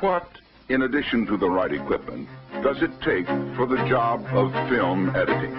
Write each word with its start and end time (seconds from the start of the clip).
What, 0.00 0.28
in 0.68 0.82
addition 0.82 1.24
to 1.24 1.38
the 1.38 1.48
right 1.48 1.72
equipment, 1.72 2.28
does 2.62 2.82
it 2.82 2.90
take 3.00 3.26
for 3.56 3.64
the 3.64 3.82
job 3.88 4.26
of 4.26 4.52
film 4.68 5.08
editing? 5.16 5.54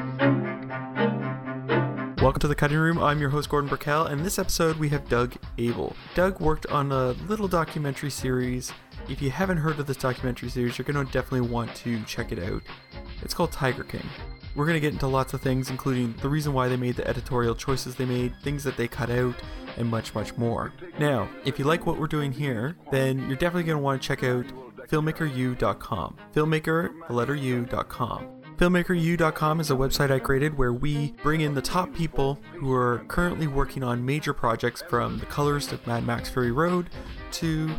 Welcome 2.21 2.42
to 2.42 2.47
the 2.47 2.54
cutting 2.54 2.78
room. 2.78 3.00
I'm 3.00 3.20
your 3.20 3.31
host 3.31 3.50
Gordon 3.50 3.68
Burkell, 3.68 4.05
and 4.05 4.23
this 4.23 4.38
episode 4.38 4.78
we 4.78 4.89
have 4.89 5.10
Doug 5.10 5.34
Abel. 5.58 5.96
Doug 6.13 6.39
worked 6.39 6.68
on 6.68 6.92
a 6.92 7.13
little 7.28 7.47
documentary 7.47 8.12
series. 8.12 8.71
If 9.10 9.23
you 9.23 9.31
haven't 9.31 9.58
heard 9.58 9.79
of 9.79 9.87
this 9.87 9.97
documentary 9.97 10.49
series, 10.49 10.78
you're 10.78 10.85
going 10.85 11.04
to 11.04 11.12
definitely 11.12 11.49
want 11.49 11.74
to 11.78 11.99
check 12.04 12.31
it 12.31 12.38
out. 12.38 12.62
It's 13.24 13.33
called 13.33 13.51
Tiger 13.51 13.85
King. 13.85 14.06
We're 14.58 14.65
going 14.65 14.76
to 14.76 14.81
get 14.81 14.92
into 14.92 15.05
lots 15.05 15.35
of 15.35 15.42
things, 15.42 15.69
including 15.69 16.16
the 16.20 16.30
reason 16.30 16.52
why 16.52 16.67
they 16.67 16.77
made 16.77 16.95
the 16.95 17.08
editorial 17.08 17.53
choices 17.53 17.94
they 17.94 18.05
made, 18.05 18.34
things 18.41 18.63
that 18.63 18.76
they 18.76 18.88
cut 18.88 19.12
out, 19.12 19.35
and 19.77 19.88
much, 19.88 20.16
much 20.16 20.35
more. 20.35 20.73
Now, 20.98 21.30
if 21.45 21.59
you 21.59 21.66
like 21.66 21.85
what 21.85 21.99
we're 21.99 22.08
doing 22.08 22.31
here, 22.31 22.76
then 22.91 23.20
you're 23.27 23.38
definitely 23.38 23.66
going 23.66 23.77
to 23.77 23.84
want 23.84 24.02
to 24.02 24.08
check 24.08 24.23
out 24.23 24.45
filmmakeru.com. 24.90 26.18
Filmmaker, 26.34 27.08
the 27.08 27.13
letter 27.13 27.35
U.com. 27.35 28.30
FilmmakerU.com 28.58 29.59
is 29.59 29.70
a 29.70 29.76
website 29.76 30.09
I 30.09 30.18
created 30.18 30.58
where 30.58 30.74
we 30.74 31.12
bring 31.21 31.41
in 31.41 31.54
the 31.54 31.62
top 31.62 31.94
people 31.94 32.40
who 32.55 32.74
are 32.74 33.05
currently 33.08 33.46
working 33.46 33.84
on 33.84 34.04
major 34.04 34.34
projects 34.34 34.82
from 34.90 35.20
the 35.20 35.27
colors 35.27 35.71
of 35.71 35.85
Mad 35.85 36.04
Max 36.04 36.30
Fury 36.30 36.52
Road 36.52 36.90
to 37.34 37.70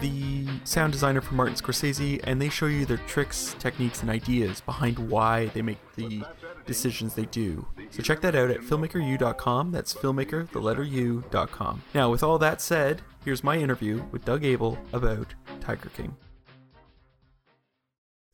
the 0.00 0.46
sound 0.64 0.92
designer 0.92 1.20
for 1.20 1.34
Martin 1.34 1.54
Scorsese, 1.54 2.20
and 2.24 2.40
they 2.40 2.48
show 2.48 2.66
you 2.66 2.86
their 2.86 2.96
tricks, 2.98 3.54
techniques, 3.58 4.02
and 4.02 4.10
ideas 4.10 4.60
behind 4.60 4.98
why 4.98 5.46
they 5.46 5.62
make 5.62 5.78
the 5.94 6.24
decisions 6.66 7.14
they 7.14 7.26
do. 7.26 7.66
So 7.90 8.02
check 8.02 8.20
that 8.20 8.34
out 8.34 8.50
at 8.50 8.60
filmmakeru.com. 8.60 9.72
That's 9.72 9.94
filmmaker, 9.94 10.50
the 10.50 10.60
letter 10.60 10.82
U.com. 10.82 11.82
Now, 11.94 12.10
with 12.10 12.22
all 12.22 12.38
that 12.38 12.60
said, 12.60 13.02
here's 13.24 13.44
my 13.44 13.56
interview 13.56 14.02
with 14.10 14.24
Doug 14.24 14.44
Abel 14.44 14.78
about 14.92 15.34
Tiger 15.60 15.90
King. 15.96 16.16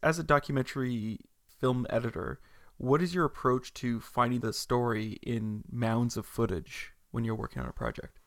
As 0.02 0.18
a 0.18 0.24
documentary 0.24 1.18
film 1.60 1.86
editor, 1.88 2.40
what 2.76 3.00
is 3.00 3.14
your 3.14 3.24
approach 3.24 3.72
to 3.74 4.00
finding 4.00 4.40
the 4.40 4.52
story 4.52 5.18
in 5.22 5.62
mounds 5.70 6.16
of 6.16 6.26
footage 6.26 6.92
when 7.12 7.22
you're 7.22 7.36
working 7.36 7.62
on 7.62 7.68
a 7.68 7.72
project? 7.72 8.18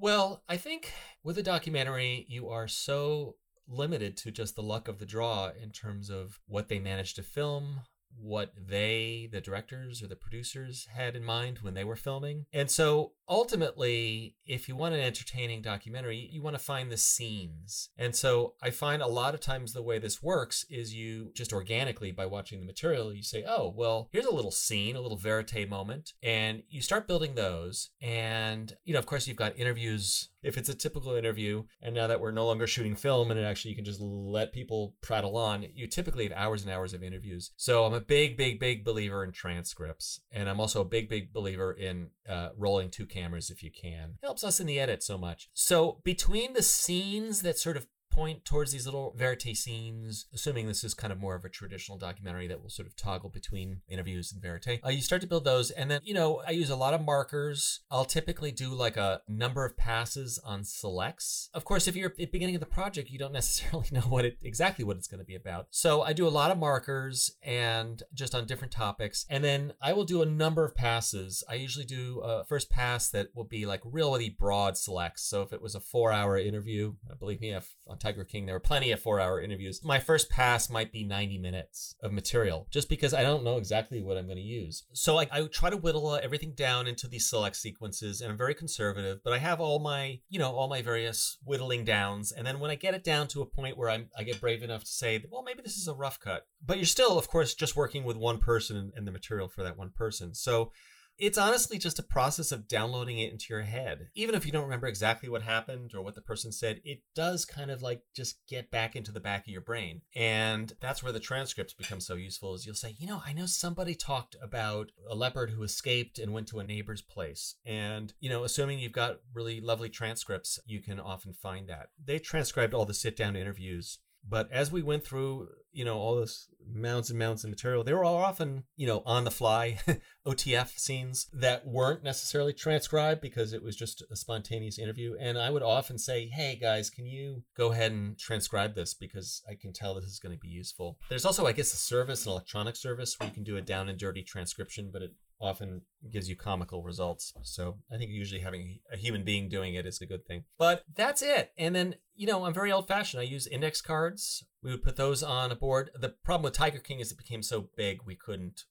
Well, 0.00 0.42
I 0.48 0.56
think 0.56 0.94
with 1.22 1.36
a 1.36 1.42
documentary, 1.42 2.24
you 2.26 2.48
are 2.48 2.66
so 2.66 3.36
limited 3.68 4.16
to 4.16 4.30
just 4.30 4.56
the 4.56 4.62
luck 4.62 4.88
of 4.88 4.98
the 4.98 5.04
draw 5.04 5.50
in 5.62 5.72
terms 5.72 6.08
of 6.08 6.40
what 6.46 6.68
they 6.68 6.78
managed 6.78 7.16
to 7.16 7.22
film, 7.22 7.80
what 8.16 8.54
they, 8.56 9.28
the 9.30 9.42
directors 9.42 10.02
or 10.02 10.06
the 10.06 10.16
producers, 10.16 10.88
had 10.90 11.16
in 11.16 11.22
mind 11.22 11.58
when 11.58 11.74
they 11.74 11.84
were 11.84 11.96
filming. 11.96 12.46
And 12.50 12.70
so 12.70 13.12
ultimately, 13.30 14.34
if 14.44 14.68
you 14.68 14.74
want 14.74 14.94
an 14.94 15.00
entertaining 15.00 15.62
documentary, 15.62 16.28
you 16.32 16.42
want 16.42 16.56
to 16.56 16.62
find 16.62 16.90
the 16.90 16.96
scenes. 16.96 17.90
And 17.96 18.14
so 18.14 18.54
I 18.60 18.70
find 18.70 19.00
a 19.00 19.06
lot 19.06 19.34
of 19.34 19.40
times 19.40 19.72
the 19.72 19.82
way 19.82 19.98
this 19.98 20.22
works 20.22 20.66
is 20.68 20.92
you 20.92 21.30
just 21.34 21.52
organically, 21.52 22.10
by 22.10 22.26
watching 22.26 22.58
the 22.58 22.66
material, 22.66 23.14
you 23.14 23.22
say, 23.22 23.44
oh, 23.46 23.72
well, 23.74 24.08
here's 24.12 24.26
a 24.26 24.34
little 24.34 24.50
scene, 24.50 24.96
a 24.96 25.00
little 25.00 25.16
verite 25.16 25.68
moment. 25.68 26.12
And 26.22 26.64
you 26.68 26.82
start 26.82 27.06
building 27.06 27.36
those. 27.36 27.90
And, 28.02 28.74
you 28.84 28.92
know, 28.92 28.98
of 28.98 29.06
course, 29.06 29.28
you've 29.28 29.36
got 29.36 29.56
interviews 29.56 30.30
if 30.42 30.56
it's 30.56 30.68
a 30.68 30.74
typical 30.74 31.14
interview 31.14 31.62
and 31.82 31.94
now 31.94 32.06
that 32.06 32.20
we're 32.20 32.30
no 32.30 32.46
longer 32.46 32.66
shooting 32.66 32.96
film 32.96 33.30
and 33.30 33.38
it 33.38 33.44
actually 33.44 33.70
you 33.70 33.76
can 33.76 33.84
just 33.84 34.00
let 34.00 34.54
people 34.54 34.94
prattle 35.02 35.36
on 35.36 35.66
you 35.74 35.86
typically 35.86 36.24
have 36.24 36.32
hours 36.32 36.62
and 36.62 36.72
hours 36.72 36.94
of 36.94 37.02
interviews 37.02 37.50
so 37.56 37.84
i'm 37.84 37.92
a 37.92 38.00
big 38.00 38.38
big 38.38 38.58
big 38.58 38.82
believer 38.82 39.22
in 39.22 39.32
transcripts 39.32 40.20
and 40.32 40.48
i'm 40.48 40.58
also 40.58 40.80
a 40.80 40.84
big 40.84 41.08
big 41.10 41.30
believer 41.32 41.72
in 41.72 42.08
uh, 42.28 42.48
rolling 42.56 42.88
two 42.90 43.04
cameras 43.04 43.19
if 43.50 43.62
you 43.62 43.70
can. 43.70 44.16
It 44.22 44.26
helps 44.26 44.44
us 44.44 44.60
in 44.60 44.66
the 44.66 44.80
edit 44.80 45.02
so 45.02 45.18
much. 45.18 45.48
So 45.52 46.00
between 46.04 46.52
the 46.52 46.62
scenes 46.62 47.42
that 47.42 47.58
sort 47.58 47.76
of 47.76 47.86
point 48.20 48.44
towards 48.44 48.70
these 48.70 48.84
little 48.84 49.14
verite 49.16 49.56
scenes, 49.56 50.26
assuming 50.34 50.66
this 50.66 50.84
is 50.84 50.92
kind 50.92 51.10
of 51.10 51.18
more 51.18 51.34
of 51.34 51.42
a 51.46 51.48
traditional 51.48 51.96
documentary 51.96 52.46
that 52.46 52.62
will 52.62 52.68
sort 52.68 52.86
of 52.86 52.94
toggle 52.94 53.30
between 53.30 53.80
interviews 53.88 54.30
and 54.30 54.42
verite. 54.42 54.78
Uh, 54.84 54.90
you 54.90 55.00
start 55.00 55.22
to 55.22 55.26
build 55.26 55.42
those, 55.42 55.70
and 55.70 55.90
then, 55.90 56.02
you 56.04 56.12
know, 56.12 56.42
I 56.46 56.50
use 56.50 56.68
a 56.68 56.76
lot 56.76 56.92
of 56.92 57.00
markers. 57.00 57.80
I'll 57.90 58.04
typically 58.04 58.52
do 58.52 58.74
like 58.74 58.98
a 58.98 59.22
number 59.26 59.64
of 59.64 59.74
passes 59.74 60.38
on 60.44 60.64
selects. 60.64 61.48
Of 61.54 61.64
course, 61.64 61.88
if 61.88 61.96
you're 61.96 62.10
at 62.10 62.16
the 62.16 62.26
beginning 62.26 62.56
of 62.56 62.60
the 62.60 62.66
project, 62.66 63.08
you 63.08 63.18
don't 63.18 63.32
necessarily 63.40 63.88
know 63.90 64.02
what 64.02 64.26
it 64.26 64.36
exactly 64.42 64.84
what 64.84 64.98
it's 64.98 65.08
going 65.08 65.20
to 65.20 65.24
be 65.24 65.34
about. 65.34 65.68
So 65.70 66.02
I 66.02 66.12
do 66.12 66.26
a 66.26 66.28
lot 66.28 66.50
of 66.50 66.58
markers 66.58 67.30
and 67.42 68.02
just 68.12 68.34
on 68.34 68.44
different 68.44 68.72
topics, 68.72 69.24
and 69.30 69.42
then 69.42 69.72
I 69.80 69.94
will 69.94 70.04
do 70.04 70.20
a 70.20 70.26
number 70.26 70.62
of 70.62 70.74
passes. 70.74 71.42
I 71.48 71.54
usually 71.54 71.86
do 71.86 72.20
a 72.20 72.44
first 72.44 72.68
pass 72.68 73.08
that 73.12 73.28
will 73.34 73.44
be 73.44 73.64
like 73.64 73.80
really 73.82 74.28
broad 74.28 74.76
selects. 74.76 75.22
So 75.22 75.40
if 75.40 75.54
it 75.54 75.62
was 75.62 75.74
a 75.74 75.80
four 75.80 76.12
hour 76.12 76.36
interview, 76.36 76.96
believe 77.18 77.40
me, 77.40 77.54
if 77.54 77.76
on 77.86 77.96
Tiger 78.10 78.24
King, 78.24 78.46
there 78.46 78.56
were 78.56 78.60
plenty 78.60 78.90
of 78.90 78.98
four 78.98 79.20
hour 79.20 79.40
interviews. 79.40 79.84
My 79.84 80.00
first 80.00 80.30
pass 80.30 80.68
might 80.68 80.90
be 80.90 81.04
90 81.04 81.38
minutes 81.38 81.94
of 82.02 82.12
material 82.12 82.66
just 82.68 82.88
because 82.88 83.14
I 83.14 83.22
don't 83.22 83.44
know 83.44 83.56
exactly 83.56 84.02
what 84.02 84.16
I'm 84.16 84.26
going 84.26 84.36
to 84.36 84.42
use. 84.42 84.84
So 84.92 85.20
I, 85.20 85.28
I 85.30 85.42
try 85.46 85.70
to 85.70 85.76
whittle 85.76 86.08
uh, 86.08 86.18
everything 86.20 86.54
down 86.56 86.88
into 86.88 87.06
these 87.06 87.30
select 87.30 87.54
sequences 87.54 88.20
and 88.20 88.32
I'm 88.32 88.36
very 88.36 88.54
conservative, 88.54 89.20
but 89.22 89.32
I 89.32 89.38
have 89.38 89.60
all 89.60 89.78
my, 89.78 90.18
you 90.28 90.40
know, 90.40 90.50
all 90.50 90.68
my 90.68 90.82
various 90.82 91.38
whittling 91.44 91.84
downs. 91.84 92.32
And 92.32 92.44
then 92.44 92.58
when 92.58 92.72
I 92.72 92.74
get 92.74 92.94
it 92.94 93.04
down 93.04 93.28
to 93.28 93.42
a 93.42 93.46
point 93.46 93.78
where 93.78 93.88
I'm, 93.88 94.08
I 94.18 94.24
get 94.24 94.40
brave 94.40 94.64
enough 94.64 94.82
to 94.82 94.90
say, 94.90 95.24
well, 95.30 95.44
maybe 95.44 95.62
this 95.62 95.76
is 95.76 95.86
a 95.86 95.94
rough 95.94 96.18
cut, 96.18 96.46
but 96.66 96.78
you're 96.78 96.86
still, 96.86 97.16
of 97.16 97.28
course, 97.28 97.54
just 97.54 97.76
working 97.76 98.02
with 98.02 98.16
one 98.16 98.38
person 98.38 98.90
and 98.96 99.06
the 99.06 99.12
material 99.12 99.48
for 99.48 99.62
that 99.62 99.78
one 99.78 99.90
person. 99.90 100.34
So 100.34 100.72
it's 101.20 101.38
honestly 101.38 101.78
just 101.78 101.98
a 101.98 102.02
process 102.02 102.50
of 102.50 102.66
downloading 102.66 103.18
it 103.18 103.30
into 103.30 103.46
your 103.50 103.62
head. 103.62 104.08
Even 104.14 104.34
if 104.34 104.46
you 104.46 104.52
don't 104.52 104.64
remember 104.64 104.86
exactly 104.86 105.28
what 105.28 105.42
happened 105.42 105.92
or 105.94 106.02
what 106.02 106.14
the 106.14 106.22
person 106.22 106.50
said, 106.50 106.80
it 106.84 107.02
does 107.14 107.44
kind 107.44 107.70
of 107.70 107.82
like 107.82 108.02
just 108.14 108.38
get 108.48 108.70
back 108.70 108.96
into 108.96 109.12
the 109.12 109.20
back 109.20 109.42
of 109.42 109.52
your 109.52 109.60
brain. 109.60 110.00
And 110.16 110.72
that's 110.80 111.02
where 111.02 111.12
the 111.12 111.20
transcripts 111.20 111.74
become 111.74 112.00
so 112.00 112.14
useful 112.14 112.54
is 112.54 112.64
you'll 112.64 112.74
say, 112.74 112.96
you 112.98 113.06
know, 113.06 113.22
I 113.24 113.34
know 113.34 113.46
somebody 113.46 113.94
talked 113.94 114.34
about 114.42 114.92
a 115.08 115.14
leopard 115.14 115.50
who 115.50 115.62
escaped 115.62 116.18
and 116.18 116.32
went 116.32 116.48
to 116.48 116.58
a 116.58 116.64
neighbor's 116.64 117.02
place. 117.02 117.56
And, 117.66 118.12
you 118.20 118.30
know, 118.30 118.44
assuming 118.44 118.78
you've 118.78 118.92
got 118.92 119.20
really 119.34 119.60
lovely 119.60 119.90
transcripts, 119.90 120.58
you 120.64 120.80
can 120.80 120.98
often 120.98 121.34
find 121.34 121.68
that. 121.68 121.90
They 122.02 122.18
transcribed 122.18 122.72
all 122.72 122.86
the 122.86 122.94
sit 122.94 123.16
down 123.16 123.36
interviews 123.36 123.98
but 124.30 124.50
as 124.52 124.70
we 124.70 124.80
went 124.82 125.04
through, 125.04 125.48
you 125.72 125.84
know, 125.84 125.98
all 125.98 126.16
this 126.16 126.48
mounds 126.72 127.10
and 127.10 127.18
mounds 127.18 127.42
of 127.42 127.50
material, 127.50 127.82
they 127.82 127.92
were 127.92 128.04
all 128.04 128.16
often, 128.16 128.64
you 128.76 128.86
know, 128.86 129.02
on 129.04 129.24
the 129.24 129.30
fly 129.30 129.78
OTF 130.26 130.78
scenes 130.78 131.28
that 131.32 131.66
weren't 131.66 132.04
necessarily 132.04 132.52
transcribed 132.52 133.20
because 133.20 133.52
it 133.52 133.62
was 133.62 133.74
just 133.74 134.04
a 134.10 134.16
spontaneous 134.16 134.78
interview. 134.78 135.16
And 135.20 135.36
I 135.36 135.50
would 135.50 135.64
often 135.64 135.98
say, 135.98 136.28
hey 136.28 136.56
guys, 136.60 136.90
can 136.90 137.06
you 137.06 137.42
go 137.56 137.72
ahead 137.72 137.90
and 137.90 138.16
transcribe 138.16 138.74
this 138.74 138.94
because 138.94 139.42
I 139.50 139.54
can 139.60 139.72
tell 139.72 139.94
this 139.94 140.04
is 140.04 140.20
going 140.20 140.34
to 140.34 140.40
be 140.40 140.48
useful. 140.48 140.98
There's 141.08 141.26
also, 141.26 141.46
I 141.46 141.52
guess, 141.52 141.72
a 141.72 141.76
service, 141.76 142.24
an 142.24 142.32
electronic 142.32 142.76
service 142.76 143.18
where 143.18 143.28
you 143.28 143.34
can 143.34 143.44
do 143.44 143.56
a 143.56 143.62
down 143.62 143.88
and 143.88 143.98
dirty 143.98 144.22
transcription, 144.22 144.90
but 144.92 145.02
it 145.02 145.10
often 145.40 145.82
gives 146.12 146.28
you 146.28 146.36
comical 146.36 146.82
results. 146.82 147.32
So 147.42 147.78
I 147.92 147.96
think 147.96 148.10
usually 148.10 148.40
having 148.40 148.80
a 148.92 148.96
human 148.96 149.24
being 149.24 149.48
doing 149.48 149.74
it 149.74 149.86
is 149.86 150.00
a 150.00 150.06
good 150.06 150.26
thing. 150.26 150.44
But 150.58 150.84
that's 150.94 151.22
it. 151.22 151.52
And 151.56 151.74
then, 151.74 151.94
you 152.14 152.26
know, 152.26 152.44
I'm 152.44 152.54
very 152.54 152.70
old 152.70 152.86
fashioned. 152.86 153.20
I 153.20 153.24
use 153.24 153.46
index 153.46 153.80
cards. 153.80 154.44
We 154.62 154.70
would 154.70 154.82
put 154.82 154.96
those 154.96 155.22
on 155.22 155.50
a 155.50 155.56
board. 155.56 155.90
The 155.94 156.10
problem 156.10 156.44
with 156.44 156.52
Tiger 156.52 156.78
King 156.78 157.00
is 157.00 157.10
it 157.10 157.18
became 157.18 157.42
so 157.42 157.68
big 157.76 158.00
we 158.04 158.14
couldn't 158.14 158.64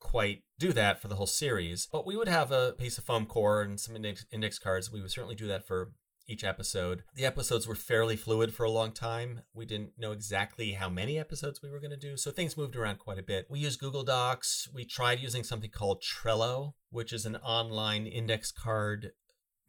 quite 0.00 0.42
do 0.58 0.72
that 0.72 1.00
for 1.00 1.08
the 1.08 1.14
whole 1.14 1.26
series. 1.26 1.86
But 1.90 2.06
we 2.06 2.16
would 2.16 2.28
have 2.28 2.50
a 2.50 2.72
piece 2.72 2.98
of 2.98 3.04
foam 3.04 3.26
core 3.26 3.62
and 3.62 3.78
some 3.78 3.94
index, 3.94 4.26
index 4.32 4.58
cards. 4.58 4.90
We 4.90 5.00
would 5.00 5.10
certainly 5.10 5.36
do 5.36 5.46
that 5.46 5.66
for 5.66 5.92
each 6.30 6.44
episode. 6.44 7.02
The 7.14 7.26
episodes 7.26 7.66
were 7.66 7.74
fairly 7.74 8.16
fluid 8.16 8.54
for 8.54 8.64
a 8.64 8.70
long 8.70 8.92
time. 8.92 9.42
We 9.52 9.66
didn't 9.66 9.92
know 9.98 10.12
exactly 10.12 10.72
how 10.72 10.88
many 10.88 11.18
episodes 11.18 11.60
we 11.62 11.70
were 11.70 11.80
going 11.80 11.90
to 11.90 11.96
do, 11.96 12.16
so 12.16 12.30
things 12.30 12.56
moved 12.56 12.76
around 12.76 12.98
quite 12.98 13.18
a 13.18 13.22
bit. 13.22 13.46
We 13.50 13.58
used 13.58 13.80
Google 13.80 14.04
Docs. 14.04 14.68
We 14.72 14.84
tried 14.84 15.20
using 15.20 15.42
something 15.42 15.70
called 15.70 16.02
Trello, 16.02 16.74
which 16.90 17.12
is 17.12 17.26
an 17.26 17.36
online 17.36 18.06
index 18.06 18.52
card 18.52 19.12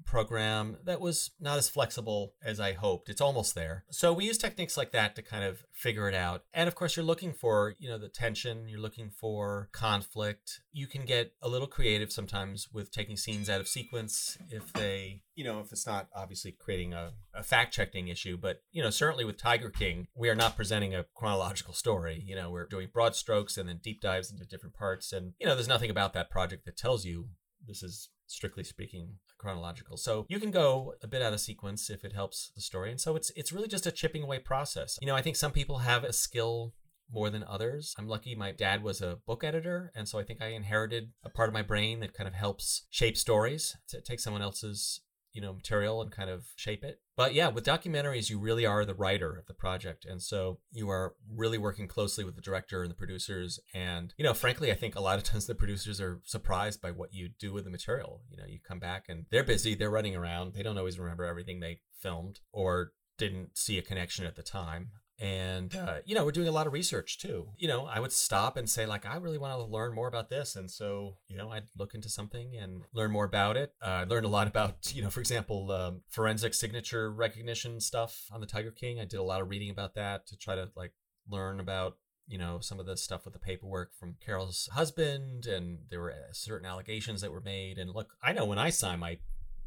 program 0.06 0.78
that 0.86 1.02
was 1.02 1.32
not 1.40 1.58
as 1.58 1.70
flexible 1.70 2.34
as 2.44 2.60
I 2.60 2.74
hoped. 2.74 3.10
It's 3.10 3.22
almost 3.22 3.56
there. 3.56 3.86
So 3.92 4.14
we 4.14 4.26
use 4.26 4.38
techniques 4.38 4.78
like 4.78 4.92
that 4.92 5.16
to 5.16 5.22
kind 5.22 5.44
of 5.44 5.64
figure 5.74 6.08
it 6.08 6.16
out. 6.16 6.44
And 6.54 6.68
of 6.68 6.76
course, 6.76 6.96
you're 6.96 7.06
looking 7.06 7.34
for, 7.34 7.76
you 7.80 7.90
know, 7.90 7.98
the 7.98 8.10
tension, 8.10 8.68
you're 8.68 8.80
looking 8.80 9.10
for 9.10 9.70
conflict. 9.72 10.62
You 10.72 10.88
can 10.88 11.06
get 11.06 11.34
a 11.42 11.50
little 11.50 11.68
creative 11.68 12.12
sometimes 12.12 12.68
with 12.72 12.92
taking 12.92 13.18
scenes 13.18 13.50
out 13.50 13.62
of 13.62 13.68
sequence 13.68 14.38
if 14.50 14.72
they, 14.74 15.22
you 15.36 15.44
know, 15.44 15.60
if 15.60 15.72
it's 15.72 15.88
not 15.88 16.08
obviously 16.16 16.52
creating 16.52 16.94
a, 16.94 17.14
a 17.34 17.44
fact 17.44 17.74
checking 17.74 18.08
issue. 18.08 18.38
But, 18.38 18.62
you 18.72 18.84
know, 18.84 18.90
certainly 18.90 19.26
with 19.26 19.38
Tiger 19.38 19.70
King, 19.70 20.08
we 20.16 20.30
are 20.30 20.36
not 20.36 20.56
presenting 20.56 20.94
a 20.96 21.06
chronological 21.16 21.74
story. 21.74 22.24
You 22.26 22.36
know, 22.36 22.50
we're 22.50 22.68
doing 22.68 22.90
broad 22.92 23.16
strokes 23.16 23.58
and 23.58 23.68
then 23.68 23.80
deep 23.82 24.02
dives 24.02 24.32
into 24.32 24.46
different 24.46 24.76
parts. 24.76 25.14
And, 25.14 25.34
you 25.40 25.48
know, 25.48 25.56
there's 25.56 25.68
nothing 25.68 25.90
about 25.90 26.14
that 26.14 26.30
project 26.30 26.66
that 26.66 26.78
tells 26.78 27.06
you 27.06 27.30
this 27.68 27.84
is 27.84 28.10
strictly 28.32 28.64
speaking 28.64 29.18
chronological. 29.38 29.98
So 29.98 30.26
you 30.30 30.40
can 30.40 30.52
go 30.52 30.94
a 31.02 31.08
bit 31.08 31.22
out 31.22 31.34
of 31.34 31.40
sequence 31.40 31.90
if 31.90 32.04
it 32.06 32.14
helps 32.14 32.52
the 32.56 32.62
story. 32.62 32.92
And 32.92 33.02
so 33.02 33.16
it's 33.16 33.32
it's 33.36 33.52
really 33.52 33.68
just 33.68 33.88
a 33.88 33.92
chipping 33.92 34.24
away 34.24 34.40
process. 34.40 34.98
You 35.02 35.08
know, 35.08 35.16
I 35.16 35.22
think 35.22 35.36
some 35.36 35.52
people 35.52 35.80
have 35.80 36.04
a 36.04 36.14
skill 36.14 36.74
more 37.12 37.30
than 37.30 37.44
others. 37.44 37.94
I'm 37.98 38.08
lucky 38.08 38.36
my 38.36 38.52
dad 38.52 38.84
was 38.84 39.02
a 39.02 39.20
book 39.28 39.44
editor, 39.44 39.92
and 39.96 40.08
so 40.08 40.18
I 40.18 40.24
think 40.24 40.42
I 40.42 40.48
inherited 40.48 41.12
a 41.24 41.30
part 41.30 41.50
of 41.50 41.54
my 41.54 41.62
brain 41.62 42.00
that 42.00 42.14
kind 42.14 42.28
of 42.28 42.34
helps 42.34 42.86
shape 42.90 43.18
stories. 43.18 43.76
To 43.90 44.02
take 44.02 44.20
someone 44.20 44.42
else's 44.42 45.02
you 45.34 45.42
know, 45.42 45.54
material 45.54 46.02
and 46.02 46.12
kind 46.12 46.30
of 46.30 46.46
shape 46.56 46.84
it. 46.84 47.00
But 47.16 47.34
yeah, 47.34 47.50
with 47.50 47.66
documentaries, 47.66 48.30
you 48.30 48.40
really 48.40 48.66
are 48.66 48.86
the 48.86 48.94
writer 48.94 49.38
of 49.38 49.46
the 49.46 49.54
project. 49.54 50.06
And 50.06 50.22
so 50.22 50.60
you 50.72 50.90
are 50.90 51.16
really 51.30 51.58
working 51.58 51.88
closely 51.88 52.24
with 52.24 52.36
the 52.36 52.42
director 52.42 52.82
and 52.82 52.92
the 52.92 52.96
producers. 52.96 53.60
And, 53.74 54.14
you 54.18 54.24
know, 54.24 54.34
frankly, 54.34 54.72
I 54.72 54.76
think 54.76 54.96
a 54.96 55.02
lot 55.02 55.18
of 55.18 55.24
times 55.26 55.48
the 55.48 55.56
producers 55.56 56.02
are 56.02 56.22
surprised 56.24 56.82
by 56.82 56.92
what 56.92 57.14
you 57.14 57.30
do 57.40 57.54
with 57.54 57.66
the 57.66 57.72
material. 57.72 58.22
You 58.30 58.38
know, 58.38 58.46
you 58.48 58.60
come 58.66 58.80
back 58.80 59.06
and 59.08 59.26
they're 59.32 59.44
busy, 59.44 59.76
they're 59.76 59.90
running 59.90 60.16
around, 60.16 60.54
they 60.54 60.64
don't 60.64 60.78
always 60.78 61.00
remember 61.00 61.26
everything 61.26 61.60
they 61.60 61.82
filmed 62.00 62.40
or 62.52 62.94
didn't 63.18 63.58
see 63.58 63.78
a 63.78 63.84
connection 63.84 64.26
at 64.26 64.36
the 64.36 64.42
time 64.42 64.90
and 65.22 65.76
uh, 65.76 65.98
you 66.04 66.16
know 66.16 66.26
we're 66.26 66.32
doing 66.32 66.48
a 66.48 66.52
lot 66.52 66.68
of 66.68 66.74
research 66.74 67.20
too. 67.20 67.48
You 67.58 67.68
know 67.68 67.86
i 67.86 68.00
would 68.00 68.12
stop 68.12 68.58
and 68.58 68.68
say 68.68 68.86
like 68.86 69.06
i 69.06 69.16
really 69.18 69.38
want 69.38 69.54
to 69.54 69.72
learn 69.72 69.94
more 69.94 70.08
about 70.08 70.30
this. 70.30 70.56
And 70.56 70.70
so 70.70 71.18
you 71.28 71.38
know 71.38 71.52
i'd 71.52 71.70
look 71.78 71.94
into 71.94 72.10
something 72.10 72.56
and 72.58 72.82
learn 72.94 73.12
more 73.12 73.26
about 73.26 73.56
it. 73.56 73.74
Uh, 73.82 73.90
i 73.90 74.04
learned 74.04 74.26
a 74.26 74.30
lot 74.30 74.48
about 74.48 74.92
you 74.96 75.02
know 75.02 75.10
for 75.10 75.20
example 75.20 75.72
um, 75.72 76.02
forensic 76.10 76.54
signature 76.54 77.12
recognition 77.12 77.80
stuff 77.80 78.26
on 78.32 78.42
the 78.42 78.48
tiger 78.48 78.72
king. 78.72 79.00
I 79.00 79.06
did 79.06 79.20
a 79.20 79.24
lot 79.24 79.42
of 79.42 79.50
reading 79.50 79.70
about 79.70 79.96
that 79.96 80.28
to 80.28 80.38
try 80.38 80.56
to 80.56 80.70
like 80.76 80.94
learn 81.30 81.60
about 81.60 81.98
you 82.28 82.40
know 82.40 82.60
some 82.60 82.80
of 82.80 82.88
the 82.88 82.98
stuff 82.98 83.26
with 83.26 83.34
the 83.34 83.40
paperwork 83.40 83.94
from 83.94 84.16
carol's 84.26 84.70
husband 84.74 85.46
and 85.46 85.80
there 85.90 86.00
were 86.00 86.12
uh, 86.12 86.34
certain 86.34 86.66
allegations 86.66 87.22
that 87.22 87.32
were 87.32 87.42
made. 87.42 87.78
And 87.78 87.94
look 87.94 88.14
i 88.24 88.34
know 88.34 88.46
when 88.46 88.58
i 88.58 88.72
sign 88.72 89.00
my 89.00 89.20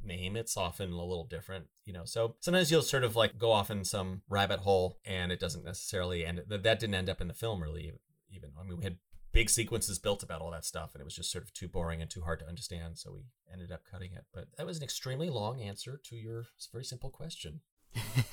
name, 0.05 0.37
it's 0.37 0.57
often 0.57 0.93
a 0.93 1.05
little 1.05 1.25
different, 1.25 1.67
you 1.85 1.93
know. 1.93 2.05
So 2.05 2.37
sometimes 2.41 2.71
you'll 2.71 2.83
sort 2.83 3.05
of 3.05 3.17
like 3.17 3.39
go 3.39 3.53
off 3.53 3.71
in 3.71 3.85
some 3.85 4.23
rabbit 4.29 4.61
hole 4.61 4.99
and 5.05 5.33
it 5.33 5.41
doesn't 5.41 5.65
necessarily 5.65 6.25
end. 6.25 6.43
That 6.49 6.63
didn't 6.63 6.95
end 6.95 7.09
up 7.09 7.21
in 7.21 7.29
the 7.29 7.35
film 7.35 7.63
really. 7.63 7.93
Even 8.31 8.51
I 8.59 8.65
mean, 8.65 8.79
we 8.79 8.85
had 8.85 8.99
big 9.35 9.51
sequences 9.51 9.99
built 9.99 10.23
about 10.23 10.41
all 10.41 10.51
that 10.53 10.65
stuff, 10.65 10.95
and 10.95 11.01
it 11.01 11.05
was 11.05 11.17
just 11.17 11.31
sort 11.31 11.45
of 11.45 11.53
too 11.53 11.69
boring 11.69 12.01
and 12.01 12.11
too 12.11 12.23
hard 12.23 12.39
to 12.39 12.49
understand. 12.49 12.97
So 12.97 13.13
we 13.13 13.25
ended 13.53 13.71
up 13.71 13.83
cutting 13.91 14.13
it. 14.13 14.25
But 14.33 14.47
that 14.57 14.67
was 14.67 14.79
an 14.79 14.85
extremely 14.85 15.29
long 15.29 15.61
answer 15.61 16.01
to 16.05 16.17
your 16.17 16.47
very 16.73 16.85
simple 16.85 17.11
question. 17.11 17.61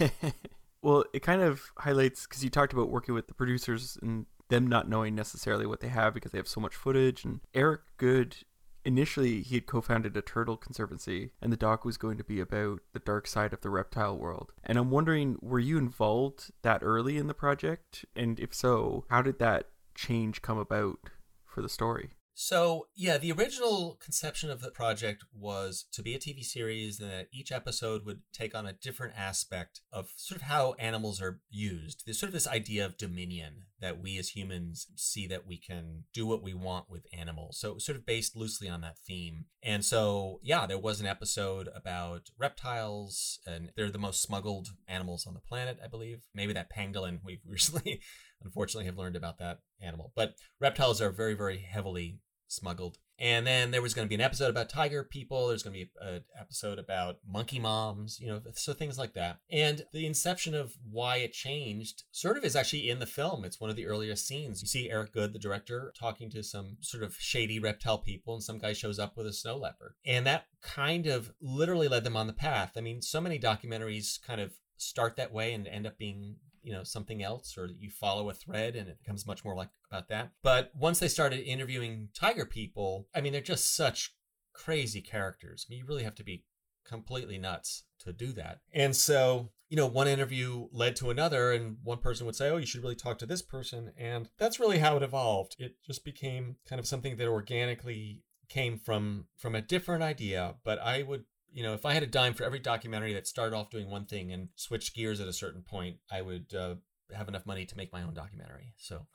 well, 0.81 1.03
it 1.13 1.21
kind 1.21 1.41
of 1.41 1.63
highlights 1.79 2.25
because 2.25 2.43
you 2.43 2.49
talked 2.49 2.71
about 2.71 2.89
working 2.89 3.13
with 3.13 3.27
the 3.27 3.33
producers 3.33 3.97
and 4.01 4.25
them 4.49 4.67
not 4.67 4.87
knowing 4.87 5.15
necessarily 5.15 5.65
what 5.65 5.79
they 5.79 5.87
have 5.87 6.13
because 6.13 6.31
they 6.31 6.37
have 6.37 6.47
so 6.47 6.61
much 6.61 6.75
footage. 6.75 7.25
And 7.25 7.41
Eric 7.53 7.81
Goode 7.97 8.37
initially 8.83 9.41
he 9.41 9.55
had 9.55 9.67
co-founded 9.67 10.15
a 10.17 10.21
turtle 10.21 10.57
conservancy 10.57 11.31
and 11.41 11.51
the 11.51 11.57
doc 11.57 11.85
was 11.85 11.97
going 11.97 12.17
to 12.17 12.23
be 12.23 12.39
about 12.39 12.79
the 12.93 12.99
dark 12.99 13.27
side 13.27 13.53
of 13.53 13.61
the 13.61 13.69
reptile 13.69 14.17
world. 14.17 14.51
And 14.63 14.77
i'm 14.77 14.91
wondering 14.91 15.37
were 15.41 15.59
you 15.59 15.77
involved 15.77 16.51
that 16.61 16.81
early 16.83 17.17
in 17.17 17.27
the 17.27 17.33
project? 17.33 18.05
And 18.15 18.39
if 18.39 18.53
so 18.53 19.05
how 19.09 19.21
did 19.21 19.39
that 19.39 19.69
change 19.95 20.41
come 20.41 20.57
about 20.57 21.09
for 21.45 21.61
the 21.61 21.69
story 21.69 22.11
so, 22.33 22.87
yeah, 22.95 23.17
the 23.17 23.31
original 23.31 23.97
conception 24.01 24.49
of 24.49 24.61
the 24.61 24.71
project 24.71 25.23
was 25.33 25.85
to 25.91 26.01
be 26.01 26.15
a 26.15 26.19
TV 26.19 26.43
series 26.43 26.99
and 26.99 27.11
that 27.11 27.27
each 27.33 27.51
episode 27.51 28.05
would 28.05 28.21
take 28.33 28.55
on 28.55 28.65
a 28.65 28.73
different 28.73 29.13
aspect 29.17 29.81
of 29.91 30.11
sort 30.15 30.37
of 30.37 30.47
how 30.47 30.73
animals 30.79 31.21
are 31.21 31.41
used. 31.49 32.03
There's 32.05 32.19
sort 32.19 32.29
of 32.29 32.33
this 32.33 32.47
idea 32.47 32.85
of 32.85 32.97
dominion 32.97 33.65
that 33.81 34.01
we 34.01 34.17
as 34.17 34.29
humans 34.29 34.87
see 34.95 35.27
that 35.27 35.45
we 35.45 35.57
can 35.57 36.03
do 36.13 36.25
what 36.25 36.41
we 36.41 36.53
want 36.53 36.89
with 36.89 37.05
animals. 37.13 37.59
So, 37.59 37.69
it 37.69 37.73
was 37.75 37.85
sort 37.85 37.97
of 37.97 38.05
based 38.05 38.35
loosely 38.35 38.69
on 38.69 38.81
that 38.81 38.97
theme. 38.97 39.45
And 39.61 39.83
so, 39.83 40.39
yeah, 40.41 40.65
there 40.65 40.79
was 40.79 41.01
an 41.01 41.07
episode 41.07 41.69
about 41.75 42.29
reptiles, 42.37 43.39
and 43.45 43.71
they're 43.75 43.91
the 43.91 43.97
most 43.97 44.21
smuggled 44.21 44.69
animals 44.87 45.27
on 45.27 45.33
the 45.33 45.39
planet, 45.41 45.79
I 45.83 45.87
believe. 45.87 46.23
Maybe 46.33 46.53
that 46.53 46.71
pangolin 46.75 47.19
we 47.23 47.41
recently 47.47 48.01
unfortunately 48.43 48.85
have 48.85 48.97
learned 48.97 49.15
about 49.15 49.39
that 49.39 49.59
animal. 49.81 50.11
But 50.15 50.35
reptiles 50.59 51.01
are 51.01 51.11
very, 51.11 51.33
very 51.33 51.59
heavily 51.59 52.19
smuggled. 52.47 52.97
And 53.17 53.45
then 53.45 53.69
there 53.69 53.83
was 53.83 53.93
going 53.93 54.07
to 54.07 54.09
be 54.09 54.15
an 54.15 54.21
episode 54.21 54.49
about 54.49 54.67
tiger 54.67 55.03
people. 55.03 55.47
There's 55.47 55.61
going 55.61 55.75
to 55.75 55.85
be 55.85 55.91
an 56.01 56.23
episode 56.39 56.79
about 56.79 57.17
monkey 57.25 57.59
moms, 57.59 58.19
you 58.19 58.27
know, 58.27 58.41
so 58.53 58.73
things 58.73 58.97
like 58.97 59.13
that. 59.13 59.37
And 59.51 59.85
the 59.93 60.07
inception 60.07 60.55
of 60.55 60.73
why 60.89 61.17
it 61.17 61.33
changed 61.33 62.03
sort 62.11 62.35
of 62.35 62.43
is 62.43 62.55
actually 62.55 62.89
in 62.89 62.97
the 62.97 63.05
film. 63.05 63.45
It's 63.45 63.59
one 63.59 63.69
of 63.69 63.75
the 63.75 63.85
earliest 63.85 64.25
scenes. 64.27 64.63
You 64.63 64.67
see 64.67 64.89
Eric 64.89 65.13
Goode, 65.13 65.33
the 65.33 65.39
director, 65.39 65.93
talking 65.97 66.31
to 66.31 66.41
some 66.41 66.77
sort 66.81 67.03
of 67.03 67.15
shady 67.19 67.59
reptile 67.59 67.99
people, 67.99 68.33
and 68.33 68.43
some 68.43 68.57
guy 68.57 68.73
shows 68.73 68.97
up 68.97 69.15
with 69.15 69.27
a 69.27 69.33
snow 69.33 69.55
leopard. 69.55 69.93
And 70.03 70.25
that 70.25 70.45
kind 70.63 71.05
of 71.05 71.31
literally 71.39 71.87
led 71.87 72.03
them 72.03 72.17
on 72.17 72.25
the 72.25 72.33
path. 72.33 72.71
I 72.75 72.81
mean, 72.81 73.03
so 73.03 73.21
many 73.21 73.37
documentaries 73.37 74.19
kind 74.25 74.41
of 74.41 74.53
start 74.77 75.15
that 75.17 75.31
way 75.31 75.53
and 75.53 75.67
end 75.67 75.85
up 75.85 75.99
being 75.99 76.37
you 76.63 76.71
know 76.71 76.83
something 76.83 77.23
else 77.23 77.57
or 77.57 77.69
you 77.79 77.89
follow 77.89 78.29
a 78.29 78.33
thread 78.33 78.75
and 78.75 78.87
it 78.87 78.99
becomes 78.99 79.25
much 79.25 79.43
more 79.43 79.55
like 79.55 79.69
about 79.89 80.09
that. 80.09 80.31
But 80.43 80.71
once 80.75 80.99
they 80.99 81.07
started 81.07 81.41
interviewing 81.41 82.09
tiger 82.13 82.45
people 82.45 83.07
i 83.13 83.21
mean 83.21 83.33
they're 83.33 83.41
just 83.41 83.75
such 83.75 84.15
crazy 84.53 85.01
characters. 85.01 85.65
I 85.67 85.71
mean 85.71 85.79
you 85.79 85.85
really 85.85 86.03
have 86.03 86.15
to 86.15 86.23
be 86.23 86.45
completely 86.85 87.37
nuts 87.37 87.83
to 87.99 88.11
do 88.11 88.31
that. 88.33 88.59
And 88.73 88.95
so 88.95 89.49
you 89.69 89.77
know 89.77 89.87
one 89.87 90.07
interview 90.07 90.67
led 90.71 90.95
to 90.97 91.09
another 91.09 91.51
and 91.51 91.77
one 91.83 91.99
person 91.99 92.25
would 92.25 92.35
say 92.35 92.49
oh 92.49 92.57
you 92.57 92.65
should 92.65 92.83
really 92.83 92.95
talk 92.95 93.17
to 93.19 93.25
this 93.25 93.41
person. 93.41 93.91
And 93.97 94.29
that's 94.37 94.59
really 94.59 94.79
how 94.79 94.97
it 94.97 95.03
evolved. 95.03 95.55
It 95.59 95.75
just 95.85 96.03
became 96.03 96.57
kind 96.67 96.79
of 96.79 96.87
something 96.87 97.17
that 97.17 97.27
organically 97.27 98.23
came 98.49 98.77
from 98.77 99.25
from 99.37 99.55
a 99.55 99.61
different 99.61 100.03
idea. 100.03 100.55
But 100.63 100.79
i 100.79 101.03
would 101.03 101.23
you 101.51 101.63
know, 101.63 101.73
if 101.73 101.85
I 101.85 101.93
had 101.93 102.03
a 102.03 102.07
dime 102.07 102.33
for 102.33 102.43
every 102.43 102.59
documentary 102.59 103.13
that 103.13 103.27
started 103.27 103.55
off 103.55 103.69
doing 103.69 103.89
one 103.89 104.05
thing 104.05 104.31
and 104.31 104.49
switched 104.55 104.95
gears 104.95 105.19
at 105.19 105.27
a 105.27 105.33
certain 105.33 105.61
point, 105.61 105.97
I 106.11 106.21
would 106.21 106.53
uh, 106.53 106.75
have 107.13 107.27
enough 107.27 107.45
money 107.45 107.65
to 107.65 107.77
make 107.77 107.91
my 107.91 108.03
own 108.03 108.13
documentary. 108.13 108.73
So, 108.77 109.07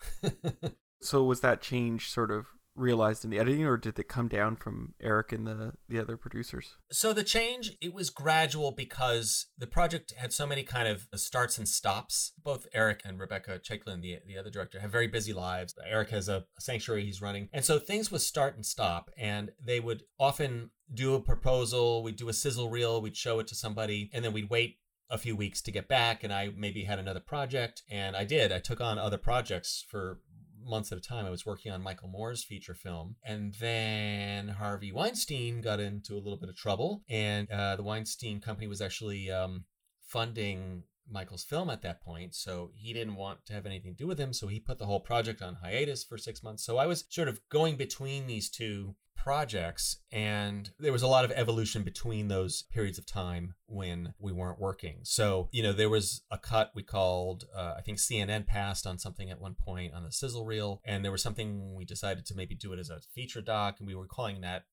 so 1.01 1.25
was 1.25 1.41
that 1.41 1.63
change 1.63 2.11
sort 2.11 2.31
of 2.31 2.47
realized 2.77 3.25
in 3.25 3.31
the 3.31 3.39
editing, 3.39 3.65
or 3.65 3.77
did 3.77 3.99
it 3.99 4.09
come 4.09 4.29
down 4.29 4.57
from 4.57 4.95
Eric 5.01 5.33
and 5.33 5.47
the 5.47 5.73
the 5.89 5.99
other 5.99 6.17
producers? 6.17 6.77
So 6.91 7.13
the 7.13 7.25
change 7.25 7.77
it 7.81 7.93
was 7.93 8.11
gradual 8.11 8.73
because 8.73 9.47
the 9.59 9.67
project 9.67 10.13
had 10.17 10.33
so 10.33 10.47
many 10.47 10.63
kind 10.63 10.89
of 10.89 11.09
starts 11.15 11.59
and 11.59 11.69
stops. 11.69 12.33
Both 12.43 12.67
Eric 12.73 13.03
and 13.05 13.19
Rebecca 13.19 13.59
Chaiklin, 13.59 14.03
the 14.03 14.19
the 14.27 14.39
other 14.39 14.51
director, 14.51 14.81
have 14.81 14.91
very 14.91 15.09
busy 15.09 15.33
lives. 15.33 15.75
Eric 15.85 16.11
has 16.11 16.29
a 16.29 16.45
sanctuary 16.59 17.05
he's 17.05 17.23
running, 17.23 17.49
and 17.53 17.65
so 17.65 17.79
things 17.79 18.11
would 18.11 18.21
start 18.21 18.57
and 18.57 18.65
stop, 18.65 19.11
and 19.17 19.51
they 19.63 19.81
would 19.81 20.03
often 20.19 20.71
do 20.93 21.15
a 21.15 21.21
proposal. 21.21 22.03
We'd 22.03 22.17
do 22.17 22.29
a 22.29 22.33
sizzle 22.33 22.71
reel. 22.71 23.01
We'd 23.01 23.17
show 23.17 23.39
it 23.41 23.47
to 23.49 23.55
somebody, 23.55 24.11
and 24.13 24.25
then 24.25 24.33
we'd 24.33 24.51
wait 24.51 24.79
a 25.09 25.19
few 25.19 25.37
weeks 25.37 25.63
to 25.63 25.71
get 25.71 25.89
back 25.89 26.25
and 26.25 26.33
I 26.33 26.51
maybe 26.57 26.85
had 26.85 26.99
another 26.99 27.21
project 27.21 27.83
and 27.89 28.17
I 28.17 28.25
did. 28.25 28.51
I 28.51 28.59
took 28.59 28.81
on 28.81 28.99
other 28.99 29.19
projects 29.19 29.85
for 29.89 30.21
months 30.67 30.93
at 30.93 30.99
a 30.99 31.01
time. 31.01 31.27
I 31.27 31.31
was 31.31 31.47
working 31.47 31.73
on 31.73 31.83
Michael 31.83 32.09
Moore's 32.09 32.45
feature 32.45 32.75
film, 32.75 33.17
and 33.25 33.55
then 33.61 34.49
Harvey 34.49 34.93
Weinstein 34.93 35.61
got 35.61 35.81
into 35.81 36.15
a 36.15 36.21
little 36.23 36.39
bit 36.39 36.49
of 36.49 36.57
trouble, 36.57 37.03
and 37.09 37.51
uh, 37.51 37.77
the 37.77 37.83
Weinstein 37.83 38.41
Company 38.41 38.67
was 38.67 38.81
actually 38.81 39.31
um, 39.31 39.65
funding 40.07 40.83
Michael's 41.09 41.45
film 41.45 41.71
at 41.71 41.83
that 41.83 42.03
point, 42.03 42.35
so 42.35 42.71
he 42.75 42.93
didn't 42.93 43.15
want 43.17 43.47
to 43.47 43.53
have 43.53 43.67
anything 43.67 43.93
to 43.95 44.03
do 44.03 44.07
with 44.07 44.19
him, 44.19 44.33
so 44.33 44.49
he 44.49 44.59
put 44.59 44.79
the 44.79 44.87
whole 44.87 45.01
project 45.01 45.41
on 45.41 45.59
hiatus 45.63 46.05
for 46.05 46.19
six 46.19 46.43
months. 46.43 46.65
So 46.65 46.79
I 46.79 46.87
was 46.87 47.05
sort 47.09 47.29
of 47.29 47.41
going 47.49 47.77
between 47.77 48.27
these 48.27 48.51
two 48.51 48.97
projects 49.27 49.99
and 50.13 50.71
there 50.79 50.93
was 50.93 51.03
a 51.03 51.09
lot 51.09 51.25
of 51.25 51.33
evolution 51.33 51.83
between 51.83 52.29
those 52.29 52.63
periods 52.73 52.97
of 52.97 53.05
time 53.05 53.55
when 53.67 54.15
we 54.21 54.31
weren't 54.31 54.61
working. 54.61 55.01
So 55.03 55.49
you 55.51 55.65
know 55.65 55.73
there 55.73 55.91
was 55.91 56.23
a 56.31 56.39
cut 56.39 56.71
we 56.75 56.83
called 56.83 57.45
uh, 57.55 57.75
i 57.79 57.81
think 57.81 57.99
cnn 57.99 58.47
passed 58.47 58.87
on 58.87 58.99
something 58.99 59.31
at 59.31 59.41
one 59.41 59.55
point 59.55 59.95
on 59.95 60.05
the 60.05 60.13
sizzle 60.13 60.45
reel 60.45 60.81
and 60.85 61.05
there 61.05 61.13
was 61.13 61.23
something 61.23 61.75
we 61.75 61.85
decided 61.85 62.27
to 62.27 62.35
maybe 62.35 62.55
do 62.55 62.73
it 62.73 62.79
as 62.79 62.91
a 62.91 63.01
feature 63.15 63.41
doc 63.41 63.77
and 63.79 63.87
we 63.87 63.95
were 63.95 64.07
calling 64.07 64.41
that 64.43 64.65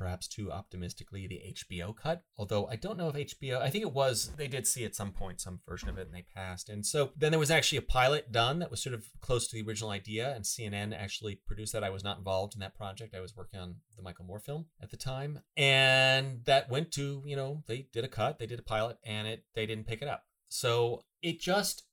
perhaps 0.00 0.26
too 0.26 0.50
optimistically, 0.50 1.26
the 1.26 1.54
HBO 1.54 1.94
cut. 1.94 2.22
Although 2.38 2.66
I 2.68 2.76
don't 2.76 2.96
know 2.96 3.08
if 3.14 3.38
HBO, 3.38 3.60
I 3.60 3.68
think 3.68 3.82
it 3.82 3.92
was, 3.92 4.32
they 4.38 4.48
did 4.48 4.66
see 4.66 4.86
at 4.86 4.96
some 4.96 5.12
point 5.12 5.42
some 5.42 5.60
version 5.68 5.90
of 5.90 5.98
it 5.98 6.06
and 6.06 6.14
they 6.14 6.24
passed. 6.34 6.70
And 6.70 6.86
so 6.86 7.10
then 7.18 7.32
there 7.32 7.38
was 7.38 7.50
actually 7.50 7.76
a 7.76 7.82
pilot 7.82 8.32
done 8.32 8.60
that 8.60 8.70
was 8.70 8.82
sort 8.82 8.94
of 8.94 9.04
close 9.20 9.46
to 9.48 9.56
the 9.56 9.68
original 9.68 9.90
idea, 9.90 10.34
and 10.34 10.42
CNN 10.42 10.98
actually 10.98 11.34
produced 11.46 11.74
that. 11.74 11.84
I 11.84 11.90
was 11.90 12.02
not 12.02 12.16
involved 12.16 12.54
in 12.54 12.60
that 12.60 12.74
project. 12.74 13.14
I 13.14 13.20
was 13.20 13.36
working 13.36 13.60
on 13.60 13.74
the 13.94 14.02
Michael 14.02 14.24
Moore 14.24 14.40
film 14.40 14.64
at 14.82 14.90
the 14.90 14.96
time. 14.96 15.40
And 15.54 16.46
that 16.46 16.70
went 16.70 16.92
to, 16.92 17.22
you 17.26 17.36
know, 17.36 17.62
they 17.66 17.88
did 17.92 18.04
a 18.04 18.08
cut, 18.08 18.38
they 18.38 18.46
did 18.46 18.58
a 18.58 18.62
pilot, 18.62 18.96
and 19.04 19.28
it 19.28 19.44
they 19.54 19.66
didn't 19.66 19.86
pick 19.86 20.00
it 20.00 20.08
up. 20.08 20.24
So 20.48 21.04
it 21.20 21.40
just 21.40 21.84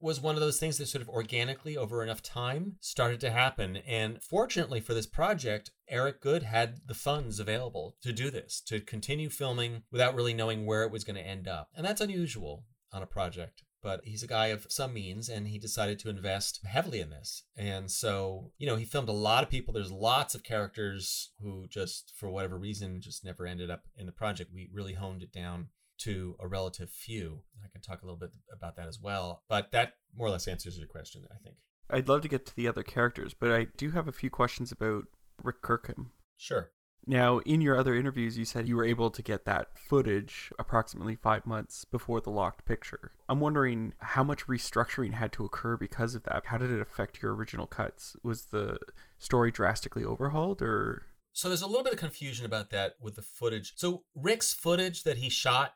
was 0.00 0.20
one 0.20 0.34
of 0.34 0.40
those 0.40 0.58
things 0.58 0.78
that 0.78 0.86
sort 0.86 1.02
of 1.02 1.08
organically 1.08 1.76
over 1.76 2.02
enough 2.02 2.22
time 2.22 2.76
started 2.80 3.20
to 3.20 3.30
happen. 3.30 3.78
And 3.86 4.22
fortunately 4.22 4.80
for 4.80 4.94
this 4.94 5.06
project, 5.06 5.70
Eric 5.88 6.20
Goode 6.20 6.44
had 6.44 6.80
the 6.86 6.94
funds 6.94 7.38
available 7.38 7.96
to 8.02 8.12
do 8.12 8.30
this, 8.30 8.60
to 8.66 8.80
continue 8.80 9.28
filming 9.28 9.82
without 9.90 10.14
really 10.14 10.34
knowing 10.34 10.64
where 10.64 10.82
it 10.84 10.90
was 10.90 11.04
going 11.04 11.16
to 11.16 11.26
end 11.26 11.46
up. 11.46 11.68
And 11.74 11.84
that's 11.84 12.00
unusual 12.00 12.64
on 12.92 13.02
a 13.02 13.06
project. 13.06 13.62
But 13.82 14.02
he's 14.04 14.22
a 14.22 14.28
guy 14.28 14.48
of 14.48 14.66
some 14.68 14.92
means 14.92 15.30
and 15.30 15.48
he 15.48 15.58
decided 15.58 15.98
to 16.00 16.10
invest 16.10 16.60
heavily 16.66 17.00
in 17.00 17.08
this. 17.08 17.44
And 17.56 17.90
so, 17.90 18.52
you 18.58 18.66
know, 18.66 18.76
he 18.76 18.84
filmed 18.84 19.08
a 19.08 19.12
lot 19.12 19.42
of 19.42 19.48
people. 19.48 19.72
There's 19.72 19.90
lots 19.90 20.34
of 20.34 20.42
characters 20.42 21.32
who 21.40 21.66
just, 21.66 22.12
for 22.14 22.28
whatever 22.28 22.58
reason, 22.58 23.00
just 23.00 23.24
never 23.24 23.46
ended 23.46 23.70
up 23.70 23.84
in 23.96 24.04
the 24.04 24.12
project. 24.12 24.50
We 24.52 24.68
really 24.70 24.94
honed 24.94 25.22
it 25.22 25.32
down 25.32 25.68
to 26.00 26.36
a 26.40 26.48
relative 26.48 26.90
few. 26.90 27.42
I 27.64 27.68
can 27.72 27.80
talk 27.80 28.02
a 28.02 28.04
little 28.04 28.18
bit 28.18 28.30
about 28.52 28.76
that 28.76 28.88
as 28.88 28.98
well. 29.00 29.42
But 29.48 29.72
that 29.72 29.94
more 30.16 30.26
or 30.26 30.30
less 30.30 30.48
answers 30.48 30.78
your 30.78 30.88
question, 30.88 31.24
I 31.30 31.36
think. 31.42 31.56
I'd 31.88 32.08
love 32.08 32.22
to 32.22 32.28
get 32.28 32.46
to 32.46 32.56
the 32.56 32.68
other 32.68 32.82
characters, 32.82 33.34
but 33.34 33.50
I 33.50 33.66
do 33.76 33.90
have 33.90 34.06
a 34.06 34.12
few 34.12 34.30
questions 34.30 34.70
about 34.70 35.04
Rick 35.42 35.62
Kirkham. 35.62 36.12
Sure. 36.36 36.70
Now, 37.06 37.38
in 37.38 37.60
your 37.60 37.78
other 37.78 37.94
interviews, 37.94 38.38
you 38.38 38.44
said 38.44 38.68
you 38.68 38.76
were 38.76 38.84
able 38.84 39.10
to 39.10 39.22
get 39.22 39.44
that 39.46 39.78
footage 39.78 40.52
approximately 40.58 41.16
five 41.16 41.46
months 41.46 41.84
before 41.84 42.20
the 42.20 42.30
locked 42.30 42.64
picture. 42.66 43.12
I'm 43.28 43.40
wondering 43.40 43.94
how 43.98 44.22
much 44.22 44.46
restructuring 44.46 45.14
had 45.14 45.32
to 45.32 45.44
occur 45.44 45.76
because 45.76 46.14
of 46.14 46.24
that. 46.24 46.46
How 46.46 46.58
did 46.58 46.70
it 46.70 46.80
affect 46.80 47.22
your 47.22 47.34
original 47.34 47.66
cuts? 47.66 48.16
Was 48.22 48.46
the 48.46 48.78
story 49.18 49.50
drastically 49.50 50.04
overhauled 50.04 50.62
or? 50.62 51.06
So 51.32 51.48
there's 51.48 51.62
a 51.62 51.66
little 51.66 51.84
bit 51.84 51.94
of 51.94 51.98
confusion 51.98 52.44
about 52.44 52.70
that 52.70 52.94
with 53.00 53.16
the 53.16 53.22
footage. 53.22 53.72
So 53.76 54.04
Rick's 54.14 54.52
footage 54.52 55.04
that 55.04 55.18
he 55.18 55.30
shot 55.30 55.74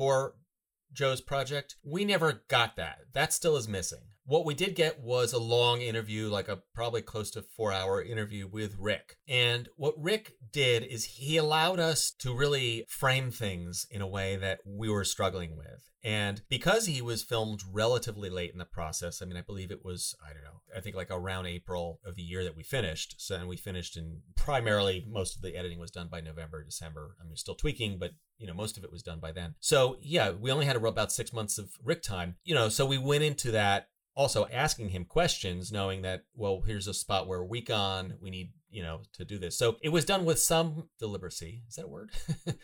for 0.00 0.32
Joe's 0.94 1.20
project, 1.20 1.76
we 1.84 2.06
never 2.06 2.42
got 2.48 2.76
that. 2.76 3.00
That 3.12 3.34
still 3.34 3.54
is 3.54 3.68
missing. 3.68 4.00
What 4.24 4.44
we 4.44 4.54
did 4.54 4.76
get 4.76 5.00
was 5.00 5.32
a 5.32 5.38
long 5.38 5.80
interview, 5.80 6.28
like 6.28 6.48
a 6.48 6.60
probably 6.74 7.02
close 7.02 7.30
to 7.32 7.42
four 7.42 7.72
hour 7.72 8.02
interview 8.02 8.46
with 8.46 8.76
Rick. 8.78 9.16
And 9.28 9.68
what 9.76 9.94
Rick 9.98 10.34
did 10.52 10.84
is 10.84 11.04
he 11.04 11.36
allowed 11.36 11.80
us 11.80 12.12
to 12.20 12.36
really 12.36 12.84
frame 12.88 13.30
things 13.30 13.86
in 13.90 14.00
a 14.00 14.06
way 14.06 14.36
that 14.36 14.60
we 14.64 14.88
were 14.88 15.04
struggling 15.04 15.56
with. 15.56 15.90
And 16.02 16.40
because 16.48 16.86
he 16.86 17.02
was 17.02 17.22
filmed 17.22 17.60
relatively 17.70 18.30
late 18.30 18.52
in 18.52 18.58
the 18.58 18.64
process, 18.64 19.20
I 19.20 19.26
mean, 19.26 19.36
I 19.36 19.42
believe 19.42 19.70
it 19.70 19.84
was, 19.84 20.14
I 20.24 20.32
don't 20.32 20.42
know, 20.42 20.62
I 20.74 20.80
think 20.80 20.96
like 20.96 21.10
around 21.10 21.46
April 21.46 22.00
of 22.06 22.16
the 22.16 22.22
year 22.22 22.42
that 22.44 22.56
we 22.56 22.62
finished. 22.62 23.16
So, 23.18 23.34
and 23.34 23.48
we 23.48 23.56
finished 23.56 23.96
in 23.96 24.22
primarily 24.34 25.04
most 25.06 25.36
of 25.36 25.42
the 25.42 25.56
editing 25.56 25.78
was 25.78 25.90
done 25.90 26.08
by 26.10 26.20
November, 26.20 26.64
December. 26.64 27.16
I 27.20 27.24
mean, 27.24 27.36
still 27.36 27.54
tweaking, 27.54 27.98
but, 27.98 28.12
you 28.38 28.46
know, 28.46 28.54
most 28.54 28.78
of 28.78 28.84
it 28.84 28.92
was 28.92 29.02
done 29.02 29.20
by 29.20 29.32
then. 29.32 29.56
So, 29.60 29.98
yeah, 30.00 30.30
we 30.30 30.50
only 30.50 30.64
had 30.64 30.76
about 30.76 31.12
six 31.12 31.32
months 31.34 31.58
of 31.58 31.72
Rick 31.84 32.02
time, 32.02 32.36
you 32.44 32.54
know, 32.54 32.70
so 32.70 32.86
we 32.86 32.96
went 32.96 33.24
into 33.24 33.50
that 33.50 33.88
also 34.14 34.46
asking 34.52 34.90
him 34.90 35.04
questions, 35.04 35.72
knowing 35.72 36.02
that, 36.02 36.24
well, 36.34 36.62
here's 36.66 36.86
a 36.86 36.94
spot 36.94 37.26
where 37.26 37.40
we're 37.40 37.48
weak 37.48 37.70
on, 37.70 38.14
we 38.20 38.30
need, 38.30 38.52
you 38.70 38.82
know, 38.82 39.02
to 39.14 39.24
do 39.24 39.38
this. 39.38 39.56
So 39.56 39.76
it 39.82 39.90
was 39.90 40.04
done 40.04 40.24
with 40.24 40.38
some 40.38 40.88
deliberacy. 41.00 41.62
Is 41.68 41.76
that 41.76 41.84
a 41.84 41.88
word? 41.88 42.10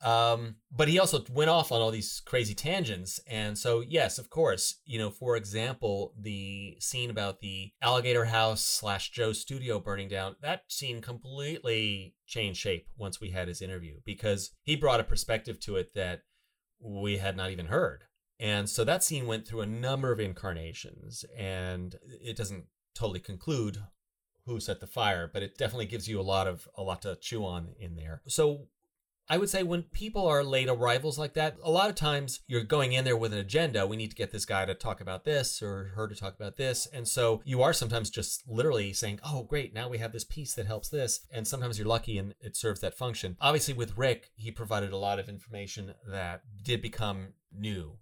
Um, 0.00 0.56
but 0.70 0.88
he 0.88 0.98
also 0.98 1.24
went 1.32 1.50
off 1.50 1.72
on 1.72 1.80
all 1.80 1.90
these 1.90 2.22
crazy 2.24 2.54
tangents. 2.54 3.20
And 3.26 3.58
so, 3.58 3.80
yes, 3.80 4.18
of 4.18 4.30
course, 4.30 4.80
you 4.84 4.98
know, 4.98 5.10
for 5.10 5.36
example, 5.36 6.14
the 6.18 6.76
scene 6.80 7.10
about 7.10 7.40
the 7.40 7.72
alligator 7.82 8.26
house 8.26 8.62
slash 8.62 9.10
Joe 9.10 9.32
studio 9.32 9.80
burning 9.80 10.08
down, 10.08 10.36
that 10.40 10.62
scene 10.68 11.00
completely 11.00 12.14
changed 12.26 12.60
shape 12.60 12.86
once 12.96 13.20
we 13.20 13.30
had 13.30 13.48
his 13.48 13.62
interview 13.62 13.96
because 14.04 14.52
he 14.62 14.76
brought 14.76 15.00
a 15.00 15.04
perspective 15.04 15.58
to 15.60 15.76
it 15.76 15.94
that 15.94 16.20
we 16.80 17.18
had 17.18 17.36
not 17.36 17.50
even 17.50 17.66
heard. 17.66 18.04
And 18.40 18.68
so 18.68 18.84
that 18.84 19.02
scene 19.02 19.26
went 19.26 19.46
through 19.46 19.62
a 19.62 19.66
number 19.66 20.12
of 20.12 20.20
incarnations 20.20 21.24
and 21.36 21.96
it 22.22 22.36
doesn't 22.36 22.64
totally 22.94 23.20
conclude 23.20 23.78
who 24.46 24.60
set 24.60 24.80
the 24.80 24.86
fire, 24.86 25.30
but 25.32 25.42
it 25.42 25.58
definitely 25.58 25.86
gives 25.86 26.08
you 26.08 26.20
a 26.20 26.22
lot 26.22 26.46
of 26.46 26.68
a 26.76 26.82
lot 26.82 27.02
to 27.02 27.16
chew 27.16 27.44
on 27.44 27.74
in 27.78 27.96
there. 27.96 28.22
So 28.26 28.68
I 29.30 29.36
would 29.36 29.50
say 29.50 29.62
when 29.62 29.82
people 29.82 30.26
are 30.26 30.42
late 30.42 30.70
arrivals 30.70 31.18
like 31.18 31.34
that, 31.34 31.58
a 31.62 31.70
lot 31.70 31.90
of 31.90 31.94
times 31.94 32.40
you're 32.46 32.64
going 32.64 32.92
in 32.94 33.04
there 33.04 33.16
with 33.16 33.34
an 33.34 33.38
agenda. 33.38 33.86
We 33.86 33.98
need 33.98 34.10
to 34.10 34.16
get 34.16 34.30
this 34.32 34.46
guy 34.46 34.64
to 34.64 34.74
talk 34.74 35.02
about 35.02 35.24
this 35.24 35.60
or 35.62 35.92
her 35.96 36.08
to 36.08 36.14
talk 36.14 36.34
about 36.34 36.56
this. 36.56 36.86
And 36.86 37.06
so 37.06 37.42
you 37.44 37.62
are 37.62 37.74
sometimes 37.74 38.08
just 38.08 38.48
literally 38.48 38.94
saying, 38.94 39.20
oh, 39.22 39.42
great, 39.42 39.74
now 39.74 39.90
we 39.90 39.98
have 39.98 40.12
this 40.12 40.24
piece 40.24 40.54
that 40.54 40.66
helps 40.66 40.88
this. 40.88 41.26
And 41.30 41.46
sometimes 41.46 41.78
you're 41.78 41.86
lucky 41.86 42.16
and 42.16 42.34
it 42.40 42.56
serves 42.56 42.80
that 42.80 42.96
function. 42.96 43.36
Obviously, 43.38 43.74
with 43.74 43.98
Rick, 43.98 44.30
he 44.34 44.50
provided 44.50 44.92
a 44.92 44.96
lot 44.96 45.18
of 45.18 45.28
information 45.28 45.92
that 46.10 46.42
did 46.62 46.80
become 46.80 47.34
new 47.52 47.98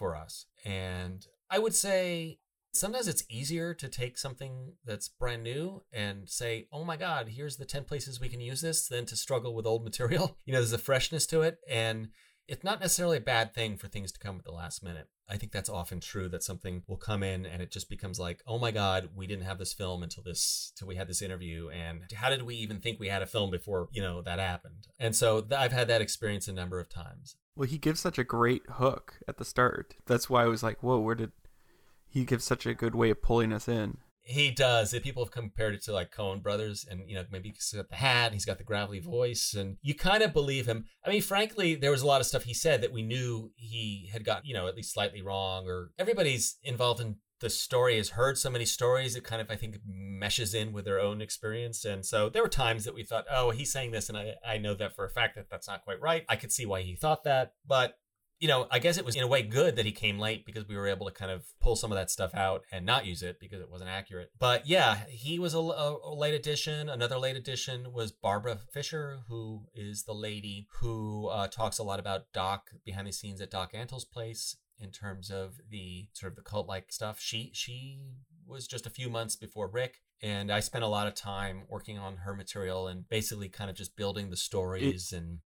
for 0.00 0.16
us. 0.16 0.46
And 0.64 1.26
I 1.50 1.58
would 1.58 1.74
say 1.74 2.38
sometimes 2.72 3.06
it's 3.06 3.24
easier 3.28 3.74
to 3.74 3.86
take 3.86 4.16
something 4.16 4.72
that's 4.82 5.08
brand 5.08 5.42
new 5.42 5.82
and 5.92 6.26
say, 6.26 6.68
oh 6.72 6.84
my 6.84 6.96
God, 6.96 7.28
here's 7.28 7.58
the 7.58 7.66
10 7.66 7.84
places 7.84 8.18
we 8.18 8.30
can 8.30 8.40
use 8.40 8.62
this 8.62 8.88
than 8.88 9.04
to 9.04 9.14
struggle 9.14 9.54
with 9.54 9.66
old 9.66 9.84
material. 9.90 10.38
You 10.46 10.54
know, 10.54 10.60
there's 10.60 10.72
a 10.72 10.78
freshness 10.78 11.26
to 11.26 11.42
it. 11.42 11.58
And 11.68 12.08
it's 12.48 12.64
not 12.64 12.80
necessarily 12.80 13.18
a 13.18 13.20
bad 13.20 13.54
thing 13.54 13.76
for 13.76 13.88
things 13.88 14.10
to 14.10 14.18
come 14.18 14.38
at 14.38 14.44
the 14.44 14.52
last 14.52 14.82
minute. 14.82 15.08
I 15.28 15.36
think 15.36 15.52
that's 15.52 15.68
often 15.68 16.00
true 16.00 16.28
that 16.30 16.42
something 16.42 16.82
will 16.88 16.96
come 16.96 17.22
in 17.22 17.46
and 17.46 17.62
it 17.62 17.70
just 17.70 17.90
becomes 17.90 18.18
like, 18.18 18.42
oh 18.46 18.58
my 18.58 18.70
God, 18.70 19.10
we 19.14 19.26
didn't 19.26 19.44
have 19.44 19.58
this 19.58 19.74
film 19.74 20.02
until 20.02 20.24
this, 20.24 20.72
till 20.76 20.88
we 20.88 20.96
had 20.96 21.08
this 21.08 21.22
interview. 21.22 21.68
And 21.68 22.00
how 22.14 22.30
did 22.30 22.42
we 22.42 22.56
even 22.56 22.80
think 22.80 22.98
we 22.98 23.08
had 23.08 23.22
a 23.22 23.26
film 23.26 23.50
before, 23.50 23.88
you 23.92 24.02
know, 24.02 24.22
that 24.22 24.40
happened? 24.40 24.88
And 24.98 25.14
so 25.14 25.42
th- 25.42 25.60
I've 25.60 25.72
had 25.72 25.86
that 25.88 26.00
experience 26.00 26.48
a 26.48 26.52
number 26.52 26.80
of 26.80 26.88
times. 26.88 27.36
Well, 27.56 27.68
he 27.68 27.78
gives 27.78 28.00
such 28.00 28.18
a 28.18 28.24
great 28.24 28.62
hook 28.70 29.20
at 29.28 29.38
the 29.38 29.44
start. 29.44 29.94
That's 30.06 30.30
why 30.30 30.44
I 30.44 30.48
was 30.48 30.62
like, 30.62 30.82
whoa, 30.82 30.98
where 31.00 31.14
did 31.14 31.32
he 32.10 32.24
give 32.24 32.42
such 32.42 32.66
a 32.66 32.74
good 32.74 32.94
way 32.94 33.10
of 33.10 33.22
pulling 33.22 33.52
us 33.52 33.68
in. 33.68 33.98
He 34.22 34.50
does. 34.50 34.94
People 35.02 35.24
have 35.24 35.32
compared 35.32 35.74
it 35.74 35.82
to 35.84 35.92
like 35.92 36.14
Coen 36.14 36.42
Brothers, 36.42 36.86
and 36.88 37.08
you 37.08 37.14
know 37.14 37.24
maybe 37.30 37.50
he's 37.50 37.72
got 37.74 37.88
the 37.88 37.96
hat, 37.96 38.32
he's 38.32 38.44
got 38.44 38.58
the 38.58 38.64
gravelly 38.64 39.00
voice, 39.00 39.54
and 39.54 39.78
you 39.80 39.94
kind 39.94 40.22
of 40.22 40.32
believe 40.32 40.66
him. 40.66 40.84
I 41.04 41.10
mean, 41.10 41.22
frankly, 41.22 41.74
there 41.74 41.90
was 41.90 42.02
a 42.02 42.06
lot 42.06 42.20
of 42.20 42.26
stuff 42.26 42.44
he 42.44 42.54
said 42.54 42.82
that 42.82 42.92
we 42.92 43.02
knew 43.02 43.50
he 43.56 44.10
had 44.12 44.24
got 44.24 44.44
you 44.44 44.54
know 44.54 44.68
at 44.68 44.76
least 44.76 44.92
slightly 44.92 45.22
wrong, 45.22 45.66
or 45.66 45.90
everybody's 45.98 46.58
involved 46.62 47.00
in 47.00 47.16
the 47.40 47.50
story 47.50 47.96
has 47.96 48.10
heard 48.10 48.38
so 48.38 48.50
many 48.50 48.64
stories 48.64 49.16
it 49.16 49.24
kind 49.24 49.40
of 49.40 49.50
i 49.50 49.56
think 49.56 49.76
meshes 49.86 50.54
in 50.54 50.72
with 50.72 50.84
their 50.84 51.00
own 51.00 51.20
experience 51.20 51.84
and 51.84 52.04
so 52.04 52.28
there 52.28 52.42
were 52.42 52.48
times 52.48 52.84
that 52.84 52.94
we 52.94 53.02
thought 53.02 53.24
oh 53.30 53.50
he's 53.50 53.72
saying 53.72 53.90
this 53.90 54.08
and 54.08 54.18
i, 54.18 54.34
I 54.46 54.58
know 54.58 54.74
that 54.74 54.94
for 54.94 55.04
a 55.04 55.10
fact 55.10 55.36
that 55.36 55.46
that's 55.50 55.68
not 55.68 55.82
quite 55.82 56.00
right 56.00 56.24
i 56.28 56.36
could 56.36 56.52
see 56.52 56.66
why 56.66 56.82
he 56.82 56.96
thought 56.96 57.24
that 57.24 57.54
but 57.66 57.96
you 58.40 58.48
know, 58.48 58.66
I 58.70 58.78
guess 58.78 58.96
it 58.96 59.04
was 59.04 59.16
in 59.16 59.22
a 59.22 59.26
way 59.26 59.42
good 59.42 59.76
that 59.76 59.84
he 59.84 59.92
came 59.92 60.18
late 60.18 60.46
because 60.46 60.66
we 60.66 60.74
were 60.74 60.88
able 60.88 61.06
to 61.06 61.12
kind 61.12 61.30
of 61.30 61.44
pull 61.60 61.76
some 61.76 61.92
of 61.92 61.98
that 61.98 62.10
stuff 62.10 62.34
out 62.34 62.62
and 62.72 62.86
not 62.86 63.04
use 63.04 63.22
it 63.22 63.38
because 63.38 63.60
it 63.60 63.70
wasn't 63.70 63.90
accurate. 63.90 64.30
But 64.38 64.66
yeah, 64.66 65.00
he 65.10 65.38
was 65.38 65.52
a, 65.52 65.58
a, 65.58 66.14
late 66.14 66.32
addition. 66.32 66.88
Another 66.88 67.18
late 67.18 67.36
addition 67.36 67.92
was 67.92 68.12
Barbara 68.12 68.58
Fisher, 68.72 69.18
who 69.28 69.66
is 69.74 70.04
the 70.04 70.14
lady 70.14 70.68
who 70.80 71.26
uh, 71.26 71.48
talks 71.48 71.78
a 71.78 71.82
lot 71.82 72.00
about 72.00 72.32
Doc 72.32 72.70
behind 72.82 73.06
the 73.06 73.12
scenes 73.12 73.42
at 73.42 73.50
Doc 73.50 73.72
Antle's 73.74 74.06
place 74.06 74.56
in 74.80 74.90
terms 74.90 75.30
of 75.30 75.60
the 75.68 76.08
sort 76.12 76.32
of 76.32 76.36
the 76.36 76.42
cult 76.42 76.66
like 76.66 76.92
stuff. 76.92 77.20
She 77.20 77.50
she 77.54 78.14
was 78.46 78.66
just 78.66 78.86
a 78.86 78.90
few 78.90 79.08
months 79.08 79.36
before 79.36 79.68
Rick. 79.68 80.00
And 80.22 80.52
I 80.52 80.60
spent 80.60 80.84
a 80.84 80.88
lot 80.88 81.06
of 81.06 81.14
time 81.14 81.62
working 81.68 81.98
on 81.98 82.18
her 82.18 82.34
material 82.34 82.88
and 82.88 83.08
basically 83.08 83.48
kind 83.48 83.70
of 83.70 83.76
just 83.76 83.96
building 83.96 84.28
the 84.28 84.36
stories 84.36 85.12
it, 85.12 85.16
and 85.16 85.38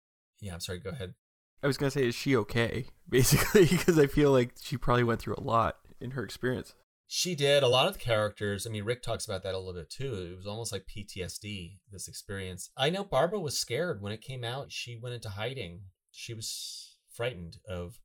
yeah, 0.42 0.54
I'm 0.54 0.60
sorry, 0.60 0.80
go 0.80 0.90
ahead. 0.90 1.14
I 1.62 1.68
was 1.68 1.78
gonna 1.78 1.92
say, 1.92 2.08
is 2.08 2.16
she 2.16 2.36
okay? 2.38 2.88
Basically, 3.10 3.66
because 3.66 4.00
I 4.00 4.08
feel 4.08 4.32
like 4.32 4.54
she 4.62 4.78
probably 4.78 5.04
went 5.04 5.22
through 5.22 5.36
a 5.38 5.44
lot 5.44 5.78
in 6.02 6.12
her 6.12 6.24
experience. 6.24 6.74
She 7.06 7.36
did. 7.36 7.62
A 7.62 7.68
lot 7.68 7.88
of 7.88 7.94
the 7.94 8.00
characters, 8.00 8.66
I 8.66 8.72
mean, 8.72 8.86
Rick 8.86 9.04
talks 9.04 9.26
about 9.26 9.44
that 9.44 9.54
a 9.54 9.60
little 9.60 9.74
bit 9.74 9.90
too. 9.90 10.32
It 10.32 10.36
was 10.36 10.48
almost 10.48 10.72
like 10.72 10.88
PTSD, 10.88 11.78
this 11.92 12.08
experience. 12.08 12.72
I 12.76 12.90
know 12.90 13.04
Barbara 13.04 13.40
was 13.40 13.58
scared 13.58 14.02
when 14.02 14.12
it 14.12 14.22
came 14.22 14.44
out. 14.44 14.72
She 14.72 14.98
went 15.00 15.14
into 15.14 15.30
hiding. 15.30 15.82
She 16.12 16.34
was 16.34 16.98
frightened 17.14 17.58
of 17.70 18.00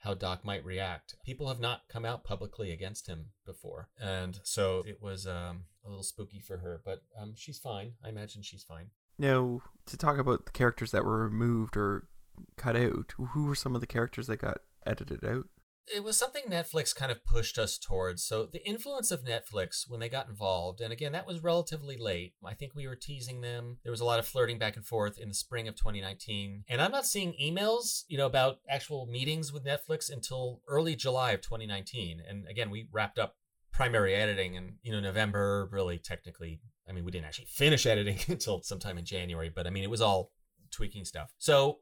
how 0.00 0.14
Doc 0.14 0.44
might 0.44 0.64
react. 0.64 1.14
People 1.24 1.48
have 1.48 1.60
not 1.60 1.82
come 1.88 2.04
out 2.04 2.24
publicly 2.24 2.72
against 2.72 3.06
him 3.06 3.26
before. 3.46 3.88
And 4.00 4.40
so 4.42 4.82
it 4.86 5.00
was 5.00 5.26
um, 5.26 5.64
a 5.84 5.88
little 5.88 6.02
spooky 6.02 6.40
for 6.40 6.58
her, 6.58 6.80
but 6.84 7.02
um, 7.20 7.34
she's 7.36 7.58
fine. 7.58 7.92
I 8.04 8.08
imagine 8.08 8.42
she's 8.42 8.64
fine. 8.64 8.90
Now, 9.18 9.60
to 9.86 9.96
talk 9.96 10.18
about 10.18 10.46
the 10.46 10.52
characters 10.52 10.90
that 10.92 11.04
were 11.04 11.22
removed 11.24 11.76
or 11.76 12.08
cut 12.56 12.76
out? 12.76 13.12
Who 13.16 13.44
were 13.44 13.54
some 13.54 13.74
of 13.74 13.80
the 13.80 13.86
characters 13.86 14.26
that 14.26 14.40
got 14.40 14.58
edited 14.86 15.24
out? 15.24 15.46
It 15.92 16.04
was 16.04 16.16
something 16.16 16.44
Netflix 16.48 16.94
kind 16.94 17.10
of 17.10 17.24
pushed 17.24 17.58
us 17.58 17.78
towards. 17.78 18.22
So 18.22 18.46
the 18.46 18.66
influence 18.66 19.10
of 19.10 19.24
Netflix 19.24 19.88
when 19.88 20.00
they 20.00 20.08
got 20.08 20.28
involved, 20.28 20.80
and 20.80 20.92
again, 20.92 21.12
that 21.12 21.26
was 21.26 21.42
relatively 21.42 21.96
late. 21.96 22.34
I 22.44 22.54
think 22.54 22.74
we 22.74 22.86
were 22.86 22.96
teasing 22.96 23.40
them. 23.40 23.78
There 23.82 23.90
was 23.90 24.00
a 24.00 24.04
lot 24.04 24.18
of 24.18 24.26
flirting 24.26 24.58
back 24.58 24.76
and 24.76 24.84
forth 24.84 25.18
in 25.18 25.28
the 25.28 25.34
spring 25.34 25.66
of 25.68 25.74
2019. 25.74 26.64
And 26.68 26.80
I'm 26.80 26.92
not 26.92 27.06
seeing 27.06 27.34
emails, 27.42 28.04
you 28.08 28.18
know, 28.18 28.26
about 28.26 28.58
actual 28.68 29.06
meetings 29.06 29.52
with 29.52 29.64
Netflix 29.64 30.12
until 30.12 30.60
early 30.68 30.94
July 30.94 31.32
of 31.32 31.40
2019. 31.40 32.22
And 32.28 32.46
again, 32.48 32.70
we 32.70 32.88
wrapped 32.92 33.18
up 33.18 33.36
primary 33.72 34.14
editing 34.14 34.54
in, 34.54 34.74
you 34.82 34.92
know, 34.92 35.00
November, 35.00 35.68
really 35.72 35.98
technically. 35.98 36.60
I 36.88 36.92
mean, 36.92 37.04
we 37.04 37.10
didn't 37.10 37.26
actually 37.26 37.46
finish 37.46 37.86
editing 37.86 38.18
until 38.28 38.62
sometime 38.62 38.98
in 38.98 39.04
January, 39.04 39.50
but 39.54 39.66
I 39.66 39.70
mean, 39.70 39.84
it 39.84 39.90
was 39.90 40.00
all 40.00 40.32
tweaking 40.70 41.04
stuff. 41.04 41.32
So 41.38 41.78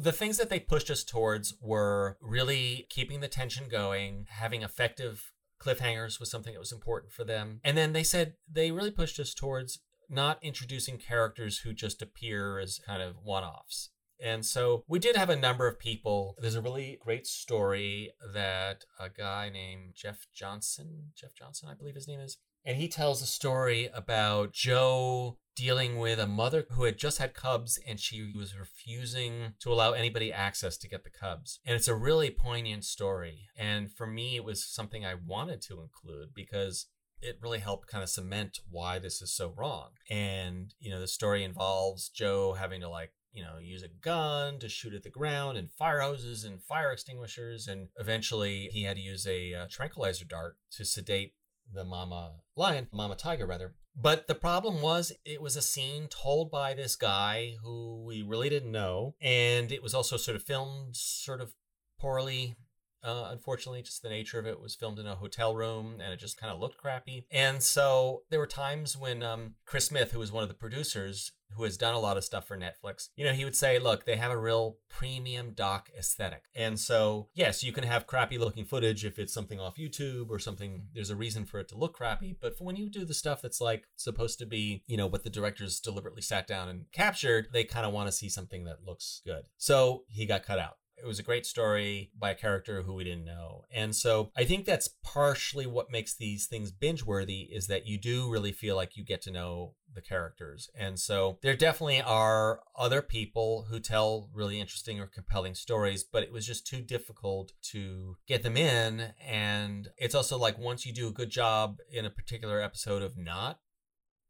the 0.00 0.12
things 0.12 0.36
that 0.38 0.50
they 0.50 0.60
pushed 0.60 0.90
us 0.90 1.04
towards 1.04 1.54
were 1.60 2.16
really 2.20 2.86
keeping 2.90 3.20
the 3.20 3.28
tension 3.28 3.68
going, 3.68 4.26
having 4.28 4.62
effective 4.62 5.32
cliffhangers 5.60 6.18
was 6.18 6.30
something 6.30 6.52
that 6.52 6.60
was 6.60 6.72
important 6.72 7.12
for 7.12 7.24
them. 7.24 7.60
And 7.64 7.76
then 7.76 7.92
they 7.92 8.02
said 8.02 8.34
they 8.50 8.70
really 8.70 8.90
pushed 8.90 9.18
us 9.20 9.34
towards 9.34 9.80
not 10.08 10.38
introducing 10.42 10.98
characters 10.98 11.58
who 11.58 11.72
just 11.72 12.02
appear 12.02 12.58
as 12.58 12.80
kind 12.84 13.02
of 13.02 13.16
one 13.22 13.44
offs. 13.44 13.90
And 14.22 14.44
so 14.44 14.84
we 14.86 14.98
did 14.98 15.16
have 15.16 15.30
a 15.30 15.36
number 15.36 15.66
of 15.66 15.78
people. 15.78 16.34
There's 16.38 16.54
a 16.54 16.60
really 16.60 16.98
great 17.00 17.26
story 17.26 18.10
that 18.34 18.84
a 18.98 19.08
guy 19.08 19.48
named 19.50 19.94
Jeff 19.94 20.26
Johnson, 20.34 21.12
Jeff 21.16 21.34
Johnson, 21.34 21.68
I 21.70 21.74
believe 21.74 21.94
his 21.94 22.08
name 22.08 22.20
is, 22.20 22.36
and 22.64 22.76
he 22.76 22.88
tells 22.88 23.22
a 23.22 23.26
story 23.26 23.88
about 23.94 24.52
Joe 24.52 25.38
dealing 25.56 25.98
with 25.98 26.18
a 26.18 26.26
mother 26.26 26.66
who 26.70 26.84
had 26.84 26.98
just 26.98 27.18
had 27.18 27.34
cubs 27.34 27.78
and 27.86 28.00
she 28.00 28.32
was 28.34 28.58
refusing 28.58 29.54
to 29.60 29.72
allow 29.72 29.92
anybody 29.92 30.32
access 30.32 30.76
to 30.78 30.88
get 30.88 31.04
the 31.04 31.10
cubs. 31.10 31.60
And 31.64 31.76
it's 31.76 31.88
a 31.88 31.94
really 31.94 32.30
poignant 32.30 32.84
story. 32.84 33.48
And 33.56 33.92
for 33.92 34.06
me, 34.06 34.36
it 34.36 34.44
was 34.44 34.64
something 34.64 35.04
I 35.04 35.14
wanted 35.14 35.60
to 35.62 35.80
include 35.80 36.30
because 36.34 36.86
it 37.20 37.38
really 37.42 37.58
helped 37.58 37.88
kind 37.88 38.02
of 38.02 38.08
cement 38.08 38.60
why 38.70 38.98
this 38.98 39.20
is 39.20 39.32
so 39.32 39.52
wrong. 39.56 39.90
And, 40.08 40.72
you 40.78 40.90
know, 40.90 41.00
the 41.00 41.08
story 41.08 41.44
involves 41.44 42.08
Joe 42.08 42.54
having 42.54 42.80
to 42.80 42.88
like 42.88 43.12
you 43.32 43.42
know, 43.42 43.58
use 43.60 43.82
a 43.82 43.88
gun 43.88 44.58
to 44.58 44.68
shoot 44.68 44.94
at 44.94 45.02
the 45.02 45.10
ground 45.10 45.56
and 45.56 45.70
fire 45.70 46.00
hoses 46.00 46.44
and 46.44 46.62
fire 46.62 46.90
extinguishers. 46.90 47.68
And 47.68 47.88
eventually 47.98 48.68
he 48.72 48.82
had 48.82 48.96
to 48.96 49.02
use 49.02 49.26
a 49.26 49.54
uh, 49.54 49.66
tranquilizer 49.70 50.24
dart 50.24 50.56
to 50.72 50.84
sedate 50.84 51.34
the 51.72 51.84
mama 51.84 52.32
lion, 52.56 52.88
mama 52.92 53.16
tiger 53.16 53.46
rather. 53.46 53.74
But 53.96 54.28
the 54.28 54.34
problem 54.34 54.82
was 54.82 55.12
it 55.24 55.42
was 55.42 55.56
a 55.56 55.62
scene 55.62 56.08
told 56.08 56.50
by 56.50 56.74
this 56.74 56.96
guy 56.96 57.54
who 57.62 58.04
we 58.06 58.22
really 58.22 58.48
didn't 58.48 58.72
know. 58.72 59.14
And 59.20 59.72
it 59.72 59.82
was 59.82 59.94
also 59.94 60.16
sort 60.16 60.36
of 60.36 60.42
filmed 60.42 60.96
sort 60.96 61.40
of 61.40 61.54
poorly 61.98 62.56
uh, 63.02 63.28
unfortunately, 63.30 63.82
just 63.82 64.02
the 64.02 64.08
nature 64.08 64.38
of 64.38 64.46
it 64.46 64.60
was 64.60 64.74
filmed 64.74 64.98
in 64.98 65.06
a 65.06 65.14
hotel 65.14 65.54
room 65.54 66.00
and 66.02 66.12
it 66.12 66.18
just 66.18 66.38
kind 66.38 66.52
of 66.52 66.60
looked 66.60 66.76
crappy. 66.76 67.26
And 67.30 67.62
so 67.62 68.22
there 68.30 68.38
were 68.38 68.46
times 68.46 68.96
when 68.96 69.22
um, 69.22 69.54
Chris 69.64 69.86
Smith, 69.86 70.12
who 70.12 70.18
was 70.18 70.32
one 70.32 70.42
of 70.42 70.48
the 70.48 70.54
producers, 70.54 71.32
who 71.56 71.64
has 71.64 71.76
done 71.76 71.94
a 71.94 71.98
lot 71.98 72.16
of 72.16 72.24
stuff 72.24 72.46
for 72.46 72.56
Netflix, 72.56 73.08
you 73.16 73.24
know, 73.24 73.32
he 73.32 73.44
would 73.44 73.56
say, 73.56 73.78
look, 73.78 74.04
they 74.04 74.16
have 74.16 74.30
a 74.30 74.38
real 74.38 74.78
premium 74.88 75.52
doc 75.52 75.90
aesthetic. 75.98 76.44
And 76.54 76.78
so, 76.78 77.28
yes, 77.34 77.62
you 77.62 77.72
can 77.72 77.84
have 77.84 78.06
crappy 78.06 78.38
looking 78.38 78.64
footage 78.64 79.04
if 79.04 79.18
it's 79.18 79.32
something 79.32 79.60
off 79.60 79.76
YouTube 79.76 80.30
or 80.30 80.38
something, 80.38 80.86
there's 80.94 81.10
a 81.10 81.16
reason 81.16 81.44
for 81.44 81.60
it 81.60 81.68
to 81.68 81.78
look 81.78 81.94
crappy. 81.94 82.36
But 82.40 82.56
for 82.56 82.64
when 82.64 82.76
you 82.76 82.88
do 82.88 83.04
the 83.04 83.14
stuff 83.14 83.42
that's 83.42 83.60
like 83.60 83.84
supposed 83.96 84.38
to 84.38 84.46
be, 84.46 84.84
you 84.86 84.96
know, 84.96 85.06
what 85.06 85.24
the 85.24 85.30
directors 85.30 85.80
deliberately 85.80 86.22
sat 86.22 86.46
down 86.46 86.68
and 86.68 86.84
captured, 86.92 87.48
they 87.52 87.64
kind 87.64 87.86
of 87.86 87.92
want 87.92 88.08
to 88.08 88.12
see 88.12 88.28
something 88.28 88.64
that 88.64 88.84
looks 88.86 89.22
good. 89.24 89.44
So 89.56 90.04
he 90.08 90.26
got 90.26 90.44
cut 90.44 90.58
out. 90.58 90.76
It 91.02 91.06
was 91.06 91.18
a 91.18 91.24
great 91.24 91.46
story 91.46 92.10
by 92.18 92.30
a 92.30 92.34
character 92.34 92.82
who 92.82 92.94
we 92.94 93.04
didn't 93.04 93.24
know. 93.24 93.64
And 93.72 93.94
so 93.94 94.30
I 94.36 94.44
think 94.44 94.64
that's 94.64 94.88
partially 95.02 95.66
what 95.66 95.90
makes 95.90 96.14
these 96.14 96.46
things 96.46 96.70
binge 96.70 97.04
worthy 97.04 97.48
is 97.50 97.66
that 97.68 97.86
you 97.86 97.98
do 97.98 98.30
really 98.30 98.52
feel 98.52 98.76
like 98.76 98.96
you 98.96 99.04
get 99.04 99.22
to 99.22 99.30
know 99.30 99.74
the 99.94 100.00
characters. 100.00 100.68
And 100.78 100.98
so 100.98 101.38
there 101.42 101.56
definitely 101.56 102.00
are 102.00 102.60
other 102.76 103.02
people 103.02 103.66
who 103.68 103.80
tell 103.80 104.30
really 104.32 104.60
interesting 104.60 105.00
or 105.00 105.06
compelling 105.06 105.54
stories, 105.54 106.04
but 106.04 106.22
it 106.22 106.32
was 106.32 106.46
just 106.46 106.66
too 106.66 106.80
difficult 106.80 107.52
to 107.72 108.16
get 108.26 108.42
them 108.42 108.56
in. 108.56 109.12
And 109.26 109.88
it's 109.96 110.14
also 110.14 110.38
like 110.38 110.58
once 110.58 110.86
you 110.86 110.92
do 110.92 111.08
a 111.08 111.12
good 111.12 111.30
job 111.30 111.78
in 111.90 112.04
a 112.04 112.10
particular 112.10 112.60
episode 112.60 113.02
of 113.02 113.16
not 113.16 113.58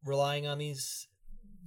relying 0.03 0.47
on 0.47 0.57
these 0.57 1.07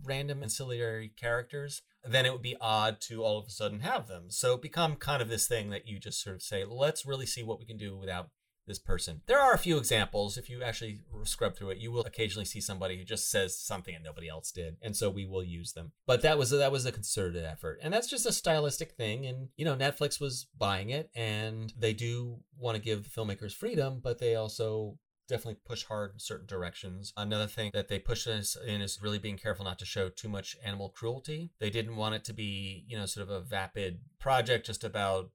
random 0.03 0.43
ancillary 0.43 1.13
characters, 1.17 1.83
then 2.09 2.27
it 2.27 2.33
would 2.33 2.43
be 2.43 2.57
odd 2.61 3.01
to 3.03 3.23
all 3.23 3.39
of 3.39 3.47
a 3.47 3.51
sudden 3.51 3.81
have 3.81 4.09
them. 4.09 4.25
So 4.29 4.57
become 4.57 4.97
kind 4.97 5.23
of 5.23 5.29
this 5.29 5.47
thing 5.47 5.71
that 5.71 5.89
you 5.89 5.99
just 5.99 6.23
sort 6.23 6.37
of 6.37 6.43
say, 6.43 6.65
let's 6.65 7.07
really 7.07 7.27
see 7.27 7.43
what 7.43 7.59
we 7.59 7.67
can 7.67 7.77
do 7.77 7.97
without 7.97 8.29
this 8.67 8.79
person. 8.79 9.21
There 9.27 9.41
are 9.41 9.53
a 9.53 9.59
few 9.59 9.77
examples. 9.77 10.37
If 10.37 10.49
you 10.49 10.63
actually 10.63 11.01
scrub 11.25 11.57
through 11.57 11.71
it, 11.71 11.79
you 11.79 11.93
will 11.93 12.03
occasionally 12.03 12.45
see 12.45 12.61
somebody 12.61 12.97
who 12.97 13.05
just 13.05 13.31
says 13.31 13.59
something 13.59 13.95
and 13.95 14.05
nobody 14.05 14.29
else 14.29 14.51
did, 14.51 14.77
and 14.83 14.97
so 14.97 15.11
we 15.11 15.27
will 15.27 15.45
use 15.45 15.73
them. 15.73 15.93
But 16.07 16.23
that 16.23 16.39
was 16.39 16.53
a, 16.53 16.57
that 16.57 16.73
was 16.73 16.87
a 16.87 16.93
concerted 16.93 17.45
effort, 17.45 17.81
and 17.83 17.93
that's 17.93 18.09
just 18.09 18.27
a 18.27 18.33
stylistic 18.33 18.93
thing. 18.93 19.27
And 19.27 19.49
you 19.57 19.65
know, 19.65 19.77
Netflix 19.77 20.21
was 20.21 20.47
buying 20.57 20.91
it, 20.91 21.11
and 21.15 21.73
they 21.79 21.93
do 21.93 22.39
want 22.59 22.77
to 22.77 22.83
give 22.83 23.07
filmmakers 23.07 23.53
freedom, 23.53 24.01
but 24.03 24.19
they 24.19 24.35
also 24.35 24.99
definitely 25.29 25.61
push 25.65 25.85
hard 25.85 26.13
in 26.13 26.19
certain 26.19 26.47
directions. 26.47 27.13
Another 27.17 27.47
thing 27.47 27.71
that 27.75 27.89
they 27.89 27.99
push 27.99 28.27
us 28.27 28.57
in 28.67 28.81
is 28.81 29.01
really 29.03 29.19
being 29.19 29.37
careful 29.37 29.65
not 29.65 29.79
to 29.79 29.85
show 29.85 30.09
too 30.09 30.29
much 30.29 30.57
animal 30.65 30.89
cruelty. 30.89 31.53
They 31.61 31.71
didn't 31.71 31.97
want 31.97 32.15
it 32.15 32.25
to 32.25 32.33
be, 32.33 32.85
you 32.87 32.97
know, 32.97 33.07
sort 33.07 33.29
of 33.29 33.35
a 33.35 33.41
vapid 33.41 34.01
project 34.19 34.67
just 34.67 34.85
about 34.85 35.31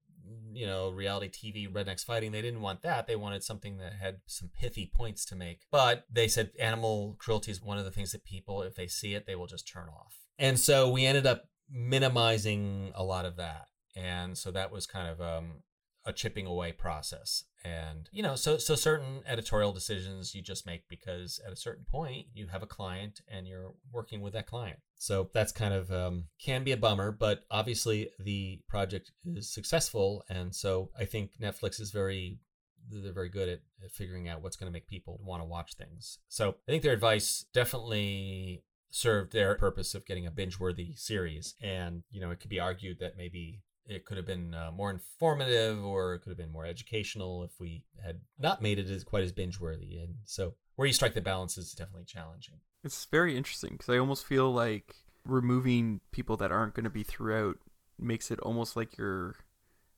you 0.51 0.65
know, 0.65 0.89
reality 0.89 1.29
TV 1.29 1.71
rednecks 1.71 2.03
fighting. 2.03 2.31
They 2.31 2.41
didn't 2.41 2.61
want 2.61 2.81
that. 2.81 3.07
They 3.07 3.15
wanted 3.15 3.43
something 3.43 3.77
that 3.77 3.93
had 3.93 4.17
some 4.25 4.49
pithy 4.49 4.91
points 4.93 5.25
to 5.25 5.35
make. 5.35 5.61
But 5.71 6.05
they 6.11 6.27
said 6.27 6.51
animal 6.59 7.15
cruelty 7.19 7.51
is 7.51 7.61
one 7.61 7.77
of 7.77 7.85
the 7.85 7.91
things 7.91 8.11
that 8.11 8.23
people, 8.23 8.61
if 8.61 8.75
they 8.75 8.87
see 8.87 9.13
it, 9.13 9.25
they 9.25 9.35
will 9.35 9.47
just 9.47 9.67
turn 9.67 9.87
off. 9.89 10.19
And 10.37 10.59
so 10.59 10.89
we 10.89 11.05
ended 11.05 11.25
up 11.25 11.45
minimizing 11.69 12.91
a 12.95 13.03
lot 13.03 13.25
of 13.25 13.35
that. 13.37 13.67
And 13.95 14.37
so 14.37 14.51
that 14.51 14.71
was 14.71 14.87
kind 14.87 15.09
of 15.09 15.21
um, 15.21 15.63
a 16.05 16.13
chipping 16.13 16.45
away 16.45 16.71
process 16.71 17.43
and 17.63 18.09
you 18.11 18.23
know 18.23 18.35
so 18.35 18.57
so 18.57 18.75
certain 18.75 19.21
editorial 19.27 19.71
decisions 19.71 20.33
you 20.33 20.41
just 20.41 20.65
make 20.65 20.87
because 20.87 21.39
at 21.45 21.51
a 21.51 21.57
certain 21.57 21.85
point 21.89 22.25
you 22.33 22.47
have 22.47 22.63
a 22.63 22.67
client 22.67 23.21
and 23.27 23.47
you're 23.47 23.73
working 23.91 24.21
with 24.21 24.33
that 24.33 24.47
client. 24.47 24.79
So 24.97 25.29
that's 25.33 25.51
kind 25.51 25.73
of 25.73 25.91
um, 25.91 26.25
can 26.43 26.63
be 26.63 26.71
a 26.71 26.77
bummer 26.77 27.11
but 27.11 27.41
obviously 27.51 28.09
the 28.19 28.61
project 28.67 29.11
is 29.25 29.53
successful. 29.53 30.23
And 30.29 30.55
so 30.55 30.89
i 30.97 31.05
think 31.05 31.31
netflix 31.41 31.79
is 31.79 31.91
very 31.91 32.39
they're 32.91 33.13
very 33.13 33.29
good 33.29 33.49
at, 33.49 33.59
at 33.83 33.91
figuring 33.91 34.27
out 34.29 34.41
what's 34.41 34.55
going 34.55 34.71
to 34.71 34.73
make 34.73 34.87
people 34.87 35.19
want 35.23 35.41
to 35.41 35.45
watch 35.45 35.75
things. 35.75 36.19
So 36.27 36.55
i 36.67 36.71
think 36.71 36.83
their 36.83 36.93
advice 36.93 37.45
definitely 37.53 38.63
served 38.91 39.31
their 39.31 39.53
purpose 39.55 39.93
of 39.93 40.05
getting 40.05 40.25
a 40.25 40.31
binge 40.31 40.59
worthy 40.59 40.95
series. 40.95 41.55
And 41.61 42.03
you 42.09 42.21
know 42.21 42.31
it 42.31 42.39
could 42.39 42.49
be 42.49 42.59
argued 42.59 42.99
that 42.99 43.17
maybe 43.17 43.61
it 43.85 44.05
could 44.05 44.17
have 44.17 44.25
been 44.25 44.53
uh, 44.53 44.71
more 44.75 44.91
informative 44.91 45.83
or 45.83 46.13
it 46.13 46.19
could 46.19 46.29
have 46.29 46.37
been 46.37 46.51
more 46.51 46.65
educational 46.65 47.43
if 47.43 47.59
we 47.59 47.83
had 48.03 48.19
not 48.37 48.61
made 48.61 48.79
it 48.79 48.89
as 48.89 49.03
quite 49.03 49.23
as 49.23 49.31
binge 49.31 49.59
worthy 49.59 49.97
and 49.97 50.15
so 50.25 50.53
where 50.75 50.87
you 50.87 50.93
strike 50.93 51.13
the 51.13 51.21
balance 51.21 51.57
is 51.57 51.73
definitely 51.73 52.05
challenging. 52.05 52.55
It's 52.83 53.05
very 53.05 53.35
interesting 53.35 53.71
because 53.71 53.89
i 53.89 53.97
almost 53.97 54.25
feel 54.25 54.51
like 54.51 54.95
removing 55.25 55.99
people 56.11 56.37
that 56.37 56.51
aren't 56.51 56.73
going 56.73 56.85
to 56.85 56.89
be 56.89 57.03
throughout 57.03 57.57
makes 57.97 58.31
it 58.31 58.39
almost 58.39 58.77
like 58.77 58.97
you're 58.97 59.35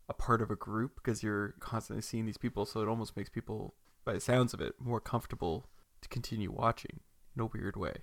a 0.09 0.13
part 0.13 0.41
of 0.41 0.49
a 0.49 0.55
group 0.55 0.95
because 0.95 1.21
you're 1.21 1.53
constantly 1.59 2.01
seeing 2.01 2.25
these 2.25 2.37
people. 2.37 2.65
So 2.65 2.81
it 2.81 2.87
almost 2.87 3.15
makes 3.15 3.29
people 3.29 3.75
by 4.03 4.13
the 4.13 4.19
sounds 4.19 4.53
of 4.53 4.61
it 4.61 4.73
more 4.79 4.99
comfortable 4.99 5.69
to 6.01 6.09
continue 6.09 6.51
watching 6.51 7.01
in 7.35 7.41
a 7.41 7.45
weird 7.45 7.77
way 7.77 7.93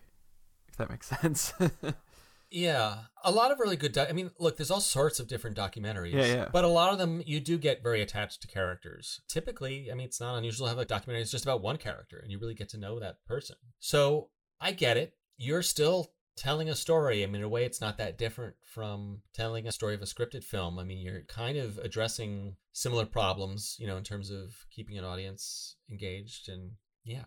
if 0.69 0.77
that 0.77 0.91
makes 0.91 1.09
sense 1.21 1.53
Yeah, 2.51 3.01
a 3.23 3.31
lot 3.31 3.51
of 3.51 3.61
really 3.61 3.77
good. 3.77 3.97
I 3.99 4.13
mean, 4.13 4.31
look, 4.39 4.57
there's 4.57 4.71
all 4.71 4.81
sorts 4.81 5.21
of 5.21 5.29
different 5.29 5.57
documentaries. 5.57 6.13
Yeah, 6.13 6.27
yeah. 6.27 6.49
But 6.51 6.65
a 6.65 6.69
lot 6.69 6.93
of 6.93 6.99
them, 6.99 7.23
you 7.27 7.41
do 7.41 7.59
get 7.59 7.83
very 7.83 8.01
attached 8.01 8.41
to 8.43 8.49
characters. 8.49 9.21
Typically, 9.29 9.91
I 9.91 9.95
mean, 9.95 10.07
it's 10.07 10.21
not 10.21 10.37
unusual 10.37 10.67
to 10.67 10.71
have 10.71 10.79
a 10.79 10.85
documentary 10.85 11.23
that's 11.23 11.31
just 11.31 11.45
about 11.45 11.63
one 11.63 11.77
character, 11.77 12.19
and 12.19 12.33
you 12.33 12.39
really 12.39 12.55
get 12.55 12.71
to 12.71 12.79
know 12.79 12.99
that 13.01 13.25
person. 13.27 13.57
So 13.81 14.31
I 14.61 14.73
get 14.73 14.97
it. 14.97 15.15
You're 15.37 15.63
still 15.63 16.13
telling 16.37 16.71
a 16.71 16.75
story. 16.75 17.23
I 17.23 17.27
mean, 17.27 17.37
in 17.37 17.43
a 17.43 17.49
way, 17.49 17.65
it's 17.65 17.81
not 17.81 17.99
that 17.99 18.17
different 18.17 18.55
from 18.63 19.21
telling 19.35 19.67
a 19.67 19.73
story 19.73 19.95
of 19.95 20.03
a 20.03 20.07
scripted 20.07 20.45
film. 20.45 20.79
I 20.79 20.85
mean, 20.85 20.99
you're 20.99 21.23
kind 21.23 21.59
of 21.59 21.79
addressing 21.79 22.57
similar 22.73 23.05
problems, 23.05 23.77
you 23.79 23.87
know, 23.87 23.99
in 23.99 24.05
terms 24.05 24.31
of 24.31 24.55
keeping 24.71 24.97
an 24.97 25.05
audience 25.05 25.77
engaged, 25.91 26.49
and 26.49 26.73
yeah. 27.05 27.25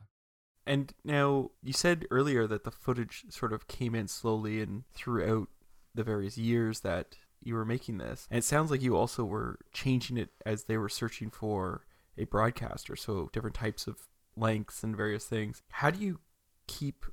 And 0.65 0.93
now 1.03 1.51
you 1.63 1.73
said 1.73 2.05
earlier 2.11 2.47
that 2.47 2.63
the 2.63 2.71
footage 2.71 3.25
sort 3.29 3.53
of 3.53 3.67
came 3.67 3.95
in 3.95 4.07
slowly 4.07 4.61
and 4.61 4.83
throughout 4.93 5.49
the 5.93 6.03
various 6.03 6.37
years 6.37 6.81
that 6.81 7.17
you 7.43 7.55
were 7.55 7.65
making 7.65 7.97
this. 7.97 8.27
And 8.29 8.37
it 8.37 8.43
sounds 8.43 8.69
like 8.69 8.81
you 8.81 8.95
also 8.95 9.25
were 9.25 9.59
changing 9.73 10.17
it 10.17 10.29
as 10.45 10.65
they 10.65 10.77
were 10.77 10.89
searching 10.89 11.29
for 11.29 11.85
a 12.17 12.25
broadcaster, 12.25 12.95
so 12.95 13.29
different 13.33 13.55
types 13.55 13.87
of 13.87 14.07
lengths 14.35 14.83
and 14.83 14.95
various 14.95 15.25
things. 15.25 15.61
How 15.69 15.89
do 15.89 15.99
you 15.99 16.19
keep 16.67 17.05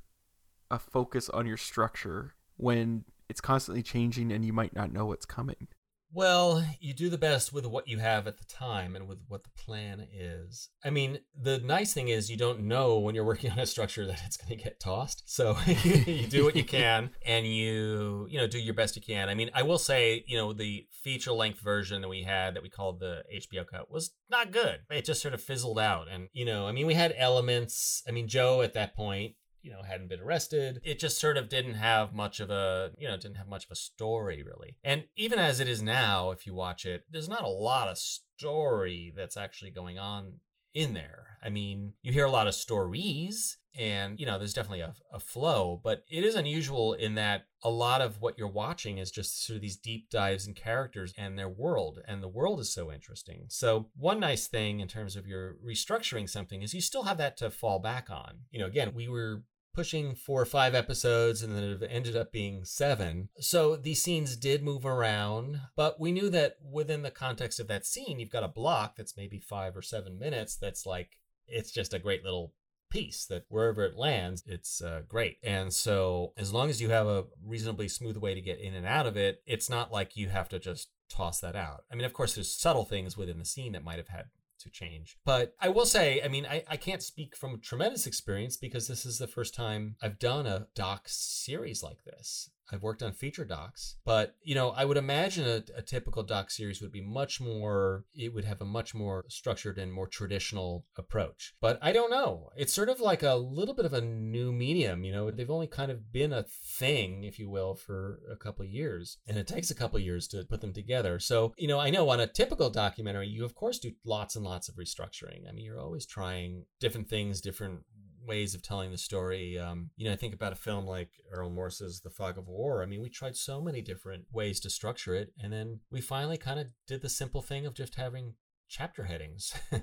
a 0.69 0.77
focus 0.77 1.29
on 1.29 1.47
your 1.47 1.57
structure 1.57 2.35
when 2.57 3.05
it's 3.27 3.41
constantly 3.41 3.81
changing 3.81 4.31
and 4.31 4.45
you 4.45 4.53
might 4.53 4.75
not 4.75 4.93
know 4.93 5.07
what's 5.07 5.25
coming? 5.25 5.67
Well, 6.11 6.65
you 6.79 6.93
do 6.93 7.09
the 7.09 7.19
best 7.19 7.53
with 7.53 7.67
what 7.67 7.87
you 7.87 7.99
have 7.99 8.25
at 8.25 8.39
the 8.39 8.45
time 8.45 8.95
and 8.95 9.07
with 9.07 9.19
what 9.27 9.43
the 9.43 9.49
plan 9.63 10.07
is. 10.11 10.69
I 10.83 10.89
mean, 10.89 11.19
the 11.39 11.59
nice 11.59 11.93
thing 11.93 12.07
is 12.07 12.31
you 12.31 12.37
don't 12.37 12.61
know 12.61 12.97
when 12.97 13.13
you're 13.13 13.23
working 13.25 13.51
on 13.51 13.59
a 13.59 13.65
structure 13.65 14.05
that 14.07 14.21
it's 14.25 14.37
going 14.37 14.57
to 14.57 14.63
get 14.63 14.79
tossed. 14.79 15.23
So 15.25 15.57
you 15.67 16.27
do 16.27 16.43
what 16.43 16.55
you 16.55 16.63
can 16.65 17.11
and 17.25 17.45
you, 17.45 18.27
you 18.29 18.39
know, 18.39 18.47
do 18.47 18.59
your 18.59 18.73
best 18.73 18.95
you 18.95 19.01
can. 19.01 19.29
I 19.29 19.35
mean, 19.35 19.51
I 19.53 19.61
will 19.61 19.77
say, 19.77 20.23
you 20.27 20.37
know, 20.37 20.51
the 20.51 20.87
feature 21.03 21.31
length 21.31 21.59
version 21.59 22.01
that 22.01 22.09
we 22.09 22.23
had 22.23 22.55
that 22.55 22.63
we 22.63 22.69
called 22.69 22.99
the 22.99 23.23
HBO 23.33 23.65
cut 23.67 23.91
was 23.91 24.11
not 24.29 24.51
good. 24.51 24.79
It 24.89 25.05
just 25.05 25.21
sort 25.21 25.33
of 25.33 25.41
fizzled 25.41 25.79
out. 25.79 26.07
And, 26.11 26.29
you 26.33 26.45
know, 26.45 26.67
I 26.67 26.71
mean, 26.71 26.87
we 26.87 26.95
had 26.95 27.13
elements. 27.17 28.03
I 28.07 28.11
mean, 28.11 28.27
Joe 28.27 28.61
at 28.61 28.73
that 28.73 28.95
point 28.95 29.35
you 29.61 29.71
know 29.71 29.81
hadn't 29.83 30.09
been 30.09 30.21
arrested. 30.21 30.81
It 30.83 30.99
just 30.99 31.19
sort 31.19 31.37
of 31.37 31.49
didn't 31.49 31.75
have 31.75 32.13
much 32.13 32.39
of 32.39 32.49
a 32.49 32.91
you 32.97 33.07
know 33.07 33.17
didn't 33.17 33.37
have 33.37 33.47
much 33.47 33.65
of 33.65 33.71
a 33.71 33.75
story 33.75 34.43
really. 34.43 34.77
And 34.83 35.05
even 35.15 35.39
as 35.39 35.59
it 35.59 35.67
is 35.67 35.81
now 35.81 36.31
if 36.31 36.45
you 36.45 36.53
watch 36.53 36.85
it 36.85 37.03
there's 37.09 37.29
not 37.29 37.43
a 37.43 37.49
lot 37.49 37.87
of 37.87 37.97
story 37.97 39.13
that's 39.15 39.37
actually 39.37 39.71
going 39.71 39.99
on 39.99 40.33
in 40.73 40.93
there. 40.93 41.37
I 41.43 41.49
mean 41.49 41.93
you 42.01 42.11
hear 42.11 42.25
a 42.25 42.31
lot 42.31 42.47
of 42.47 42.55
stories 42.55 43.57
and 43.77 44.19
you 44.19 44.25
know 44.25 44.37
there's 44.37 44.53
definitely 44.53 44.81
a, 44.81 44.93
a 45.13 45.19
flow 45.19 45.79
but 45.83 46.03
it 46.09 46.23
is 46.23 46.35
unusual 46.35 46.93
in 46.93 47.15
that 47.15 47.45
a 47.63 47.69
lot 47.69 48.01
of 48.01 48.19
what 48.21 48.37
you're 48.37 48.47
watching 48.47 48.97
is 48.97 49.11
just 49.11 49.45
sort 49.45 49.55
of 49.55 49.61
these 49.61 49.77
deep 49.77 50.09
dives 50.09 50.47
in 50.47 50.53
characters 50.53 51.13
and 51.17 51.37
their 51.37 51.49
world 51.49 51.99
and 52.07 52.23
the 52.23 52.27
world 52.27 52.59
is 52.59 52.73
so 52.73 52.91
interesting. 52.91 53.45
So 53.49 53.89
one 53.95 54.19
nice 54.19 54.47
thing 54.47 54.79
in 54.79 54.87
terms 54.87 55.15
of 55.15 55.27
your 55.27 55.57
restructuring 55.65 56.29
something 56.29 56.61
is 56.61 56.73
you 56.73 56.81
still 56.81 57.03
have 57.03 57.17
that 57.17 57.37
to 57.37 57.51
fall 57.51 57.79
back 57.79 58.09
on. 58.09 58.39
You 58.51 58.59
know 58.59 58.67
again 58.67 58.91
we 58.93 59.07
were 59.07 59.43
pushing 59.73 60.15
four 60.15 60.41
or 60.41 60.45
five 60.45 60.75
episodes 60.75 61.41
and 61.41 61.55
then 61.55 61.63
it 61.63 61.87
ended 61.89 62.15
up 62.15 62.31
being 62.31 62.65
seven. 62.65 63.29
So 63.39 63.75
these 63.75 64.01
scenes 64.01 64.35
did 64.35 64.63
move 64.63 64.85
around, 64.85 65.61
but 65.75 65.99
we 65.99 66.11
knew 66.11 66.29
that 66.31 66.57
within 66.61 67.01
the 67.01 67.11
context 67.11 67.59
of 67.59 67.67
that 67.67 67.85
scene, 67.85 68.19
you've 68.19 68.31
got 68.31 68.43
a 68.43 68.49
block 68.49 68.95
that's 68.95 69.17
maybe 69.17 69.39
five 69.39 69.75
or 69.75 69.81
seven 69.81 70.19
minutes 70.19 70.55
that's 70.55 70.85
like, 70.85 71.17
it's 71.47 71.71
just 71.71 71.93
a 71.93 71.99
great 71.99 72.23
little 72.23 72.53
piece 72.89 73.25
that 73.25 73.45
wherever 73.49 73.83
it 73.83 73.95
lands, 73.95 74.43
it's 74.45 74.81
uh, 74.81 75.01
great. 75.07 75.37
And 75.43 75.71
so, 75.71 76.33
as 76.37 76.51
long 76.51 76.69
as 76.69 76.81
you 76.81 76.89
have 76.89 77.07
a 77.07 77.25
reasonably 77.45 77.87
smooth 77.87 78.17
way 78.17 78.33
to 78.33 78.41
get 78.41 78.59
in 78.59 78.73
and 78.73 78.85
out 78.85 79.05
of 79.05 79.15
it, 79.15 79.41
it's 79.45 79.69
not 79.69 79.91
like 79.91 80.17
you 80.17 80.29
have 80.29 80.49
to 80.49 80.59
just 80.59 80.89
toss 81.09 81.39
that 81.41 81.55
out. 81.55 81.83
I 81.91 81.95
mean, 81.95 82.05
of 82.05 82.13
course, 82.13 82.35
there's 82.35 82.51
subtle 82.51 82.85
things 82.85 83.17
within 83.17 83.39
the 83.39 83.45
scene 83.45 83.73
that 83.73 83.83
might 83.83 83.97
have 83.97 84.07
had 84.07 84.25
to 84.59 84.69
change. 84.69 85.17
But 85.25 85.55
I 85.59 85.69
will 85.69 85.85
say, 85.85 86.21
I 86.23 86.27
mean, 86.27 86.45
I, 86.45 86.63
I 86.67 86.77
can't 86.77 87.03
speak 87.03 87.35
from 87.35 87.59
tremendous 87.59 88.05
experience 88.07 88.57
because 88.57 88.87
this 88.87 89.05
is 89.05 89.17
the 89.17 89.27
first 89.27 89.53
time 89.53 89.95
I've 90.01 90.19
done 90.19 90.45
a 90.45 90.67
doc 90.75 91.03
series 91.05 91.83
like 91.83 92.03
this. 92.03 92.49
I've 92.71 92.83
worked 92.83 93.03
on 93.03 93.13
feature 93.13 93.45
docs, 93.45 93.97
but 94.05 94.35
you 94.43 94.55
know, 94.55 94.69
I 94.71 94.85
would 94.85 94.97
imagine 94.97 95.45
a, 95.45 95.63
a, 95.77 95.81
typical 95.81 96.23
doc 96.23 96.51
series 96.51 96.81
would 96.81 96.91
be 96.91 97.01
much 97.01 97.41
more. 97.41 98.05
It 98.13 98.33
would 98.33 98.45
have 98.45 98.61
a 98.61 98.65
much 98.65 98.93
more 98.93 99.25
structured 99.27 99.77
and 99.77 99.91
more 99.91 100.07
traditional 100.07 100.85
approach. 100.97 101.55
But 101.61 101.79
I 101.81 101.91
don't 101.91 102.11
know. 102.11 102.49
It's 102.55 102.73
sort 102.73 102.89
of 102.89 102.99
like 102.99 103.23
a 103.23 103.35
little 103.35 103.73
bit 103.73 103.85
of 103.85 103.93
a 103.93 104.01
new 104.01 104.51
medium. 104.51 105.03
You 105.03 105.11
know, 105.11 105.31
they've 105.31 105.49
only 105.49 105.67
kind 105.67 105.91
of 105.91 106.11
been 106.11 106.33
a 106.33 106.45
thing, 106.77 107.23
if 107.23 107.39
you 107.39 107.49
will, 107.49 107.75
for 107.75 108.19
a 108.31 108.35
couple 108.35 108.63
of 108.63 108.71
years, 108.71 109.17
and 109.27 109.37
it 109.37 109.47
takes 109.47 109.71
a 109.71 109.75
couple 109.75 109.97
of 109.97 110.03
years 110.03 110.27
to 110.29 110.43
put 110.43 110.61
them 110.61 110.73
together. 110.73 111.19
So 111.19 111.53
you 111.57 111.67
know, 111.67 111.79
I 111.79 111.89
know 111.89 112.09
on 112.09 112.19
a 112.19 112.27
typical 112.27 112.69
documentary, 112.69 113.27
you 113.27 113.45
of 113.45 113.55
course 113.55 113.79
do 113.79 113.91
lots 114.05 114.35
and 114.35 114.45
lots 114.45 114.69
of 114.69 114.75
restructuring. 114.75 115.47
I 115.47 115.51
mean, 115.51 115.65
you're 115.65 115.81
always 115.81 116.05
trying 116.05 116.65
different 116.79 117.09
things, 117.09 117.41
different 117.41 117.81
ways 118.29 118.53
of 118.53 118.61
telling 118.61 118.91
the 118.91 118.97
story. 118.97 119.57
Um, 119.57 119.89
you 119.97 120.05
know, 120.05 120.13
I 120.13 120.15
think 120.15 120.35
about 120.35 120.53
a 120.53 120.55
film 120.55 120.85
like 120.85 121.09
Errol 121.33 121.49
Morris's 121.49 122.01
The 122.01 122.11
Fog 122.11 122.37
of 122.37 122.47
War. 122.47 122.83
I 122.83 122.85
mean, 122.85 123.01
we 123.01 123.09
tried 123.09 123.35
so 123.35 123.59
many 123.59 123.81
different 123.81 124.25
ways 124.31 124.59
to 124.61 124.69
structure 124.69 125.15
it, 125.15 125.33
and 125.41 125.51
then 125.51 125.79
we 125.91 125.99
finally 125.99 126.37
kind 126.37 126.59
of 126.59 126.67
did 126.87 127.01
the 127.01 127.09
simple 127.09 127.41
thing 127.41 127.65
of 127.65 127.73
just 127.73 127.95
having 127.95 128.35
chapter 128.69 129.05
headings. 129.05 129.51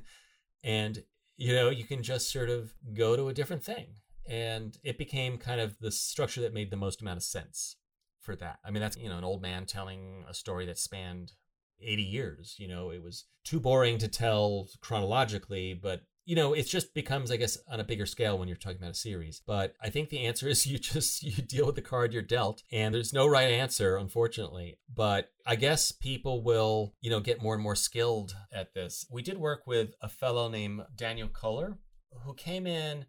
and, 0.65 1.03
you 1.37 1.55
know, 1.55 1.71
you 1.71 1.85
can 1.85 2.05
just 2.05 2.33
sort 2.33 2.49
of 2.49 2.73
go 2.95 3.17
to 3.17 3.29
a 3.29 3.35
different 3.35 3.65
thing. 3.65 3.97
And 4.29 4.79
it 4.85 4.97
became 4.97 5.39
kind 5.39 5.61
of 5.61 5.77
the 5.81 5.91
structure 5.91 6.41
that 6.43 6.55
made 6.55 6.71
the 6.71 6.77
most 6.77 7.03
amount 7.03 7.17
of 7.17 7.25
sense 7.25 7.77
for 8.21 8.37
that. 8.37 8.61
I 8.65 8.71
mean, 8.71 8.81
that's, 8.81 8.97
you 8.97 9.09
know, 9.09 9.19
an 9.19 9.25
old 9.25 9.43
man 9.43 9.67
telling 9.67 10.25
a 10.29 10.35
story 10.35 10.67
that 10.67 10.79
spanned 10.79 11.33
80 11.81 12.03
years. 12.03 12.55
You 12.59 12.69
know, 12.69 12.91
it 12.91 13.03
was 13.03 13.25
too 13.45 13.59
boring 13.59 13.99
to 13.99 14.09
tell 14.09 14.69
chronologically, 14.81 15.75
but 15.75 16.03
you 16.27 16.35
know, 16.35 16.55
it 16.55 16.67
just 16.67 16.93
becomes, 16.93 17.31
I 17.31 17.37
guess, 17.37 17.57
on 17.71 17.79
a 17.79 17.85
bigger 17.85 18.05
scale 18.05 18.37
when 18.37 18.49
you're 18.49 18.57
talking 18.57 18.79
about 18.79 18.91
a 18.91 18.95
series. 18.95 19.41
But 19.47 19.75
I 19.81 19.91
think 19.91 20.09
the 20.09 20.27
answer 20.27 20.49
is 20.51 20.67
you 20.67 20.79
just 20.79 21.23
you 21.23 21.41
deal 21.43 21.65
with 21.65 21.77
the 21.77 21.83
card 21.83 22.13
you're 22.13 22.23
dealt, 22.23 22.63
and 22.71 22.95
there's 22.95 23.13
no 23.13 23.27
right 23.27 23.51
answer, 23.51 23.97
unfortunately. 23.97 24.79
But 24.93 25.31
I 25.47 25.55
guess 25.55 25.93
people 25.93 26.43
will, 26.43 26.95
you 27.01 27.11
know, 27.11 27.21
get 27.21 27.41
more 27.41 27.55
and 27.55 27.63
more 27.63 27.77
skilled 27.77 28.37
at 28.53 28.75
this. 28.75 29.07
We 29.11 29.23
did 29.23 29.39
work 29.39 29.67
with 29.67 29.95
a 30.03 30.09
fellow 30.09 30.49
named 30.49 30.83
Daniel 30.97 31.29
Culler, 31.29 31.79
who 32.25 32.35
came 32.35 32.67
in. 32.67 33.07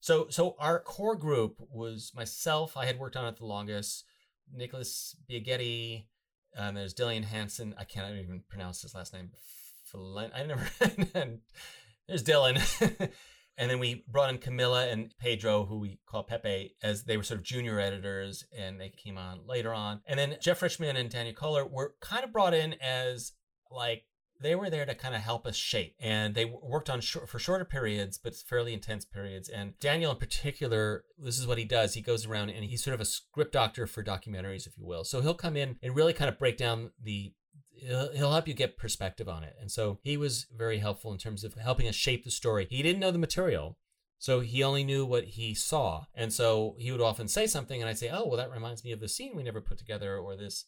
So, 0.00 0.26
so 0.28 0.56
our 0.58 0.80
core 0.80 1.16
group 1.16 1.56
was 1.70 2.12
myself. 2.14 2.76
I 2.76 2.86
had 2.86 2.98
worked 2.98 3.16
on 3.16 3.26
it 3.26 3.36
the 3.36 3.46
longest. 3.46 4.04
Nicholas 4.52 5.16
Biagetti, 5.30 6.04
and 6.54 6.76
there's 6.76 6.94
Dillian 6.94 7.24
Hanson. 7.24 7.74
I 7.78 7.84
can't 7.84 8.14
even 8.16 8.42
pronounce 8.48 8.82
his 8.82 8.94
last 8.94 9.12
name. 9.12 9.30
I 9.94 10.42
never. 10.42 10.68
there's 12.08 12.24
Dylan. 12.24 12.60
and 13.58 13.70
then 13.70 13.78
we 13.78 14.04
brought 14.08 14.30
in 14.30 14.38
Camilla 14.38 14.88
and 14.88 15.14
Pedro, 15.18 15.64
who 15.64 15.78
we 15.78 15.98
call 16.06 16.24
Pepe, 16.24 16.74
as 16.82 17.04
they 17.04 17.16
were 17.16 17.22
sort 17.22 17.40
of 17.40 17.46
junior 17.46 17.78
editors, 17.78 18.44
and 18.56 18.80
they 18.80 18.90
came 18.90 19.18
on 19.18 19.40
later 19.46 19.72
on. 19.72 20.00
And 20.06 20.18
then 20.18 20.36
Jeff 20.40 20.62
Richman 20.62 20.96
and 20.96 21.10
Daniel 21.10 21.34
Culler 21.34 21.70
were 21.70 21.94
kind 22.00 22.24
of 22.24 22.32
brought 22.32 22.54
in 22.54 22.74
as 22.82 23.32
like 23.70 24.04
they 24.40 24.54
were 24.54 24.70
there 24.70 24.84
to 24.84 24.94
kind 24.94 25.14
of 25.14 25.20
help 25.20 25.46
us 25.46 25.56
shape 25.56 25.94
and 26.00 26.34
they 26.34 26.44
worked 26.44 26.90
on 26.90 27.00
short, 27.00 27.28
for 27.28 27.38
shorter 27.38 27.64
periods 27.64 28.18
but 28.18 28.34
fairly 28.34 28.74
intense 28.74 29.04
periods 29.04 29.48
and 29.48 29.78
daniel 29.78 30.12
in 30.12 30.18
particular 30.18 31.04
this 31.18 31.38
is 31.38 31.46
what 31.46 31.58
he 31.58 31.64
does 31.64 31.94
he 31.94 32.02
goes 32.02 32.26
around 32.26 32.50
and 32.50 32.64
he's 32.64 32.82
sort 32.82 32.94
of 32.94 33.00
a 33.00 33.04
script 33.04 33.52
doctor 33.52 33.86
for 33.86 34.02
documentaries 34.02 34.66
if 34.66 34.76
you 34.76 34.84
will 34.84 35.04
so 35.04 35.20
he'll 35.20 35.34
come 35.34 35.56
in 35.56 35.76
and 35.82 35.94
really 35.94 36.12
kind 36.12 36.28
of 36.28 36.38
break 36.38 36.56
down 36.56 36.90
the 37.02 37.32
he'll, 37.76 38.12
he'll 38.12 38.32
help 38.32 38.48
you 38.48 38.54
get 38.54 38.76
perspective 38.76 39.28
on 39.28 39.44
it. 39.44 39.56
And 39.60 39.70
so 39.70 39.98
he 40.02 40.16
was 40.16 40.46
very 40.54 40.78
helpful 40.78 41.12
in 41.12 41.18
terms 41.18 41.44
of 41.44 41.54
helping 41.54 41.88
us 41.88 41.94
shape 41.94 42.24
the 42.24 42.30
story. 42.30 42.66
He 42.70 42.82
didn't 42.82 43.00
know 43.00 43.10
the 43.10 43.18
material. 43.18 43.78
So 44.18 44.40
he 44.40 44.62
only 44.62 44.84
knew 44.84 45.04
what 45.04 45.24
he 45.24 45.54
saw. 45.54 46.04
And 46.14 46.32
so 46.32 46.76
he 46.78 46.90
would 46.90 47.00
often 47.00 47.28
say 47.28 47.46
something 47.46 47.80
and 47.80 47.88
I'd 47.88 47.98
say, 47.98 48.08
"Oh, 48.08 48.26
well 48.26 48.38
that 48.38 48.50
reminds 48.50 48.84
me 48.84 48.92
of 48.92 49.00
the 49.00 49.08
scene 49.08 49.36
we 49.36 49.42
never 49.42 49.60
put 49.60 49.78
together 49.78 50.16
or 50.16 50.36
this 50.36 50.64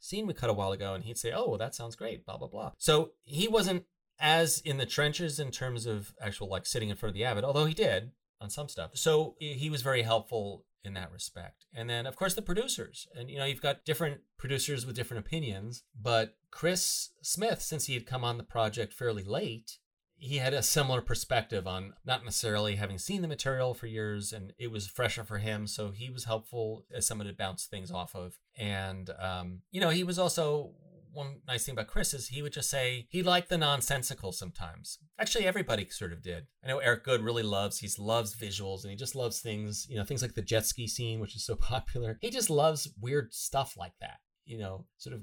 scene 0.00 0.26
we 0.26 0.34
cut 0.34 0.50
a 0.50 0.54
while 0.54 0.72
ago." 0.72 0.92
And 0.92 1.04
he'd 1.04 1.18
say, 1.18 1.32
"Oh, 1.32 1.48
well 1.48 1.58
that 1.58 1.74
sounds 1.74 1.96
great, 1.96 2.26
blah 2.26 2.36
blah 2.36 2.48
blah." 2.48 2.72
So 2.76 3.12
he 3.24 3.48
wasn't 3.48 3.84
as 4.18 4.60
in 4.60 4.76
the 4.76 4.86
trenches 4.86 5.38
in 5.38 5.50
terms 5.50 5.86
of 5.86 6.12
actual 6.20 6.48
like 6.48 6.66
sitting 6.66 6.90
in 6.90 6.96
front 6.96 7.10
of 7.10 7.14
the 7.14 7.24
Avid, 7.24 7.44
although 7.44 7.64
he 7.64 7.74
did 7.74 8.10
on 8.40 8.50
some 8.50 8.68
stuff. 8.68 8.90
So 8.94 9.36
he 9.38 9.70
was 9.70 9.82
very 9.82 10.02
helpful 10.02 10.66
in 10.88 10.94
that 10.94 11.12
respect. 11.12 11.66
And 11.72 11.88
then, 11.88 12.06
of 12.06 12.16
course, 12.16 12.34
the 12.34 12.42
producers. 12.42 13.06
And, 13.14 13.30
you 13.30 13.38
know, 13.38 13.44
you've 13.44 13.62
got 13.62 13.84
different 13.84 14.22
producers 14.38 14.84
with 14.84 14.96
different 14.96 15.24
opinions. 15.24 15.84
But 15.94 16.34
Chris 16.50 17.10
Smith, 17.22 17.62
since 17.62 17.86
he 17.86 17.94
had 17.94 18.06
come 18.06 18.24
on 18.24 18.38
the 18.38 18.42
project 18.42 18.92
fairly 18.92 19.22
late, 19.22 19.78
he 20.20 20.38
had 20.38 20.52
a 20.52 20.62
similar 20.62 21.00
perspective 21.00 21.66
on 21.68 21.92
not 22.04 22.24
necessarily 22.24 22.74
having 22.74 22.98
seen 22.98 23.22
the 23.22 23.28
material 23.28 23.72
for 23.72 23.86
years 23.86 24.32
and 24.32 24.52
it 24.58 24.68
was 24.68 24.88
fresher 24.88 25.22
for 25.22 25.38
him 25.38 25.64
so 25.64 25.92
he 25.92 26.10
was 26.10 26.24
helpful 26.24 26.84
as 26.92 27.06
someone 27.06 27.28
to 27.28 27.32
bounce 27.32 27.66
things 27.66 27.92
off 27.92 28.16
of 28.16 28.36
and 28.56 29.10
um, 29.20 29.60
you 29.70 29.80
know 29.80 29.90
he 29.90 30.02
was 30.02 30.18
also 30.18 30.72
one 31.12 31.40
nice 31.46 31.64
thing 31.64 31.72
about 31.72 31.86
Chris 31.86 32.14
is 32.14 32.28
he 32.28 32.42
would 32.42 32.52
just 32.52 32.70
say 32.70 33.06
he 33.10 33.22
liked 33.22 33.48
the 33.48 33.58
nonsensical 33.58 34.32
sometimes. 34.32 34.98
Actually, 35.18 35.46
everybody 35.46 35.88
sort 35.88 36.12
of 36.12 36.22
did. 36.22 36.46
I 36.64 36.68
know 36.68 36.78
Eric 36.78 37.04
Goode 37.04 37.22
really 37.22 37.42
loves, 37.42 37.78
he 37.78 37.88
loves 37.98 38.36
visuals 38.36 38.82
and 38.82 38.90
he 38.90 38.96
just 38.96 39.14
loves 39.14 39.40
things, 39.40 39.86
you 39.88 39.96
know, 39.96 40.04
things 40.04 40.22
like 40.22 40.34
the 40.34 40.42
jet 40.42 40.66
ski 40.66 40.86
scene, 40.86 41.20
which 41.20 41.36
is 41.36 41.44
so 41.44 41.54
popular. 41.60 42.18
He 42.20 42.30
just 42.30 42.50
loves 42.50 42.88
weird 43.00 43.32
stuff 43.32 43.76
like 43.76 43.94
that, 44.00 44.18
you 44.44 44.58
know, 44.58 44.86
sort 44.96 45.14
of 45.14 45.22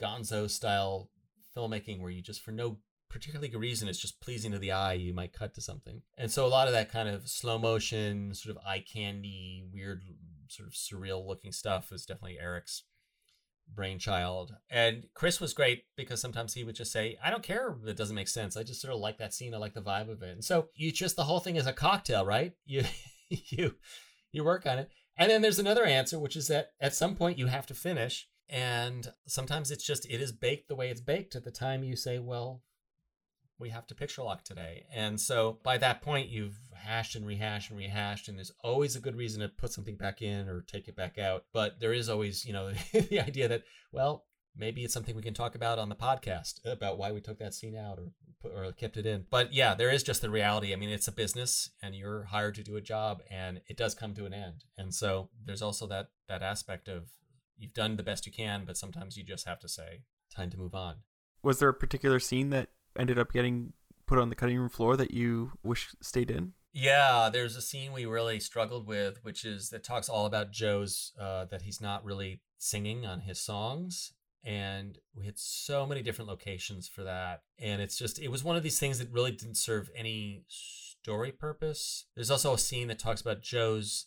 gonzo 0.00 0.50
style 0.50 1.10
filmmaking 1.56 2.00
where 2.00 2.10
you 2.10 2.22
just, 2.22 2.42
for 2.42 2.52
no 2.52 2.78
particularly 3.08 3.48
good 3.48 3.60
reason, 3.60 3.88
it's 3.88 4.00
just 4.00 4.20
pleasing 4.20 4.52
to 4.52 4.58
the 4.58 4.72
eye, 4.72 4.94
you 4.94 5.14
might 5.14 5.32
cut 5.32 5.54
to 5.54 5.60
something. 5.60 6.02
And 6.18 6.30
so 6.30 6.44
a 6.44 6.48
lot 6.48 6.66
of 6.66 6.74
that 6.74 6.90
kind 6.90 7.08
of 7.08 7.28
slow 7.28 7.58
motion, 7.58 8.34
sort 8.34 8.56
of 8.56 8.62
eye 8.66 8.84
candy, 8.92 9.64
weird, 9.72 10.02
sort 10.48 10.68
of 10.68 10.74
surreal 10.74 11.26
looking 11.26 11.52
stuff 11.52 11.92
is 11.92 12.04
definitely 12.04 12.38
Eric's 12.40 12.84
brainchild. 13.74 14.54
And 14.70 15.06
Chris 15.14 15.40
was 15.40 15.52
great 15.52 15.84
because 15.96 16.20
sometimes 16.20 16.54
he 16.54 16.64
would 16.64 16.76
just 16.76 16.92
say, 16.92 17.18
I 17.22 17.30
don't 17.30 17.42
care 17.42 17.76
if 17.82 17.88
it 17.88 17.96
doesn't 17.96 18.16
make 18.16 18.28
sense. 18.28 18.56
I 18.56 18.62
just 18.62 18.80
sort 18.80 18.94
of 18.94 19.00
like 19.00 19.18
that 19.18 19.34
scene. 19.34 19.54
I 19.54 19.58
like 19.58 19.74
the 19.74 19.82
vibe 19.82 20.10
of 20.10 20.22
it. 20.22 20.30
And 20.30 20.44
so 20.44 20.68
you 20.74 20.92
just 20.92 21.16
the 21.16 21.24
whole 21.24 21.40
thing 21.40 21.56
is 21.56 21.66
a 21.66 21.72
cocktail, 21.72 22.24
right? 22.24 22.52
You 22.66 22.84
you 23.28 23.74
you 24.30 24.44
work 24.44 24.66
on 24.66 24.78
it. 24.78 24.88
And 25.18 25.30
then 25.30 25.42
there's 25.42 25.58
another 25.58 25.84
answer, 25.84 26.18
which 26.18 26.36
is 26.36 26.46
that 26.46 26.68
at 26.80 26.94
some 26.94 27.16
point 27.16 27.38
you 27.38 27.46
have 27.46 27.66
to 27.66 27.74
finish. 27.74 28.28
And 28.48 29.12
sometimes 29.26 29.72
it's 29.72 29.84
just 29.84 30.08
it 30.08 30.20
is 30.20 30.30
baked 30.30 30.68
the 30.68 30.76
way 30.76 30.90
it's 30.90 31.00
baked 31.00 31.34
at 31.34 31.42
the 31.42 31.50
time 31.50 31.82
you 31.82 31.96
say, 31.96 32.20
well, 32.20 32.62
we 33.58 33.70
have 33.70 33.86
to 33.86 33.94
picture 33.94 34.22
lock 34.22 34.44
today. 34.44 34.84
And 34.94 35.20
so 35.20 35.58
by 35.62 35.78
that 35.78 36.02
point, 36.02 36.28
you've 36.28 36.58
hashed 36.74 37.16
and 37.16 37.26
rehashed 37.26 37.70
and 37.70 37.78
rehashed, 37.78 38.28
and 38.28 38.36
there's 38.36 38.52
always 38.62 38.96
a 38.96 39.00
good 39.00 39.16
reason 39.16 39.40
to 39.40 39.48
put 39.48 39.72
something 39.72 39.96
back 39.96 40.22
in 40.22 40.48
or 40.48 40.62
take 40.62 40.88
it 40.88 40.96
back 40.96 41.18
out. 41.18 41.44
But 41.52 41.80
there 41.80 41.92
is 41.92 42.08
always, 42.08 42.44
you 42.44 42.52
know, 42.52 42.72
the 42.92 43.20
idea 43.20 43.48
that, 43.48 43.62
well, 43.92 44.24
maybe 44.56 44.84
it's 44.84 44.94
something 44.94 45.16
we 45.16 45.22
can 45.22 45.34
talk 45.34 45.54
about 45.54 45.78
on 45.78 45.88
the 45.88 45.94
podcast 45.94 46.64
about 46.64 46.98
why 46.98 47.12
we 47.12 47.20
took 47.20 47.38
that 47.38 47.54
scene 47.54 47.76
out 47.76 47.98
or 47.98 48.12
or 48.44 48.72
kept 48.72 48.96
it 48.96 49.06
in. 49.06 49.26
But 49.28 49.52
yeah, 49.52 49.74
there 49.74 49.90
is 49.90 50.02
just 50.02 50.22
the 50.22 50.30
reality. 50.30 50.72
I 50.72 50.76
mean, 50.76 50.90
it's 50.90 51.08
a 51.08 51.12
business 51.12 51.70
and 51.82 51.94
you're 51.94 52.24
hired 52.24 52.54
to 52.56 52.62
do 52.62 52.76
a 52.76 52.80
job 52.80 53.22
and 53.30 53.60
it 53.66 53.76
does 53.76 53.94
come 53.94 54.14
to 54.14 54.26
an 54.26 54.32
end. 54.32 54.64
And 54.78 54.94
so 54.94 55.30
there's 55.44 55.62
also 55.62 55.86
that 55.88 56.10
that 56.28 56.42
aspect 56.42 56.88
of 56.88 57.08
you've 57.56 57.74
done 57.74 57.96
the 57.96 58.02
best 58.02 58.26
you 58.26 58.32
can, 58.32 58.64
but 58.64 58.76
sometimes 58.76 59.16
you 59.16 59.24
just 59.24 59.48
have 59.48 59.58
to 59.60 59.68
say 59.68 60.02
time 60.34 60.50
to 60.50 60.58
move 60.58 60.74
on. 60.74 60.96
Was 61.42 61.58
there 61.58 61.68
a 61.68 61.74
particular 61.74 62.20
scene 62.20 62.50
that 62.50 62.68
ended 62.98 63.18
up 63.18 63.32
getting 63.32 63.72
put 64.06 64.18
on 64.18 64.28
the 64.28 64.34
cutting 64.34 64.58
room 64.58 64.68
floor 64.68 64.96
that 64.96 65.10
you 65.10 65.52
wish 65.62 65.94
stayed 66.00 66.30
in? 66.30 66.52
Yeah, 66.72 67.30
there's 67.32 67.56
a 67.56 67.62
scene 67.62 67.92
we 67.92 68.04
really 68.04 68.38
struggled 68.38 68.86
with, 68.86 69.24
which 69.24 69.44
is 69.44 69.70
that 69.70 69.82
talks 69.82 70.08
all 70.08 70.26
about 70.26 70.52
Joe's 70.52 71.12
uh, 71.18 71.46
that 71.46 71.62
he's 71.62 71.80
not 71.80 72.04
really 72.04 72.42
singing 72.58 73.06
on 73.06 73.20
his 73.20 73.40
songs, 73.40 74.12
and 74.44 74.98
we 75.14 75.24
had 75.24 75.38
so 75.38 75.86
many 75.86 76.02
different 76.02 76.28
locations 76.28 76.86
for 76.86 77.02
that, 77.04 77.42
and 77.58 77.80
it's 77.80 77.96
just 77.96 78.18
it 78.18 78.28
was 78.28 78.44
one 78.44 78.56
of 78.56 78.62
these 78.62 78.78
things 78.78 78.98
that 78.98 79.10
really 79.10 79.32
didn't 79.32 79.56
serve 79.56 79.90
any 79.96 80.44
story 80.48 81.32
purpose. 81.32 82.04
There's 82.14 82.30
also 82.30 82.52
a 82.52 82.58
scene 82.58 82.88
that 82.88 82.98
talks 82.98 83.22
about 83.22 83.40
Joe's 83.40 84.06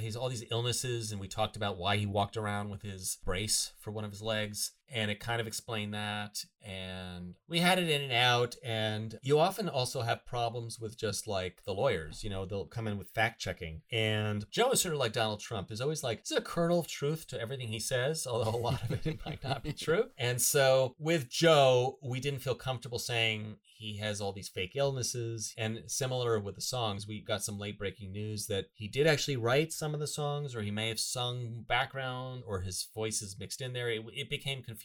he's 0.00 0.16
all 0.16 0.28
these 0.28 0.44
illnesses 0.50 1.12
and 1.12 1.20
we 1.20 1.28
talked 1.28 1.56
about 1.56 1.78
why 1.78 1.96
he 1.96 2.06
walked 2.06 2.36
around 2.36 2.68
with 2.68 2.82
his 2.82 3.18
brace 3.24 3.72
for 3.78 3.90
one 3.90 4.04
of 4.04 4.10
his 4.10 4.22
legs 4.22 4.72
and 4.92 5.10
it 5.10 5.20
kind 5.20 5.40
of 5.40 5.46
explained 5.46 5.94
that. 5.94 6.44
And 6.62 7.34
we 7.48 7.60
had 7.60 7.78
it 7.78 7.88
in 7.88 8.02
and 8.02 8.12
out. 8.12 8.56
And 8.64 9.18
you 9.22 9.38
often 9.38 9.68
also 9.68 10.02
have 10.02 10.26
problems 10.26 10.78
with 10.78 10.98
just 10.98 11.26
like 11.26 11.62
the 11.64 11.72
lawyers, 11.72 12.24
you 12.24 12.30
know, 12.30 12.44
they'll 12.44 12.66
come 12.66 12.88
in 12.88 12.98
with 12.98 13.08
fact 13.10 13.40
checking. 13.40 13.82
And 13.90 14.44
Joe 14.50 14.70
is 14.72 14.80
sort 14.80 14.94
of 14.94 15.00
like 15.00 15.12
Donald 15.12 15.40
Trump, 15.40 15.70
is 15.70 15.80
always 15.80 16.02
like, 16.02 16.22
is 16.22 16.32
a 16.32 16.40
kernel 16.40 16.80
of 16.80 16.88
truth 16.88 17.26
to 17.28 17.40
everything 17.40 17.68
he 17.68 17.80
says, 17.80 18.26
although 18.26 18.50
a 18.50 18.58
lot 18.58 18.82
of 18.82 19.06
it 19.06 19.18
might 19.26 19.42
not 19.42 19.62
be 19.62 19.72
true. 19.72 20.06
And 20.18 20.40
so 20.40 20.94
with 20.98 21.28
Joe, 21.28 21.98
we 22.02 22.20
didn't 22.20 22.40
feel 22.40 22.54
comfortable 22.54 22.98
saying 22.98 23.56
he 23.78 23.98
has 23.98 24.20
all 24.20 24.32
these 24.32 24.48
fake 24.48 24.72
illnesses. 24.74 25.54
And 25.56 25.84
similar 25.86 26.40
with 26.40 26.56
the 26.56 26.60
songs, 26.60 27.06
we 27.06 27.20
got 27.20 27.44
some 27.44 27.58
late 27.58 27.78
breaking 27.78 28.12
news 28.12 28.48
that 28.48 28.66
he 28.74 28.88
did 28.88 29.06
actually 29.06 29.36
write 29.36 29.72
some 29.72 29.94
of 29.94 30.00
the 30.00 30.06
songs, 30.06 30.54
or 30.54 30.62
he 30.62 30.72
may 30.72 30.88
have 30.88 30.98
sung 30.98 31.64
background, 31.66 32.42
or 32.44 32.60
his 32.60 32.88
voice 32.92 33.22
is 33.22 33.38
mixed 33.38 33.60
in 33.60 33.72
there. 33.72 33.88
It, 33.88 34.02
it 34.12 34.28
became 34.28 34.62
confusing, 34.62 34.77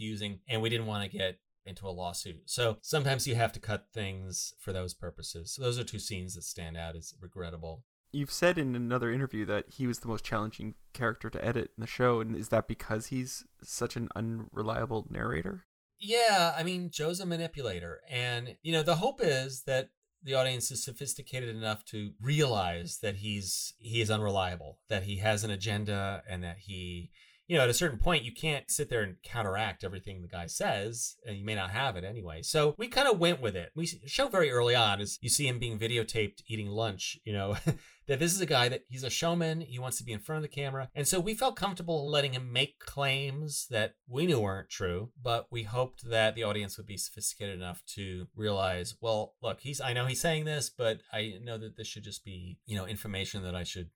and 0.48 0.62
we 0.62 0.70
didn't 0.70 0.88
want 0.88 1.10
to 1.10 1.18
get 1.18 1.40
into 1.66 1.88
a 1.88 1.92
lawsuit. 1.92 2.42
So 2.46 2.78
sometimes 2.82 3.26
you 3.28 3.36
have 3.36 3.54
to 3.54 3.60
cut 3.60 3.88
things 3.94 4.54
for 4.60 4.74
those 4.74 4.94
purposes. 4.94 5.54
So 5.54 5.62
those 5.62 5.80
are 5.80 5.84
two 5.84 6.00
scenes 6.00 6.36
that 6.36 6.44
stand 6.44 6.76
out 6.76 6.96
as 6.96 7.14
regrettable. 7.22 7.84
You've 8.12 8.32
said 8.32 8.58
in 8.58 8.76
another 8.76 9.12
interview 9.12 9.46
that 9.46 9.66
he 9.70 9.88
was 9.88 10.00
the 10.00 10.08
most 10.08 10.24
challenging 10.24 10.76
character 10.94 11.30
to 11.32 11.44
edit 11.44 11.72
in 11.76 11.82
the 11.82 11.88
show, 11.88 12.20
and 12.20 12.36
is 12.36 12.50
that 12.50 12.68
because 12.68 13.08
he's 13.08 13.44
such 13.64 13.96
an 13.96 14.10
unreliable 14.16 15.08
narrator? 15.10 15.66
Yeah, 16.00 16.54
I 16.56 16.64
mean, 16.64 16.92
Joe's 16.92 17.20
a 17.20 17.26
manipulator. 17.26 18.02
And, 18.08 18.58
you 18.62 18.72
know, 18.72 18.84
the 18.84 18.98
hope 18.98 19.20
is 19.24 19.64
that 19.64 19.90
the 20.22 20.36
audience 20.36 20.70
is 20.70 20.84
sophisticated 20.84 21.56
enough 21.56 21.84
to 21.86 22.12
realize 22.22 23.00
that 23.02 23.18
he's 23.18 23.74
he 23.78 24.00
is 24.00 24.12
unreliable, 24.12 24.80
that 24.90 25.04
he 25.04 25.18
has 25.18 25.44
an 25.44 25.52
agenda 25.52 26.24
and 26.30 26.44
that 26.44 26.60
he 26.60 27.10
you 27.48 27.58
know, 27.58 27.64
at 27.64 27.70
a 27.70 27.74
certain 27.74 28.00
point, 28.00 28.24
you 28.24 28.32
can't 28.32 28.72
sit 28.72 28.90
there 28.90 29.02
and 29.02 29.16
counteract 29.24 29.84
everything 29.84 30.22
the 30.22 30.28
guy 30.28 30.48
says, 30.48 31.18
and 31.26 31.38
you 31.38 31.46
may 31.46 31.56
not 31.56 31.72
have 31.72 31.96
it 31.98 32.04
anyway. 32.04 32.42
So 32.42 32.74
we 32.78 32.88
kind 32.88 33.08
of 33.08 33.20
went 33.20 33.42
with 33.42 33.56
it. 33.56 33.72
We 33.76 33.86
show 33.86 34.28
very 34.28 34.50
early 34.50 34.76
on 34.76 35.02
as 35.02 35.18
you 35.22 35.30
see 35.30 35.48
him 35.48 35.60
being 35.60 35.78
videotaped 35.78 36.42
eating 36.48 36.68
lunch, 36.68 37.18
you 37.26 37.34
know, 37.34 37.58
that 38.08 38.20
this 38.20 38.34
is 38.34 38.40
a 38.40 38.46
guy 38.46 38.70
that 38.70 38.84
he's 38.88 39.04
a 39.04 39.10
showman. 39.10 39.62
He 39.62 39.78
wants 39.78 39.98
to 39.98 40.06
be 40.06 40.14
in 40.14 40.20
front 40.20 40.38
of 40.38 40.50
the 40.50 40.56
camera. 40.56 40.90
And 40.96 41.08
so 41.08 41.20
we 41.20 41.34
felt 41.34 41.58
comfortable 41.58 42.10
letting 42.10 42.34
him 42.34 42.52
make 42.52 42.80
claims 42.80 43.68
that 43.70 43.96
we 44.08 44.26
knew 44.26 44.40
weren't 44.40 44.70
true, 44.70 45.12
but 45.22 45.48
we 45.52 45.64
hoped 45.64 46.10
that 46.10 46.36
the 46.36 46.44
audience 46.44 46.78
would 46.78 46.88
be 46.88 46.98
sophisticated 46.98 47.56
enough 47.56 47.84
to 47.96 48.28
realize, 48.36 48.96
well, 49.02 49.36
look, 49.42 49.60
he's, 49.62 49.82
I 49.82 49.94
know 49.94 50.06
he's 50.06 50.22
saying 50.22 50.46
this, 50.46 50.70
but 50.70 51.02
I 51.12 51.34
know 51.44 51.58
that 51.58 51.76
this 51.76 51.88
should 51.88 52.04
just 52.04 52.24
be, 52.24 52.58
you 52.66 52.78
know, 52.78 52.86
information 52.86 53.44
that 53.44 53.56
I 53.56 53.64
should 53.64 53.90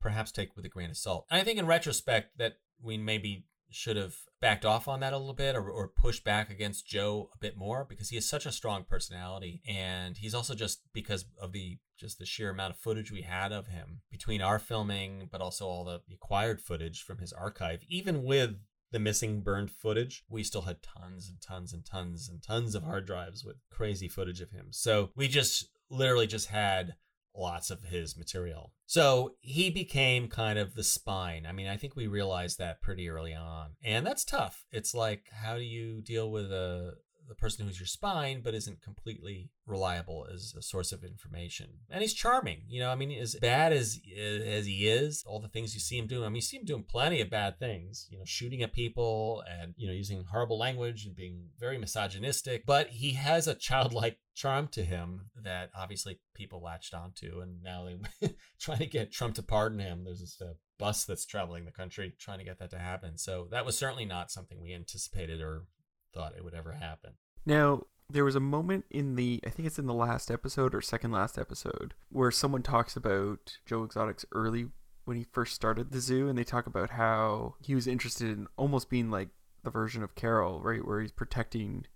perhaps 0.00 0.32
take 0.32 0.56
with 0.56 0.64
a 0.64 0.68
grain 0.68 0.90
of 0.90 0.96
salt. 0.96 1.26
And 1.30 1.40
I 1.40 1.44
think 1.44 1.58
in 1.58 1.66
retrospect 1.66 2.38
that 2.38 2.54
we 2.82 2.98
maybe 2.98 3.44
should 3.70 3.96
have 3.96 4.14
backed 4.40 4.64
off 4.64 4.86
on 4.86 5.00
that 5.00 5.12
a 5.12 5.18
little 5.18 5.34
bit 5.34 5.56
or, 5.56 5.70
or 5.70 5.88
pushed 5.88 6.24
back 6.24 6.50
against 6.50 6.86
Joe 6.86 7.30
a 7.34 7.38
bit 7.38 7.56
more 7.56 7.86
because 7.88 8.10
he 8.10 8.16
has 8.16 8.28
such 8.28 8.44
a 8.44 8.52
strong 8.52 8.84
personality. 8.84 9.62
And 9.66 10.16
he's 10.18 10.34
also 10.34 10.54
just 10.54 10.82
because 10.92 11.24
of 11.40 11.52
the 11.52 11.78
just 11.96 12.18
the 12.18 12.26
sheer 12.26 12.50
amount 12.50 12.74
of 12.74 12.80
footage 12.80 13.12
we 13.12 13.22
had 13.22 13.52
of 13.52 13.68
him 13.68 14.00
between 14.10 14.42
our 14.42 14.58
filming 14.58 15.28
but 15.30 15.40
also 15.40 15.66
all 15.66 15.84
the 15.84 16.00
acquired 16.12 16.60
footage 16.60 17.00
from 17.00 17.18
his 17.18 17.32
archive 17.32 17.84
even 17.88 18.24
with 18.24 18.56
the 18.90 18.98
missing 18.98 19.40
burned 19.40 19.70
footage 19.70 20.24
we 20.28 20.42
still 20.42 20.62
had 20.62 20.82
tons 20.82 21.28
and 21.28 21.40
tons 21.40 21.72
and 21.72 21.84
tons 21.84 22.28
and 22.28 22.42
tons 22.42 22.74
of 22.74 22.82
hard 22.82 23.06
drives 23.06 23.44
with 23.44 23.56
crazy 23.70 24.08
footage 24.08 24.40
of 24.40 24.50
him. 24.50 24.66
So 24.70 25.10
we 25.14 25.28
just 25.28 25.68
literally 25.88 26.26
just 26.26 26.48
had 26.48 26.94
lots 27.34 27.70
of 27.70 27.84
his 27.84 28.16
material. 28.16 28.72
So 28.86 29.34
he 29.40 29.70
became 29.70 30.28
kind 30.28 30.58
of 30.58 30.74
the 30.74 30.84
spine. 30.84 31.46
I 31.48 31.52
mean, 31.52 31.66
I 31.66 31.76
think 31.76 31.96
we 31.96 32.06
realized 32.06 32.58
that 32.58 32.82
pretty 32.82 33.08
early 33.08 33.34
on. 33.34 33.70
And 33.82 34.06
that's 34.06 34.24
tough. 34.24 34.64
It's 34.70 34.94
like, 34.94 35.24
how 35.32 35.56
do 35.56 35.62
you 35.62 36.02
deal 36.02 36.30
with 36.30 36.52
a 36.52 36.94
the 37.32 37.40
person 37.40 37.66
who's 37.66 37.80
your 37.80 37.86
spine, 37.86 38.42
but 38.44 38.54
isn't 38.54 38.82
completely 38.82 39.48
reliable 39.66 40.26
as 40.32 40.54
a 40.56 40.60
source 40.60 40.92
of 40.92 41.02
information. 41.02 41.68
And 41.88 42.02
he's 42.02 42.12
charming, 42.12 42.62
you 42.68 42.80
know. 42.80 42.90
I 42.90 42.94
mean, 42.94 43.10
as 43.18 43.34
bad 43.36 43.72
as 43.72 43.98
as 44.14 44.66
he 44.66 44.86
is, 44.86 45.24
all 45.26 45.40
the 45.40 45.48
things 45.48 45.72
you 45.72 45.80
see 45.80 45.98
him 45.98 46.06
doing. 46.06 46.24
I 46.24 46.28
mean, 46.28 46.36
you 46.36 46.42
see 46.42 46.58
him 46.58 46.66
doing 46.66 46.84
plenty 46.84 47.22
of 47.22 47.30
bad 47.30 47.58
things, 47.58 48.06
you 48.10 48.18
know, 48.18 48.24
shooting 48.26 48.62
at 48.62 48.74
people 48.74 49.42
and 49.50 49.72
you 49.78 49.86
know 49.86 49.94
using 49.94 50.24
horrible 50.30 50.58
language 50.58 51.06
and 51.06 51.16
being 51.16 51.48
very 51.58 51.78
misogynistic. 51.78 52.66
But 52.66 52.88
he 52.88 53.12
has 53.12 53.48
a 53.48 53.54
childlike 53.54 54.18
charm 54.34 54.68
to 54.68 54.84
him 54.84 55.30
that 55.42 55.70
obviously 55.74 56.20
people 56.34 56.62
latched 56.62 56.92
onto, 56.92 57.40
and 57.40 57.62
now 57.62 57.86
they're 58.20 58.30
trying 58.60 58.78
to 58.78 58.86
get 58.86 59.10
Trump 59.10 59.36
to 59.36 59.42
pardon 59.42 59.78
him. 59.78 60.04
There's 60.04 60.20
this 60.20 60.40
uh, 60.40 60.52
bus 60.78 61.04
that's 61.04 61.24
traveling 61.24 61.64
the 61.64 61.70
country 61.70 62.12
trying 62.18 62.38
to 62.40 62.44
get 62.44 62.58
that 62.58 62.70
to 62.70 62.78
happen. 62.78 63.16
So 63.16 63.46
that 63.50 63.64
was 63.64 63.78
certainly 63.78 64.04
not 64.04 64.30
something 64.30 64.60
we 64.60 64.74
anticipated 64.74 65.40
or 65.40 65.64
thought 66.12 66.34
it 66.36 66.44
would 66.44 66.54
ever 66.54 66.72
happen. 66.72 67.12
Now, 67.44 67.82
there 68.08 68.24
was 68.24 68.36
a 68.36 68.40
moment 68.40 68.84
in 68.90 69.16
the, 69.16 69.40
I 69.46 69.50
think 69.50 69.66
it's 69.66 69.78
in 69.78 69.86
the 69.86 69.94
last 69.94 70.30
episode 70.30 70.74
or 70.74 70.80
second 70.80 71.12
last 71.12 71.38
episode, 71.38 71.94
where 72.10 72.30
someone 72.30 72.62
talks 72.62 72.96
about 72.96 73.58
Joe 73.64 73.84
Exotic's 73.84 74.26
early, 74.32 74.68
when 75.04 75.16
he 75.16 75.26
first 75.32 75.54
started 75.54 75.90
the 75.90 76.00
zoo, 76.00 76.28
and 76.28 76.38
they 76.38 76.44
talk 76.44 76.66
about 76.66 76.90
how 76.90 77.54
he 77.60 77.74
was 77.74 77.86
interested 77.86 78.30
in 78.30 78.46
almost 78.56 78.88
being 78.88 79.10
like 79.10 79.30
the 79.64 79.70
version 79.70 80.02
of 80.02 80.14
Carol, 80.14 80.60
right? 80.60 80.86
Where 80.86 81.00
he's 81.00 81.12
protecting 81.12 81.86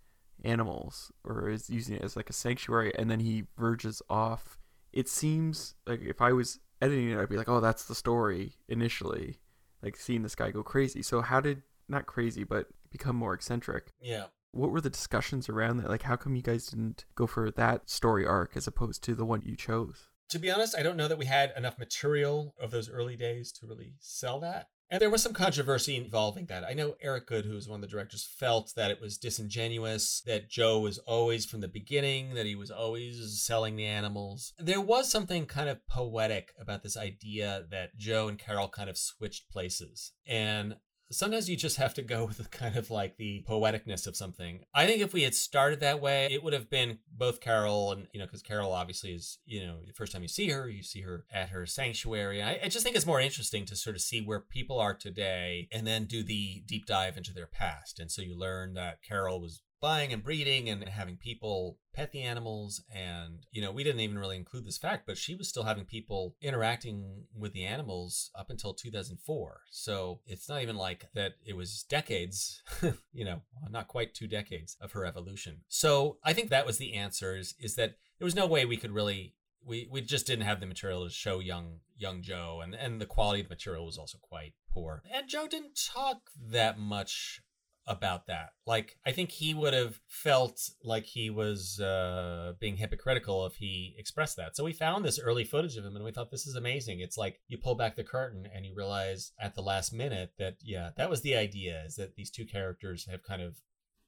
animals 0.44 1.12
or 1.24 1.48
is 1.48 1.70
using 1.70 1.96
it 1.96 2.02
as 2.02 2.16
like 2.16 2.30
a 2.30 2.34
sanctuary, 2.34 2.92
and 2.98 3.10
then 3.10 3.20
he 3.20 3.44
verges 3.58 4.02
off. 4.08 4.58
It 4.92 5.08
seems 5.08 5.74
like 5.86 6.00
if 6.02 6.20
I 6.20 6.32
was 6.32 6.58
editing 6.80 7.10
it, 7.10 7.18
I'd 7.18 7.28
be 7.28 7.36
like, 7.36 7.48
oh, 7.48 7.60
that's 7.60 7.84
the 7.84 7.94
story 7.94 8.54
initially, 8.68 9.40
like 9.82 9.96
seeing 9.96 10.22
this 10.22 10.34
guy 10.34 10.50
go 10.50 10.62
crazy. 10.62 11.02
So, 11.02 11.20
how 11.20 11.40
did, 11.40 11.62
not 11.88 12.06
crazy, 12.06 12.44
but 12.44 12.66
become 12.96 13.16
more 13.16 13.34
eccentric. 13.34 13.92
Yeah. 14.00 14.26
What 14.52 14.70
were 14.70 14.80
the 14.80 14.90
discussions 14.90 15.48
around 15.48 15.78
that? 15.78 15.90
Like, 15.90 16.02
how 16.02 16.16
come 16.16 16.34
you 16.34 16.42
guys 16.42 16.66
didn't 16.66 17.04
go 17.14 17.26
for 17.26 17.50
that 17.50 17.90
story 17.90 18.24
arc 18.24 18.56
as 18.56 18.66
opposed 18.66 19.02
to 19.04 19.14
the 19.14 19.24
one 19.24 19.42
you 19.44 19.56
chose? 19.56 20.08
To 20.30 20.38
be 20.38 20.50
honest, 20.50 20.76
I 20.76 20.82
don't 20.82 20.96
know 20.96 21.08
that 21.08 21.18
we 21.18 21.26
had 21.26 21.52
enough 21.56 21.78
material 21.78 22.54
of 22.60 22.70
those 22.70 22.90
early 22.90 23.16
days 23.16 23.52
to 23.52 23.66
really 23.66 23.94
sell 24.00 24.40
that. 24.40 24.68
And 24.88 25.00
there 25.00 25.10
was 25.10 25.22
some 25.22 25.32
controversy 25.32 25.96
involving 25.96 26.46
that. 26.46 26.64
I 26.64 26.72
know 26.72 26.94
Eric 27.02 27.26
Goode, 27.26 27.44
who 27.44 27.54
was 27.54 27.68
one 27.68 27.76
of 27.76 27.80
the 27.80 27.92
directors, 27.92 28.24
felt 28.38 28.72
that 28.76 28.90
it 28.92 29.00
was 29.00 29.18
disingenuous, 29.18 30.22
that 30.26 30.48
Joe 30.48 30.78
was 30.78 30.98
always 30.98 31.44
from 31.44 31.60
the 31.60 31.68
beginning, 31.68 32.34
that 32.34 32.46
he 32.46 32.54
was 32.54 32.70
always 32.70 33.44
selling 33.44 33.74
the 33.74 33.84
animals. 33.84 34.52
There 34.58 34.80
was 34.80 35.10
something 35.10 35.46
kind 35.46 35.68
of 35.68 35.84
poetic 35.88 36.52
about 36.60 36.84
this 36.84 36.96
idea 36.96 37.64
that 37.70 37.96
Joe 37.96 38.28
and 38.28 38.38
Carol 38.38 38.68
kind 38.68 38.88
of 38.88 38.96
switched 38.96 39.50
places. 39.50 40.12
And 40.24 40.76
sometimes 41.10 41.48
you 41.48 41.56
just 41.56 41.76
have 41.76 41.94
to 41.94 42.02
go 42.02 42.24
with 42.26 42.38
the 42.38 42.44
kind 42.44 42.76
of 42.76 42.90
like 42.90 43.16
the 43.16 43.44
poeticness 43.48 44.06
of 44.06 44.16
something. 44.16 44.60
I 44.74 44.86
think 44.86 45.02
if 45.02 45.12
we 45.12 45.22
had 45.22 45.34
started 45.34 45.80
that 45.80 46.00
way, 46.00 46.28
it 46.30 46.42
would 46.42 46.52
have 46.52 46.70
been 46.70 46.98
both 47.10 47.40
Carol 47.40 47.92
and, 47.92 48.06
you 48.12 48.20
know, 48.20 48.26
because 48.26 48.42
Carol 48.42 48.72
obviously 48.72 49.12
is, 49.12 49.38
you 49.44 49.64
know, 49.66 49.78
the 49.86 49.92
first 49.92 50.12
time 50.12 50.22
you 50.22 50.28
see 50.28 50.48
her, 50.50 50.68
you 50.68 50.82
see 50.82 51.02
her 51.02 51.24
at 51.32 51.50
her 51.50 51.66
sanctuary. 51.66 52.42
I, 52.42 52.60
I 52.64 52.68
just 52.68 52.84
think 52.84 52.96
it's 52.96 53.06
more 53.06 53.20
interesting 53.20 53.64
to 53.66 53.76
sort 53.76 53.96
of 53.96 54.02
see 54.02 54.20
where 54.20 54.40
people 54.40 54.78
are 54.78 54.94
today 54.94 55.68
and 55.72 55.86
then 55.86 56.04
do 56.04 56.22
the 56.22 56.62
deep 56.66 56.86
dive 56.86 57.16
into 57.16 57.32
their 57.32 57.46
past. 57.46 57.98
And 57.98 58.10
so 58.10 58.22
you 58.22 58.38
learn 58.38 58.74
that 58.74 59.02
Carol 59.02 59.40
was 59.40 59.62
buying 59.80 60.12
and 60.12 60.22
breeding 60.22 60.68
and 60.68 60.88
having 60.88 61.16
people 61.16 61.78
pet 61.94 62.12
the 62.12 62.22
animals. 62.22 62.82
And 62.94 63.46
you 63.50 63.62
know 63.62 63.72
we 63.72 63.84
didn't 63.84 64.00
even 64.00 64.18
really 64.18 64.36
include 64.36 64.64
this 64.64 64.78
fact 64.78 65.06
but 65.06 65.18
she 65.18 65.34
was 65.34 65.48
still 65.48 65.64
having 65.64 65.84
people 65.84 66.36
interacting 66.40 67.24
with 67.36 67.52
the 67.52 67.64
animals 67.64 68.30
up 68.34 68.50
until 68.50 68.74
2004 68.74 69.60
so 69.70 70.20
it's 70.26 70.48
not 70.48 70.62
even 70.62 70.76
like 70.76 71.06
that 71.14 71.34
it 71.44 71.56
was 71.56 71.84
decades 71.88 72.62
you 73.12 73.24
know 73.24 73.42
not 73.70 73.88
quite 73.88 74.14
two 74.14 74.26
decades 74.26 74.76
of 74.80 74.92
her 74.92 75.04
evolution. 75.04 75.60
So 75.68 76.18
i 76.24 76.32
think 76.32 76.50
that 76.50 76.66
was 76.66 76.78
the 76.78 76.94
answer 76.94 77.36
is, 77.36 77.54
is 77.58 77.74
that 77.76 77.96
there 78.18 78.24
was 78.24 78.34
no 78.34 78.46
way 78.46 78.64
we 78.64 78.76
could 78.76 78.92
really 78.92 79.34
we, 79.66 79.88
we 79.90 80.00
just 80.00 80.26
didn't 80.26 80.44
have 80.44 80.60
the 80.60 80.66
material 80.66 81.04
to 81.04 81.10
show 81.10 81.40
young 81.40 81.80
young 81.96 82.22
Joe. 82.22 82.60
And 82.62 82.74
and 82.74 83.00
the 83.00 83.06
quality 83.06 83.40
of 83.40 83.48
the 83.48 83.54
material 83.54 83.84
was 83.84 83.98
also 83.98 84.18
quite 84.22 84.54
poor. 84.70 85.02
And 85.12 85.28
Joe 85.28 85.46
didn't 85.48 85.78
talk 85.92 86.30
that 86.50 86.78
much 86.78 87.40
about 87.86 88.26
that. 88.26 88.50
Like, 88.66 88.98
I 89.06 89.12
think 89.12 89.30
he 89.30 89.54
would 89.54 89.74
have 89.74 90.00
felt 90.08 90.70
like 90.82 91.04
he 91.04 91.30
was 91.30 91.78
uh, 91.80 92.54
being 92.58 92.76
hypocritical 92.76 93.46
if 93.46 93.56
he 93.56 93.94
expressed 93.98 94.36
that. 94.36 94.56
So 94.56 94.64
we 94.64 94.72
found 94.72 95.04
this 95.04 95.20
early 95.20 95.44
footage 95.44 95.76
of 95.76 95.84
him 95.84 95.94
and 95.94 96.04
we 96.04 96.10
thought, 96.10 96.30
this 96.30 96.46
is 96.46 96.56
amazing. 96.56 97.00
It's 97.00 97.16
like 97.16 97.40
you 97.46 97.58
pull 97.58 97.74
back 97.74 97.96
the 97.96 98.04
curtain 98.04 98.48
and 98.52 98.66
you 98.66 98.74
realize 98.74 99.32
at 99.40 99.54
the 99.54 99.62
last 99.62 99.92
minute 99.92 100.32
that, 100.38 100.56
yeah, 100.62 100.90
that 100.96 101.10
was 101.10 101.22
the 101.22 101.36
idea 101.36 101.82
is 101.86 101.96
that 101.96 102.16
these 102.16 102.30
two 102.30 102.44
characters 102.44 103.06
have 103.10 103.22
kind 103.22 103.42
of 103.42 103.56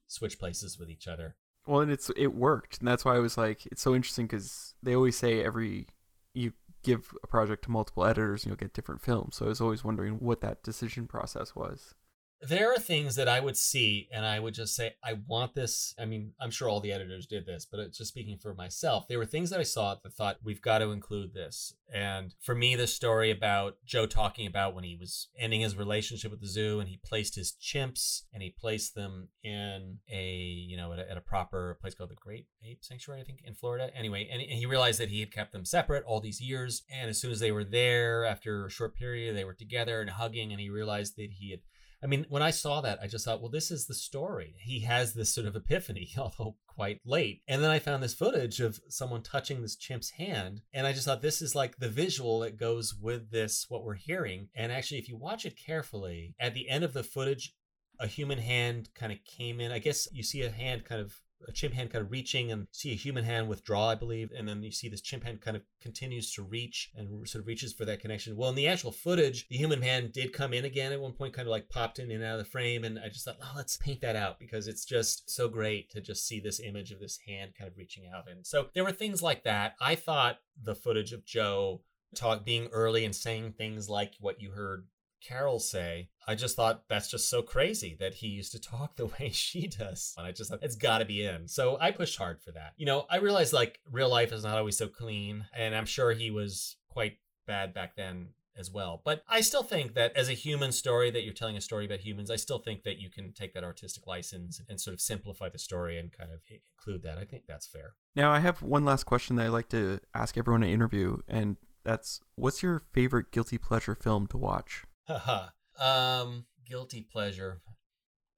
switched 0.07 0.39
places 0.39 0.77
with 0.77 0.89
each 0.89 1.07
other. 1.07 1.35
Well, 1.65 1.81
and 1.81 1.91
it's 1.91 2.09
it 2.17 2.33
worked, 2.33 2.79
and 2.79 2.87
that's 2.87 3.05
why 3.05 3.15
I 3.15 3.19
was 3.19 3.37
like, 3.37 3.65
it's 3.67 3.81
so 3.81 3.93
interesting 3.93 4.25
because 4.25 4.73
they 4.81 4.95
always 4.95 5.17
say 5.17 5.43
every 5.43 5.87
you 6.33 6.53
give 6.83 7.13
a 7.23 7.27
project 7.27 7.65
to 7.65 7.71
multiple 7.71 8.05
editors 8.05 8.43
and 8.43 8.49
you'll 8.49 8.57
get 8.57 8.73
different 8.73 9.01
films. 9.01 9.35
So 9.35 9.45
I 9.45 9.49
was 9.49 9.61
always 9.61 9.83
wondering 9.83 10.15
what 10.15 10.41
that 10.41 10.63
decision 10.63 11.05
process 11.05 11.55
was. 11.55 11.93
There 12.41 12.71
are 12.73 12.79
things 12.79 13.15
that 13.15 13.27
I 13.27 13.39
would 13.39 13.57
see 13.57 14.07
and 14.13 14.25
I 14.25 14.39
would 14.39 14.53
just 14.53 14.75
say, 14.75 14.95
I 15.03 15.17
want 15.27 15.55
this. 15.55 15.93
I 15.99 16.05
mean, 16.05 16.31
I'm 16.39 16.51
sure 16.51 16.69
all 16.69 16.79
the 16.79 16.93
editors 16.93 17.25
did 17.25 17.45
this, 17.45 17.65
but 17.69 17.81
it's 17.81 17.97
just 17.97 18.11
speaking 18.11 18.37
for 18.37 18.53
myself. 18.53 19.07
There 19.07 19.17
were 19.17 19.25
things 19.25 19.49
that 19.49 19.59
I 19.59 19.63
saw 19.63 19.95
that 20.01 20.13
thought, 20.13 20.37
we've 20.43 20.61
got 20.61 20.79
to 20.79 20.91
include 20.91 21.33
this. 21.33 21.73
And 21.93 22.33
for 22.41 22.55
me, 22.55 22.75
the 22.75 22.87
story 22.87 23.29
about 23.29 23.77
Joe 23.85 24.05
talking 24.05 24.47
about 24.47 24.73
when 24.73 24.85
he 24.85 24.95
was 24.95 25.27
ending 25.37 25.61
his 25.61 25.75
relationship 25.75 26.31
with 26.31 26.39
the 26.39 26.47
zoo 26.47 26.79
and 26.79 26.87
he 26.87 27.01
placed 27.03 27.35
his 27.35 27.55
chimps 27.61 28.21
and 28.33 28.41
he 28.41 28.55
placed 28.57 28.95
them 28.95 29.27
in 29.43 29.97
a, 30.09 30.33
you 30.33 30.77
know, 30.77 30.93
at 30.93 30.99
a, 30.99 31.11
at 31.11 31.17
a 31.17 31.21
proper 31.21 31.77
place 31.81 31.93
called 31.93 32.11
the 32.11 32.15
Great 32.15 32.45
Ape 32.63 32.83
Sanctuary, 32.83 33.19
I 33.19 33.25
think, 33.25 33.39
in 33.43 33.55
Florida. 33.55 33.89
Anyway, 33.93 34.29
and, 34.31 34.41
and 34.41 34.51
he 34.51 34.65
realized 34.65 34.99
that 34.99 35.09
he 35.09 35.19
had 35.19 35.33
kept 35.33 35.51
them 35.51 35.65
separate 35.65 36.05
all 36.05 36.21
these 36.21 36.39
years. 36.39 36.83
And 36.89 37.09
as 37.09 37.19
soon 37.19 37.31
as 37.31 37.39
they 37.39 37.51
were 37.51 37.65
there, 37.65 38.23
after 38.23 38.65
a 38.65 38.71
short 38.71 38.95
period, 38.95 39.35
they 39.35 39.43
were 39.43 39.53
together 39.53 39.99
and 39.99 40.09
hugging, 40.09 40.51
and 40.51 40.61
he 40.61 40.69
realized 40.69 41.17
that 41.17 41.31
he 41.33 41.51
had 41.51 41.59
I 42.01 42.07
mean, 42.07 42.25
when 42.29 42.41
I 42.41 42.51
saw 42.51 42.81
that, 42.81 42.99
I 43.01 43.07
just 43.07 43.25
thought, 43.25 43.41
well, 43.41 43.51
this 43.51 43.71
is 43.71 43.85
the 43.85 43.93
story. 43.93 44.55
He 44.59 44.81
has 44.81 45.13
this 45.13 45.33
sort 45.33 45.47
of 45.47 45.55
epiphany, 45.55 46.09
although 46.17 46.55
quite 46.67 47.01
late. 47.05 47.41
And 47.47 47.61
then 47.61 47.69
I 47.69 47.79
found 47.79 48.01
this 48.01 48.13
footage 48.13 48.61
of 48.61 48.79
someone 48.87 49.21
touching 49.21 49.61
this 49.61 49.75
chimp's 49.75 50.11
hand. 50.11 50.61
And 50.73 50.87
I 50.87 50.93
just 50.93 51.05
thought, 51.05 51.21
this 51.21 51.41
is 51.41 51.55
like 51.55 51.77
the 51.77 51.89
visual 51.89 52.39
that 52.39 52.57
goes 52.57 52.95
with 52.95 53.31
this, 53.31 53.65
what 53.67 53.83
we're 53.83 53.95
hearing. 53.95 54.47
And 54.55 54.71
actually, 54.71 54.99
if 54.99 55.09
you 55.09 55.17
watch 55.17 55.45
it 55.45 55.57
carefully, 55.57 56.35
at 56.39 56.53
the 56.53 56.69
end 56.69 56.83
of 56.83 56.93
the 56.93 57.03
footage, 57.03 57.53
a 57.99 58.07
human 58.07 58.39
hand 58.39 58.89
kind 58.95 59.11
of 59.11 59.19
came 59.25 59.59
in. 59.59 59.71
I 59.71 59.79
guess 59.79 60.07
you 60.13 60.23
see 60.23 60.41
a 60.43 60.49
hand 60.49 60.85
kind 60.85 61.01
of 61.01 61.13
a 61.47 61.51
chimp 61.51 61.73
hand 61.73 61.91
kind 61.91 62.03
of 62.03 62.11
reaching 62.11 62.51
and 62.51 62.67
see 62.71 62.91
a 62.91 62.95
human 62.95 63.23
hand 63.23 63.47
withdraw, 63.47 63.89
I 63.89 63.95
believe. 63.95 64.31
And 64.35 64.47
then 64.47 64.63
you 64.63 64.71
see 64.71 64.89
this 64.89 65.01
chimp 65.01 65.23
hand 65.23 65.41
kind 65.41 65.55
of 65.57 65.63
continues 65.81 66.33
to 66.33 66.43
reach 66.43 66.91
and 66.95 67.27
sort 67.27 67.41
of 67.43 67.47
reaches 67.47 67.73
for 67.73 67.85
that 67.85 67.99
connection. 67.99 68.35
Well, 68.35 68.49
in 68.49 68.55
the 68.55 68.67
actual 68.67 68.91
footage, 68.91 69.47
the 69.49 69.57
human 69.57 69.81
hand 69.81 70.11
did 70.11 70.33
come 70.33 70.53
in 70.53 70.65
again 70.65 70.91
at 70.91 71.01
one 71.01 71.13
point, 71.13 71.33
kind 71.33 71.47
of 71.47 71.51
like 71.51 71.69
popped 71.69 71.99
in 71.99 72.11
and 72.11 72.23
out 72.23 72.39
of 72.39 72.45
the 72.45 72.51
frame. 72.51 72.83
And 72.83 72.99
I 72.99 73.07
just 73.09 73.25
thought, 73.25 73.37
oh, 73.41 73.53
let's 73.55 73.77
paint 73.77 74.01
that 74.01 74.15
out 74.15 74.39
because 74.39 74.67
it's 74.67 74.85
just 74.85 75.29
so 75.29 75.47
great 75.47 75.89
to 75.91 76.01
just 76.01 76.27
see 76.27 76.39
this 76.39 76.59
image 76.59 76.91
of 76.91 76.99
this 76.99 77.19
hand 77.27 77.51
kind 77.57 77.69
of 77.69 77.77
reaching 77.77 78.09
out. 78.13 78.29
And 78.29 78.45
so 78.45 78.67
there 78.73 78.83
were 78.83 78.91
things 78.91 79.21
like 79.21 79.43
that. 79.43 79.75
I 79.81 79.95
thought 79.95 80.39
the 80.61 80.75
footage 80.75 81.13
of 81.13 81.25
Joe 81.25 81.81
talk 82.15 82.43
being 82.43 82.67
early 82.71 83.05
and 83.05 83.15
saying 83.15 83.53
things 83.53 83.89
like 83.89 84.13
what 84.19 84.41
you 84.41 84.51
heard 84.51 84.85
Carol 85.21 85.59
say, 85.59 86.09
I 86.27 86.35
just 86.35 86.55
thought 86.55 86.83
that's 86.87 87.09
just 87.09 87.29
so 87.29 87.41
crazy 87.41 87.95
that 87.99 88.15
he 88.15 88.27
used 88.27 88.51
to 88.53 88.59
talk 88.59 88.95
the 88.97 89.07
way 89.07 89.29
she 89.31 89.67
does. 89.67 90.13
And 90.17 90.25
I 90.25 90.31
just 90.31 90.49
thought 90.49 90.63
it's 90.63 90.75
got 90.75 90.99
to 90.99 91.05
be 91.05 91.25
in. 91.25 91.47
So 91.47 91.77
I 91.79 91.91
pushed 91.91 92.17
hard 92.17 92.41
for 92.41 92.51
that. 92.51 92.73
You 92.77 92.85
know, 92.85 93.05
I 93.09 93.17
realized 93.17 93.53
like 93.53 93.79
real 93.91 94.09
life 94.09 94.31
is 94.31 94.43
not 94.43 94.57
always 94.57 94.77
so 94.77 94.87
clean. 94.87 95.45
And 95.57 95.75
I'm 95.75 95.85
sure 95.85 96.11
he 96.11 96.31
was 96.31 96.77
quite 96.89 97.17
bad 97.47 97.73
back 97.73 97.95
then 97.95 98.29
as 98.59 98.69
well. 98.69 99.01
But 99.03 99.23
I 99.27 99.41
still 99.41 99.63
think 99.63 99.93
that 99.93 100.15
as 100.15 100.29
a 100.29 100.33
human 100.33 100.71
story, 100.71 101.09
that 101.11 101.23
you're 101.23 101.33
telling 101.33 101.55
a 101.55 101.61
story 101.61 101.85
about 101.85 101.99
humans, 102.01 102.29
I 102.29 102.35
still 102.35 102.59
think 102.59 102.83
that 102.83 102.99
you 102.99 103.09
can 103.09 103.31
take 103.31 103.53
that 103.53 103.63
artistic 103.63 104.05
license 104.05 104.61
and 104.67 104.79
sort 104.79 104.93
of 104.93 105.01
simplify 105.01 105.49
the 105.49 105.57
story 105.57 105.97
and 105.97 106.11
kind 106.11 106.31
of 106.31 106.41
include 106.49 107.03
that. 107.03 107.17
I 107.17 107.23
think 107.23 107.43
that's 107.47 107.67
fair. 107.67 107.93
Now, 108.15 108.31
I 108.31 108.39
have 108.39 108.61
one 108.61 108.85
last 108.85 109.05
question 109.05 109.37
that 109.37 109.45
I 109.45 109.49
like 109.49 109.69
to 109.69 109.99
ask 110.13 110.37
everyone 110.37 110.63
I 110.63 110.69
interview, 110.69 111.19
and 111.27 111.55
that's 111.83 112.19
what's 112.35 112.61
your 112.61 112.83
favorite 112.91 113.31
guilty 113.31 113.57
pleasure 113.57 113.95
film 113.95 114.27
to 114.27 114.37
watch? 114.37 114.83
um, 115.79 116.45
guilty 116.67 117.01
pleasure. 117.01 117.61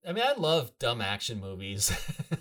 I 0.08 0.14
mean, 0.14 0.24
I 0.26 0.34
love 0.34 0.72
dumb 0.80 1.02
action 1.02 1.40
movies. 1.40 1.92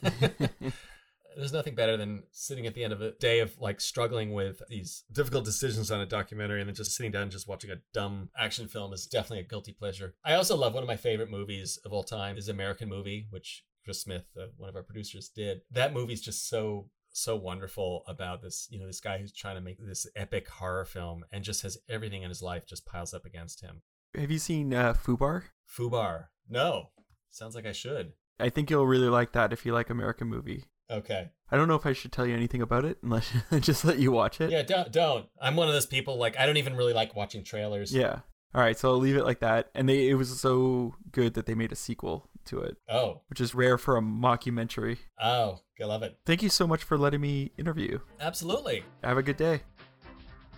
There's 1.37 1.53
nothing 1.53 1.75
better 1.75 1.97
than 1.97 2.25
sitting 2.33 2.67
at 2.67 2.75
the 2.75 2.83
end 2.83 2.93
of 2.93 3.01
a 3.01 3.13
day 3.13 3.41
of 3.41 3.59
like 3.59 3.81
struggling 3.81 4.33
with 4.33 4.63
these 4.69 5.05
difficult 5.13 5.45
decisions 5.45 5.91
on 5.91 6.01
a 6.01 6.07
documentary 6.07 6.61
and 6.61 6.69
then 6.69 6.75
just 6.75 6.95
sitting 6.97 7.13
down 7.13 7.23
and 7.23 7.31
just 7.31 7.49
watching 7.49 7.71
a 7.71 7.81
dumb 7.95 8.31
action 8.39 8.67
film 8.67 8.93
is 8.93 9.07
definitely 9.07 9.41
a 9.41 9.49
guilty 9.49 9.73
pleasure. 9.73 10.15
I 10.25 10.35
also 10.35 10.57
love 10.57 10.75
one 10.75 10.83
of 10.83 10.89
my 10.89 10.97
favorite 10.97 11.31
movies 11.31 11.79
of 11.85 11.93
all 11.93 12.03
time 12.03 12.37
is 12.37 12.49
American 12.49 12.89
Movie, 12.89 13.27
which 13.31 13.65
Chris 13.85 14.03
Smith, 14.03 14.25
uh, 14.39 14.47
one 14.57 14.69
of 14.69 14.77
our 14.77 14.83
producers, 14.83 15.31
did. 15.35 15.61
That 15.71 15.95
movie's 15.95 16.21
just 16.21 16.49
so 16.49 16.91
so 17.13 17.35
wonderful 17.37 18.05
about 18.07 18.41
this 18.41 18.69
you 18.71 18.79
know 18.79 18.87
this 18.87 19.01
guy 19.01 19.19
who's 19.19 19.33
trying 19.33 19.57
to 19.57 19.61
make 19.61 19.77
this 19.85 20.07
epic 20.15 20.49
horror 20.49 20.85
film 20.85 21.25
and 21.33 21.43
just 21.43 21.63
has 21.63 21.77
everything 21.89 22.23
in 22.23 22.29
his 22.29 22.41
life 22.41 22.65
just 22.67 22.87
piles 22.87 23.13
up 23.13 23.25
against 23.25 23.61
him 23.61 23.83
have 24.17 24.31
you 24.31 24.39
seen 24.39 24.73
uh, 24.75 24.95
Fubar? 24.95 25.45
Fubar. 25.69 26.27
No. 26.49 26.91
Sounds 27.31 27.55
like 27.55 27.67
I 27.67 27.73
should. 27.73 28.13
I 28.39 28.49
think 28.49 28.71
you'll 28.71 28.87
really 28.87 29.09
like 29.09 29.33
that 29.33 29.53
if 29.53 29.65
you 29.65 29.73
like 29.73 29.91
American 29.91 30.29
Movie. 30.29 30.65
Okay. 30.91 31.31
I 31.51 31.57
don't 31.57 31.69
know 31.69 31.75
if 31.77 31.87
I 31.87 31.93
should 31.93 32.13
tell 32.13 32.27
you 32.27 32.35
anything 32.35 32.63
about 32.63 32.85
it 32.85 32.99
unless 33.03 33.31
just 33.61 33.85
let 33.85 33.99
you 33.99 34.11
watch 34.11 34.41
it. 34.41 34.51
Yeah, 34.51 34.63
don't 34.63 34.91
don't. 34.91 35.27
I'm 35.41 35.57
one 35.57 35.69
of 35.69 35.75
those 35.75 35.87
people 35.87 36.17
like 36.17 36.39
I 36.39 36.47
don't 36.47 36.57
even 36.57 36.77
really 36.77 36.93
like 36.93 37.15
watching 37.15 37.45
trailers. 37.45 37.95
Yeah. 37.95 38.21
All 38.53 38.61
right, 38.61 38.77
so 38.77 38.91
I'll 38.91 38.99
leave 38.99 39.17
it 39.17 39.25
like 39.25 39.41
that. 39.41 39.71
And 39.75 39.89
they 39.89 40.09
it 40.09 40.15
was 40.15 40.41
so 40.41 40.95
good 41.13 41.35
that 41.35 41.47
they 41.47 41.55
made 41.55 41.71
a 41.71 41.77
sequel 41.77 42.29
to 42.47 42.61
it. 42.61 42.77
Oh. 42.89 43.21
Which 43.29 43.41
is 43.41 43.55
rare 43.55 43.79
for 43.79 43.97
a 43.97 44.03
mockumentary. 44.03 44.99
Oh, 45.21 45.61
I 45.81 45.85
love 45.85 46.03
it. 46.03 46.19
Thank 46.27 46.43
you 46.43 46.49
so 46.49 46.67
much 46.67 46.83
for 46.83 46.99
letting 46.99 47.21
me 47.21 47.53
interview. 47.57 48.01
Absolutely. 48.21 48.85
Have 49.05 49.19
a 49.19 49.23
good 49.23 49.37
day. 49.37 49.63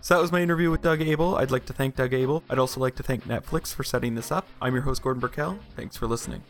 So 0.02 0.14
that 0.14 0.20
was 0.20 0.32
my 0.32 0.42
interview 0.42 0.68
with 0.68 0.82
Doug 0.82 1.00
Abel. 1.00 1.36
I'd 1.36 1.52
like 1.52 1.64
to 1.66 1.72
thank 1.72 1.94
Doug 1.94 2.12
Abel. 2.12 2.42
I'd 2.50 2.58
also 2.58 2.80
like 2.80 2.96
to 2.96 3.04
thank 3.04 3.22
Netflix 3.22 3.72
for 3.72 3.84
setting 3.84 4.16
this 4.16 4.32
up. 4.32 4.48
I'm 4.60 4.74
your 4.74 4.82
host, 4.82 5.00
Gordon 5.00 5.20
Burkell. 5.20 5.60
Thanks 5.76 5.96
for 5.96 6.08
listening. 6.08 6.42